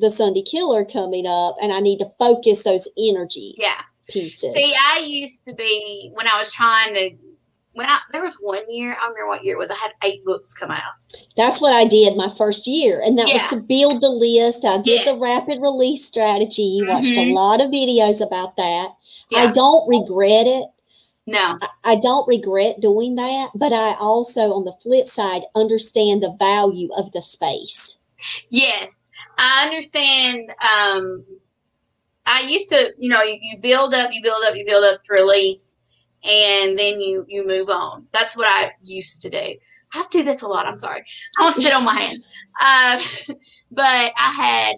the 0.00 0.10
Sunday 0.10 0.42
Killer 0.42 0.84
coming 0.84 1.26
up 1.26 1.56
and 1.62 1.72
I 1.72 1.80
need 1.80 1.98
to 1.98 2.10
focus 2.18 2.62
those 2.62 2.88
energy 2.98 3.54
Yeah. 3.58 3.80
pieces. 4.08 4.54
See, 4.54 4.74
I 4.78 4.98
used 5.06 5.44
to 5.46 5.54
be 5.54 6.10
when 6.14 6.26
I 6.26 6.38
was 6.38 6.52
trying 6.52 6.94
to 6.94 7.10
when 7.74 7.86
I 7.86 8.00
there 8.12 8.24
was 8.24 8.36
one 8.40 8.62
year, 8.68 8.92
I 8.92 9.02
don't 9.02 9.10
remember 9.14 9.28
what 9.28 9.44
year 9.44 9.54
it 9.54 9.58
was, 9.58 9.70
I 9.70 9.74
had 9.76 9.92
eight 10.02 10.24
books 10.24 10.52
come 10.52 10.72
out. 10.72 10.92
That's 11.36 11.60
what 11.60 11.72
I 11.72 11.84
did 11.84 12.16
my 12.16 12.28
first 12.28 12.66
year. 12.66 13.00
And 13.00 13.16
that 13.18 13.28
Yeah. 13.28 13.34
was 13.34 13.46
to 13.50 13.56
build 13.60 14.00
the 14.00 14.10
list. 14.10 14.64
I 14.64 14.78
did 14.78 15.02
Yes. 15.02 15.04
the 15.06 15.22
rapid 15.22 15.60
release 15.60 16.04
strategy, 16.04 16.80
watched 16.82 17.12
a 17.12 17.26
Mhm. 17.30 17.34
lot 17.34 17.60
of 17.60 17.70
videos 17.70 18.20
about 18.20 18.56
that. 18.56 18.90
I 19.36 19.46
don't 19.52 19.86
regret 19.88 20.48
it. 20.48 20.66
No. 21.28 21.56
I- 21.62 21.92
I 21.92 21.94
don't 21.94 22.26
regret 22.26 22.80
doing 22.80 23.14
that, 23.14 23.50
but 23.54 23.72
I 23.72 23.94
also, 24.00 24.52
on 24.52 24.64
the 24.64 24.74
flip 24.82 25.08
side, 25.08 25.44
understand 25.54 26.24
the 26.24 26.32
value 26.40 26.92
of 26.94 27.12
the 27.12 27.22
space. 27.22 27.96
Yes. 28.48 28.99
I 29.38 29.66
understand 29.66 30.50
um 30.50 31.24
I 32.26 32.42
used 32.42 32.68
to, 32.68 32.94
you 32.98 33.08
know, 33.08 33.22
you, 33.22 33.38
you 33.40 33.58
build 33.58 33.94
up, 33.94 34.12
you 34.12 34.22
build 34.22 34.44
up, 34.46 34.54
you 34.54 34.64
build 34.64 34.84
up 34.84 35.02
to 35.04 35.12
release 35.12 35.74
and 36.22 36.78
then 36.78 37.00
you 37.00 37.24
you 37.28 37.46
move 37.46 37.70
on. 37.70 38.06
That's 38.12 38.36
what 38.36 38.46
I 38.46 38.72
used 38.82 39.22
to 39.22 39.30
do. 39.30 39.54
I 39.92 40.04
do 40.10 40.22
this 40.22 40.42
a 40.42 40.46
lot. 40.46 40.66
I'm 40.66 40.76
sorry. 40.76 41.02
I 41.38 41.46
to 41.46 41.60
sit 41.60 41.72
on 41.72 41.84
my 41.84 41.94
hands. 41.94 42.26
Uh, 42.62 43.00
but 43.70 44.12
I 44.18 44.32
had 44.32 44.76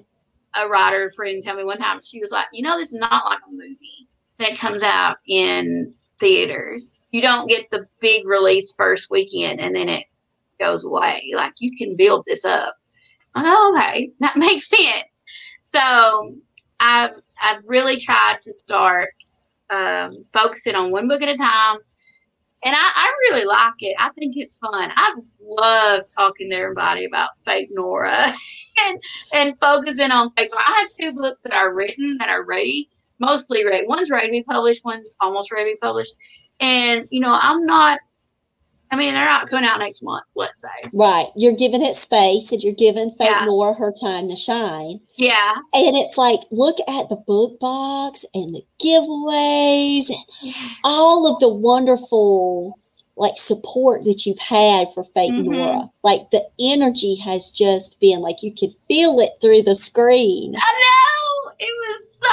a 0.55 0.69
writer 0.69 1.11
friend 1.11 1.43
tell 1.43 1.57
me 1.57 1.65
one 1.65 1.79
time, 1.79 2.01
she 2.03 2.21
was 2.21 2.31
like, 2.31 2.47
you 2.53 2.63
know, 2.63 2.79
this 2.79 2.93
is 2.93 3.01
not 3.01 3.25
like 3.25 3.41
a 3.49 3.51
movie 3.51 4.07
that 4.39 4.57
comes 4.57 4.83
out 4.83 5.17
in 5.27 5.93
theaters. 6.21 6.93
You 7.11 7.23
don't 7.23 7.49
get 7.49 7.71
the 7.71 7.87
big 8.01 8.29
release 8.29 8.73
first 8.75 9.11
weekend 9.11 9.61
and 9.61 9.75
then 9.75 9.89
it 9.89 10.05
goes 10.61 10.85
away. 10.85 11.33
Like 11.35 11.55
you 11.59 11.77
can 11.77 11.97
build 11.97 12.25
this 12.27 12.45
up. 12.45 12.77
I 13.35 13.43
go, 13.43 13.49
oh, 13.49 13.77
okay, 13.77 14.13
that 14.21 14.37
makes 14.37 14.69
sense. 14.69 15.25
So 15.63 16.35
I've 16.81 17.15
I've 17.41 17.63
really 17.67 17.97
tried 17.97 18.43
to 18.43 18.53
start 18.53 19.11
um, 19.71 20.25
focusing 20.33 20.75
on 20.75 20.91
one 20.91 21.09
book 21.09 21.23
at 21.23 21.29
a 21.29 21.37
time, 21.37 21.79
and 22.65 22.75
I, 22.75 22.93
I 22.95 23.13
really 23.31 23.45
like 23.45 23.75
it. 23.81 23.97
I 23.99 24.11
think 24.11 24.37
it's 24.37 24.59
fun. 24.59 24.93
I've 24.95 25.19
loved 25.41 26.11
talking 26.15 26.51
to 26.51 26.57
everybody 26.57 27.05
about 27.05 27.31
fake 27.45 27.69
Nora 27.73 28.33
and 28.87 29.03
and 29.33 29.61
focusing 29.61 30.11
on 30.11 30.31
fake 30.33 30.51
Nora. 30.53 30.65
I 30.67 30.81
have 30.81 30.91
two 30.91 31.13
books 31.13 31.43
that 31.43 31.55
are 31.55 31.75
written 31.75 32.19
that 32.19 32.29
are 32.29 32.45
ready, 32.45 32.89
mostly 33.19 33.65
ready. 33.65 33.87
One's 33.87 34.11
ready 34.11 34.27
to 34.27 34.33
be 34.33 34.43
published. 34.43 34.85
One's 34.85 35.17
almost 35.21 35.51
ready 35.51 35.71
to 35.71 35.75
be 35.77 35.81
published. 35.81 36.15
And 36.61 37.09
you 37.11 37.21
know, 37.21 37.39
I'm 37.41 37.65
not 37.65 37.99
I 38.93 38.97
mean, 38.97 39.15
they're 39.15 39.25
not 39.25 39.49
coming 39.49 39.65
out 39.69 39.79
next 39.79 40.03
month, 40.03 40.25
let's 40.35 40.61
say. 40.61 40.69
Right. 40.93 41.29
You're 41.35 41.57
giving 41.57 41.83
it 41.83 41.97
space 41.97 42.53
and 42.53 42.63
you're 42.63 42.75
giving 42.75 43.11
Fake 43.13 43.31
Yeah. 43.31 43.47
Nora 43.47 43.73
her 43.73 43.91
time 43.91 44.29
to 44.29 44.37
shine. 44.37 45.01
Yeah. 45.17 45.55
And 45.73 45.97
it's 45.97 46.19
like, 46.19 46.41
look 46.51 46.77
at 46.87 47.09
the 47.09 47.17
book 47.17 47.59
box 47.59 48.27
and 48.35 48.55
the 48.55 48.63
giveaways 48.85 50.11
and 50.11 50.55
all 50.85 51.27
of 51.27 51.41
the 51.41 51.49
wonderful 51.49 52.79
like 53.17 53.35
support 53.39 54.05
that 54.05 54.27
you've 54.27 54.39
had 54.39 54.93
for 54.93 55.05
Fake 55.05 55.33
Mhm. 55.33 55.45
Nora. 55.47 55.91
Like 56.03 56.31
the 56.31 56.47
energy 56.61 57.15
has 57.17 57.51
just 57.51 57.99
been 57.99 58.21
like 58.21 58.43
you 58.43 58.55
could 58.55 58.75
feel 58.89 59.21
it 59.21 59.33
through 59.41 59.63
the 59.63 59.75
screen. 59.75 60.55
I 60.55 60.73
know. 60.73 61.53
It 61.59 61.75
was 61.89 62.19
so 62.19 62.27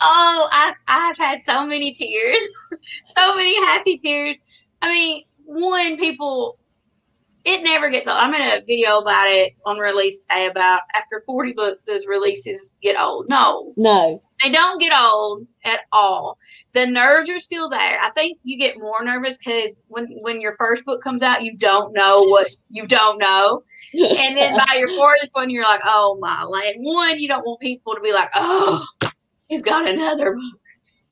oh, 0.00 0.48
I 0.52 0.72
I've 0.86 1.18
had 1.18 1.42
so 1.42 1.66
many 1.66 1.92
tears. 1.92 2.38
so 3.16 3.34
many 3.34 3.56
happy 3.64 3.96
tears. 3.98 4.38
I 4.80 4.92
mean, 4.92 5.22
one 5.48 5.96
people 5.96 6.58
it 7.44 7.62
never 7.62 7.88
gets 7.88 8.06
old. 8.06 8.18
I'm 8.18 8.34
in 8.34 8.42
a 8.42 8.62
video 8.66 8.98
about 8.98 9.28
it 9.28 9.54
on 9.64 9.78
release 9.78 10.20
day 10.28 10.46
about 10.46 10.82
after 10.94 11.22
40 11.24 11.52
books, 11.52 11.82
those 11.84 12.06
releases 12.06 12.72
get 12.82 13.00
old. 13.00 13.26
No, 13.30 13.72
No. 13.76 14.20
they 14.42 14.50
don't 14.50 14.78
get 14.78 14.92
old 14.92 15.46
at 15.64 15.80
all. 15.90 16.36
The 16.74 16.86
nerves 16.86 17.30
are 17.30 17.40
still 17.40 17.70
there. 17.70 17.98
I 18.02 18.10
think 18.10 18.38
you 18.42 18.58
get 18.58 18.78
more 18.78 19.02
nervous 19.02 19.38
because 19.38 19.78
when 19.88 20.08
when 20.20 20.42
your 20.42 20.56
first 20.56 20.84
book 20.84 21.02
comes 21.02 21.22
out, 21.22 21.42
you 21.42 21.56
don't 21.56 21.94
know 21.94 22.20
what 22.20 22.50
you 22.68 22.86
don't 22.86 23.18
know, 23.18 23.62
and 23.94 24.36
then 24.36 24.54
by 24.54 24.74
your 24.76 24.90
fourth 24.90 25.30
one, 25.32 25.48
you're 25.48 25.64
like, 25.64 25.80
oh 25.84 26.18
my 26.20 26.42
land. 26.44 26.74
One, 26.78 27.18
you 27.18 27.28
don't 27.28 27.46
want 27.46 27.60
people 27.60 27.94
to 27.94 28.00
be 28.00 28.12
like, 28.12 28.30
oh, 28.34 28.84
she's 29.50 29.62
got 29.62 29.88
another 29.88 30.32
book. 30.34 30.60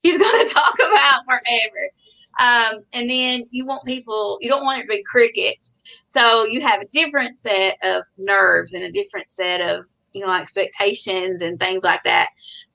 She's 0.04 0.18
gonna 0.18 0.44
talk 0.48 0.74
about 0.74 1.24
forever. 1.24 1.90
Um, 2.38 2.82
and 2.92 3.08
then 3.08 3.44
you 3.50 3.66
want 3.66 3.84
people, 3.84 4.38
you 4.40 4.48
don't 4.48 4.64
want 4.64 4.80
it 4.80 4.82
to 4.82 4.88
be 4.88 5.02
crickets. 5.04 5.76
So 6.06 6.44
you 6.44 6.60
have 6.60 6.80
a 6.80 6.86
different 6.92 7.36
set 7.36 7.78
of 7.82 8.04
nerves 8.18 8.74
and 8.74 8.84
a 8.84 8.92
different 8.92 9.30
set 9.30 9.60
of, 9.60 9.86
you 10.12 10.24
know, 10.24 10.32
expectations 10.32 11.42
and 11.42 11.58
things 11.58 11.82
like 11.84 12.02
that. 12.04 12.28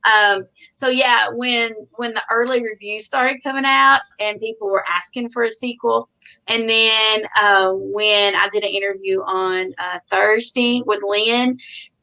Um, 0.03 0.45
so 0.74 0.88
yeah, 0.88 1.28
when 1.32 1.72
when 1.97 2.14
the 2.14 2.24
early 2.32 2.62
reviews 2.64 3.05
started 3.05 3.43
coming 3.43 3.66
out 3.66 4.01
and 4.20 4.39
people 4.39 4.68
were 4.70 4.84
asking 4.89 5.30
for 5.30 5.43
a 5.43 5.51
sequel, 5.51 6.09
and 6.47 6.68
then 6.68 7.24
uh, 7.39 7.72
when 7.74 8.36
I 8.36 8.49
did 8.49 8.64
an 8.64 8.70
interview 8.70 9.22
on 9.22 9.74
uh, 9.78 9.99
Thursday 10.09 10.82
with 10.86 11.01
Lynn, 11.03 11.57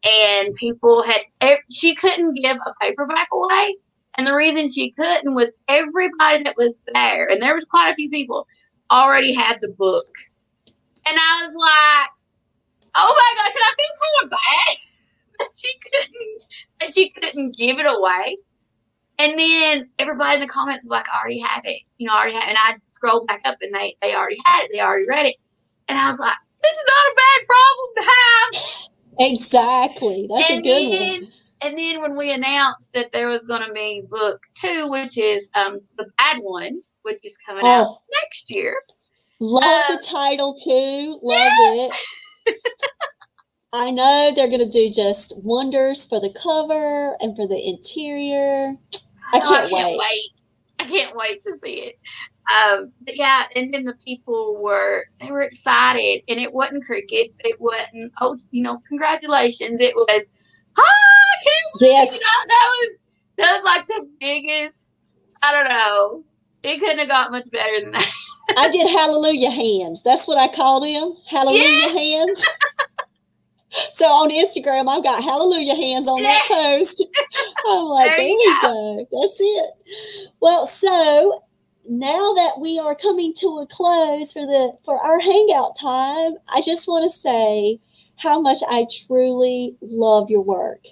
and 0.04 0.54
people 0.54 1.02
had 1.02 1.58
she 1.70 1.94
couldn't 1.94 2.34
give 2.34 2.56
a 2.56 2.72
paperback 2.80 3.28
away, 3.32 3.76
and 4.18 4.26
the 4.26 4.34
reason 4.34 4.68
she 4.68 4.90
couldn't 4.90 5.34
was 5.34 5.52
everybody 5.68 6.42
that 6.42 6.56
was 6.56 6.82
there, 6.92 7.30
and 7.30 7.40
there 7.40 7.54
was 7.54 7.64
quite 7.64 7.90
a 7.90 7.94
few 7.94 8.10
people, 8.10 8.46
already 8.90 9.32
had 9.32 9.58
the 9.62 9.72
book, 9.72 10.08
and 11.06 11.16
I 11.16 11.42
was 11.44 11.54
like, 11.54 12.10
oh 12.94 13.14
my 13.16 13.42
god, 13.42 13.52
can 13.52 13.62
I 13.62 13.74
feel 13.76 13.94
kind 14.02 14.24
of 14.24 14.30
bad 14.30 14.76
that 15.38 15.48
she 15.56 15.72
couldn't 15.84 16.42
that 16.80 16.94
she 16.94 17.10
couldn't 17.10 17.56
give 17.56 17.78
it 17.78 17.86
away? 17.86 18.36
And 19.20 19.38
then 19.38 19.88
everybody 19.98 20.34
in 20.34 20.40
the 20.40 20.46
comments 20.46 20.84
was 20.84 20.90
like, 20.90 21.06
I 21.12 21.18
already 21.18 21.40
have 21.40 21.64
it. 21.64 21.82
You 21.98 22.06
know, 22.06 22.14
I 22.14 22.18
already 22.18 22.34
have 22.34 22.44
it. 22.44 22.48
And 22.50 22.58
I 22.58 22.76
scrolled 22.84 23.26
back 23.26 23.40
up 23.44 23.56
and 23.60 23.74
they, 23.74 23.96
they 24.00 24.14
already 24.14 24.38
had 24.44 24.64
it. 24.64 24.70
They 24.72 24.80
already 24.80 25.08
read 25.08 25.26
it. 25.26 25.34
And 25.88 25.98
I 25.98 26.08
was 26.08 26.20
like, 26.20 26.34
this 26.62 26.70
is 26.70 26.84
not 26.86 27.12
a 27.12 27.16
bad 27.16 27.46
problem 27.46 27.88
to 27.96 28.02
have. 28.12 29.32
Exactly. 29.32 30.28
That's 30.32 30.50
a 30.50 30.62
good 30.62 30.92
then, 30.92 31.22
one. 31.22 31.32
And 31.60 31.76
then 31.78 32.00
when 32.00 32.16
we 32.16 32.32
announced 32.32 32.92
that 32.92 33.10
there 33.12 33.28
was 33.28 33.44
going 33.46 33.62
to 33.66 33.72
be 33.72 34.02
book 34.08 34.40
two, 34.54 34.88
which 34.90 35.18
is 35.18 35.48
um 35.54 35.80
the 35.96 36.06
bad 36.18 36.38
ones, 36.40 36.94
which 37.02 37.24
is 37.24 37.36
coming 37.44 37.66
out 37.66 37.86
Oh, 37.86 38.02
next 38.22 38.50
year. 38.50 38.76
love 39.40 39.64
uh, 39.64 39.96
the 39.96 40.02
title 40.02 40.54
too. 40.54 41.18
Love 41.22 41.52
it. 41.56 41.94
I 43.72 43.90
know 43.90 44.32
they're 44.34 44.48
going 44.48 44.60
to 44.60 44.68
do 44.68 44.90
just 44.90 45.34
wonders 45.38 46.06
for 46.06 46.20
the 46.20 46.30
cover 46.30 47.16
and 47.20 47.36
for 47.36 47.46
the 47.46 47.60
interior. 47.68 48.74
I 49.32 49.40
Oh, 49.44 49.48
can't 49.48 49.72
wait. 49.72 49.98
wait. 49.98 50.42
I 50.78 50.84
can't 50.86 51.16
wait 51.16 51.44
to 51.44 51.56
see 51.56 51.80
it. 51.90 51.98
Um, 52.50 52.92
but 53.02 53.16
yeah, 53.16 53.44
and 53.56 53.74
then 53.74 53.84
the 53.84 53.94
people 54.02 54.56
were 54.62 55.04
they 55.20 55.30
were 55.30 55.42
excited, 55.42 56.22
and 56.28 56.40
it 56.40 56.50
wasn't 56.50 56.84
crickets. 56.86 57.36
It 57.44 57.60
wasn't 57.60 58.10
oh, 58.22 58.38
you 58.52 58.62
know, 58.62 58.78
congratulations. 58.88 59.80
It 59.80 59.94
was 59.94 60.28
ah, 60.76 60.82
I 60.82 61.44
can't 61.44 61.80
wait. 61.80 61.88
Yes. 61.90 62.12
You 62.12 62.18
know, 62.20 62.46
that 62.48 62.70
was 62.70 62.98
that 63.38 63.56
was 63.56 63.64
like 63.64 63.86
the 63.86 64.08
biggest. 64.20 64.84
I 65.42 65.52
don't 65.52 65.68
know. 65.68 66.24
It 66.64 66.80
couldn't 66.80 66.98
have 66.98 67.08
got 67.08 67.30
much 67.30 67.50
better 67.50 67.80
than 67.80 67.92
that. 67.92 68.10
I 68.56 68.68
did 68.70 68.88
hallelujah 68.90 69.50
hands. 69.50 70.02
That's 70.02 70.26
what 70.26 70.38
I 70.38 70.48
call 70.48 70.80
them. 70.80 71.14
Hallelujah 71.26 71.90
hands. 71.90 72.44
So 73.92 74.06
on 74.06 74.30
Instagram, 74.30 74.88
I've 74.88 75.02
got 75.04 75.22
hallelujah 75.22 75.74
hands 75.74 76.08
on 76.08 76.22
that 76.22 76.44
post. 76.48 77.04
I'm 77.66 77.84
like, 77.84 78.08
There 78.08 78.16
there, 78.16 78.28
you 78.28 78.38
we 78.38 78.60
go. 78.62 79.06
That's 79.12 79.36
it. 79.38 80.30
Well, 80.40 80.66
so 80.66 81.44
now 81.88 82.32
that 82.34 82.54
we 82.58 82.78
are 82.78 82.94
coming 82.94 83.34
to 83.34 83.58
a 83.58 83.66
close 83.66 84.32
for 84.32 84.46
the 84.46 84.72
for 84.84 84.98
our 84.98 85.20
hangout 85.20 85.78
time, 85.78 86.34
I 86.54 86.62
just 86.62 86.88
want 86.88 87.04
to 87.04 87.18
say 87.18 87.78
how 88.18 88.40
much 88.40 88.60
I 88.68 88.86
truly 89.06 89.76
love 89.80 90.28
your 90.30 90.42
work. 90.42 90.84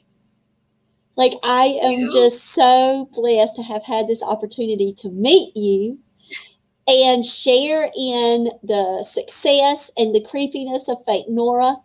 Like 1.16 1.32
I 1.42 1.78
am 1.82 2.10
just 2.10 2.52
so 2.52 3.08
blessed 3.14 3.56
to 3.56 3.62
have 3.62 3.82
had 3.82 4.06
this 4.06 4.22
opportunity 4.22 4.92
to 4.98 5.10
meet 5.10 5.56
you 5.56 5.98
and 6.86 7.24
share 7.24 7.90
in 7.96 8.50
the 8.62 9.04
success 9.10 9.90
and 9.96 10.14
the 10.14 10.20
creepiness 10.20 10.88
of 10.88 11.04
Fake 11.04 11.28
Nora. 11.28 11.76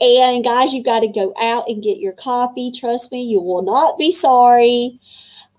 And 0.00 0.42
guys, 0.42 0.72
you've 0.72 0.86
got 0.86 1.00
to 1.00 1.08
go 1.08 1.34
out 1.38 1.68
and 1.68 1.82
get 1.82 1.98
your 1.98 2.14
copy. 2.14 2.72
Trust 2.72 3.12
me, 3.12 3.22
you 3.22 3.40
will 3.40 3.62
not 3.62 3.98
be 3.98 4.12
sorry. 4.12 4.98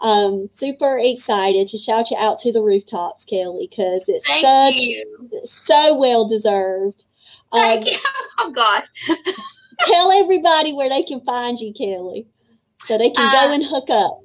Um, 0.02 0.50
super 0.52 0.98
excited 0.98 1.68
to 1.68 1.78
shout 1.78 2.10
you 2.10 2.18
out 2.18 2.40
to 2.40 2.52
the 2.52 2.62
rooftops, 2.62 3.24
Kelly, 3.24 3.68
because 3.70 4.06
it's 4.08 4.26
Thank 4.26 4.76
such 4.76 4.82
you. 4.82 5.30
so 5.44 5.96
well 5.96 6.28
deserved. 6.28 7.04
Um, 7.52 7.82
you. 7.84 7.98
Oh 8.44 8.50
gosh. 8.52 8.88
tell 9.82 10.12
everybody 10.12 10.74
where 10.74 10.90
they 10.90 11.04
can 11.04 11.22
find 11.22 11.60
you, 11.60 11.72
Kelly, 11.74 12.26
so 12.86 12.98
they 12.98 13.12
can 13.12 13.28
Uh, 13.28 13.32
go 13.32 13.54
and 13.54 13.64
hook 13.64 13.90
up. 13.90 14.20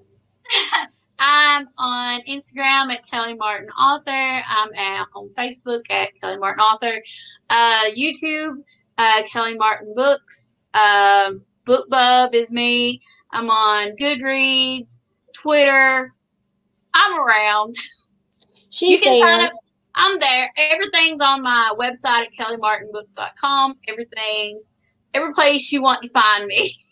I'm 1.18 1.68
on 1.78 2.20
Instagram 2.22 2.90
at 2.92 3.06
Kelly 3.06 3.34
Martin 3.34 3.68
Author. 3.70 4.10
I'm 4.10 4.74
at, 4.74 5.06
on 5.14 5.28
Facebook 5.36 5.90
at 5.90 6.18
Kelly 6.20 6.38
Martin 6.38 6.60
Author. 6.60 7.02
Uh, 7.50 7.80
YouTube, 7.96 8.62
uh, 8.98 9.22
Kelly 9.30 9.56
Martin 9.56 9.92
Books. 9.94 10.54
Um, 10.74 11.42
BookBub 11.66 12.34
is 12.34 12.50
me. 12.50 13.00
I'm 13.32 13.50
on 13.50 13.96
Goodreads, 13.96 15.00
Twitter. 15.34 16.10
I'm 16.94 17.20
around. 17.20 17.74
She's 18.70 18.98
you 18.98 19.00
can 19.00 19.12
there. 19.20 19.26
find 19.26 19.42
it. 19.46 19.52
I'm 19.96 20.18
there. 20.18 20.52
Everything's 20.56 21.20
on 21.20 21.42
my 21.42 21.74
website 21.78 22.26
at 22.26 22.32
kellymartinbooks.com. 22.34 23.78
Everything, 23.88 24.60
every 25.14 25.32
place 25.32 25.72
you 25.72 25.82
want 25.82 26.02
to 26.02 26.08
find 26.10 26.46
me. 26.46 26.76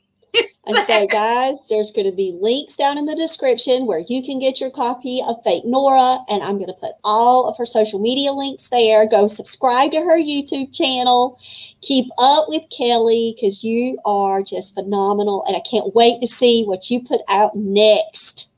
And 0.67 0.79
so, 0.87 1.07
guys, 1.07 1.57
there's 1.69 1.91
going 1.91 2.07
to 2.07 2.17
be 2.17 2.37
links 2.41 2.75
down 2.75 2.99
in 2.99 3.05
the 3.05 3.15
description 3.15 3.87
where 3.87 4.03
you 4.09 4.21
can 4.25 4.39
get 4.41 4.61
your 4.61 4.71
copy 4.71 5.23
of 5.25 5.37
Fake 5.45 5.65
Nora. 5.65 6.19
And 6.29 6.43
I'm 6.43 6.55
going 6.55 6.67
to 6.67 6.73
put 6.73 6.93
all 7.05 7.47
of 7.47 7.57
her 7.59 7.67
social 7.67 8.01
media 8.01 8.33
links 8.33 8.69
there. 8.71 9.07
Go 9.07 9.29
subscribe 9.29 9.93
to 9.93 9.99
her 9.99 10.19
YouTube 10.19 10.75
channel. 10.75 11.39
Keep 11.83 12.07
up 12.19 12.47
with 12.49 12.65
Kelly 12.77 13.37
because 13.37 13.63
you 13.63 13.99
are 14.05 14.43
just 14.43 14.75
phenomenal. 14.75 15.45
And 15.47 15.55
I 15.55 15.61
can't 15.61 15.95
wait 15.95 16.21
to 16.21 16.27
see 16.27 16.65
what 16.65 16.91
you 16.91 17.05
put 17.05 17.21
out 17.29 17.55
next. 17.55 18.49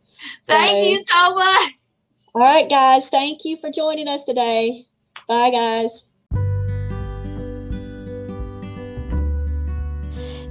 Thank 0.46 0.70
So- 0.70 0.88
you 0.88 1.02
so 1.04 1.34
much. 1.34 1.72
All 2.36 2.42
right, 2.42 2.68
guys. 2.70 3.08
Thank 3.08 3.44
you 3.46 3.56
for 3.56 3.70
joining 3.70 4.08
us 4.08 4.22
today. 4.22 4.86
Bye, 5.26 5.50
guys. 5.50 6.04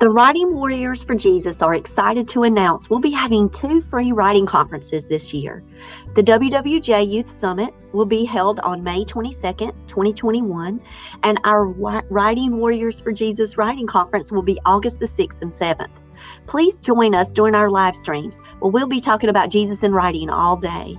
The 0.00 0.08
Writing 0.08 0.54
Warriors 0.54 1.04
for 1.04 1.14
Jesus 1.14 1.60
are 1.60 1.74
excited 1.74 2.26
to 2.28 2.44
announce 2.44 2.88
we'll 2.88 3.00
be 3.00 3.10
having 3.10 3.50
two 3.50 3.82
free 3.82 4.12
writing 4.12 4.46
conferences 4.46 5.06
this 5.06 5.34
year. 5.34 5.62
The 6.14 6.22
WWJ 6.22 7.06
Youth 7.06 7.28
Summit 7.28 7.74
will 7.92 8.06
be 8.06 8.24
held 8.24 8.60
on 8.60 8.82
May 8.82 9.04
22nd, 9.04 9.74
2021, 9.88 10.80
and 11.22 11.38
our 11.44 11.66
Writing 12.08 12.56
Warriors 12.56 12.98
for 12.98 13.12
Jesus 13.12 13.58
Writing 13.58 13.86
Conference 13.86 14.32
will 14.32 14.42
be 14.42 14.58
August 14.64 15.00
the 15.00 15.04
6th 15.04 15.42
and 15.42 15.52
7th. 15.52 16.00
Please 16.46 16.78
join 16.78 17.14
us 17.14 17.34
during 17.34 17.54
our 17.54 17.68
live 17.68 17.94
streams 17.94 18.38
where 18.60 18.72
we'll 18.72 18.88
be 18.88 19.00
talking 19.00 19.28
about 19.28 19.50
Jesus 19.50 19.82
and 19.82 19.94
writing 19.94 20.30
all 20.30 20.56
day. 20.56 20.96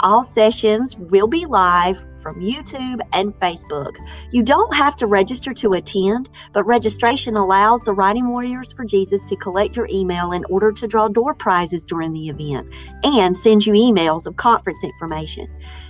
All 0.00 0.22
sessions 0.22 0.96
will 0.96 1.26
be 1.26 1.46
live 1.46 1.98
from 2.22 2.40
YouTube 2.40 3.00
and 3.12 3.32
Facebook. 3.32 3.96
You 4.30 4.42
don't 4.42 4.74
have 4.74 4.96
to 4.96 5.06
register 5.06 5.52
to 5.54 5.72
attend, 5.72 6.30
but 6.52 6.64
registration 6.64 7.36
allows 7.36 7.82
the 7.82 7.92
Writing 7.92 8.28
Warriors 8.28 8.72
for 8.72 8.84
Jesus 8.84 9.22
to 9.28 9.36
collect 9.36 9.76
your 9.76 9.88
email 9.90 10.32
in 10.32 10.44
order 10.46 10.72
to 10.72 10.86
draw 10.86 11.08
door 11.08 11.34
prizes 11.34 11.84
during 11.84 12.12
the 12.12 12.28
event 12.28 12.68
and 13.04 13.36
send 13.36 13.66
you 13.66 13.72
emails 13.72 14.26
of 14.26 14.36
conference 14.36 14.84
information. 14.84 15.48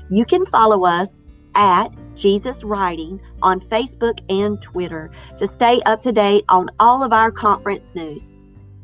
You 0.08 0.24
can 0.24 0.46
follow 0.46 0.84
us 0.84 1.22
at 1.54 1.88
Jesus 2.16 2.64
Writing 2.64 3.20
on 3.42 3.60
Facebook 3.60 4.20
and 4.28 4.60
Twitter 4.60 5.10
to 5.38 5.46
stay 5.46 5.80
up 5.82 6.02
to 6.02 6.12
date 6.12 6.44
on 6.48 6.70
all 6.80 7.02
of 7.02 7.12
our 7.12 7.30
conference 7.30 7.94
news. 7.94 8.28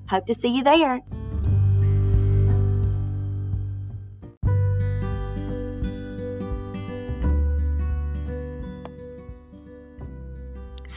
Hope 0.08 0.26
to 0.26 0.34
see 0.34 0.56
you 0.56 0.64
there. 0.64 1.00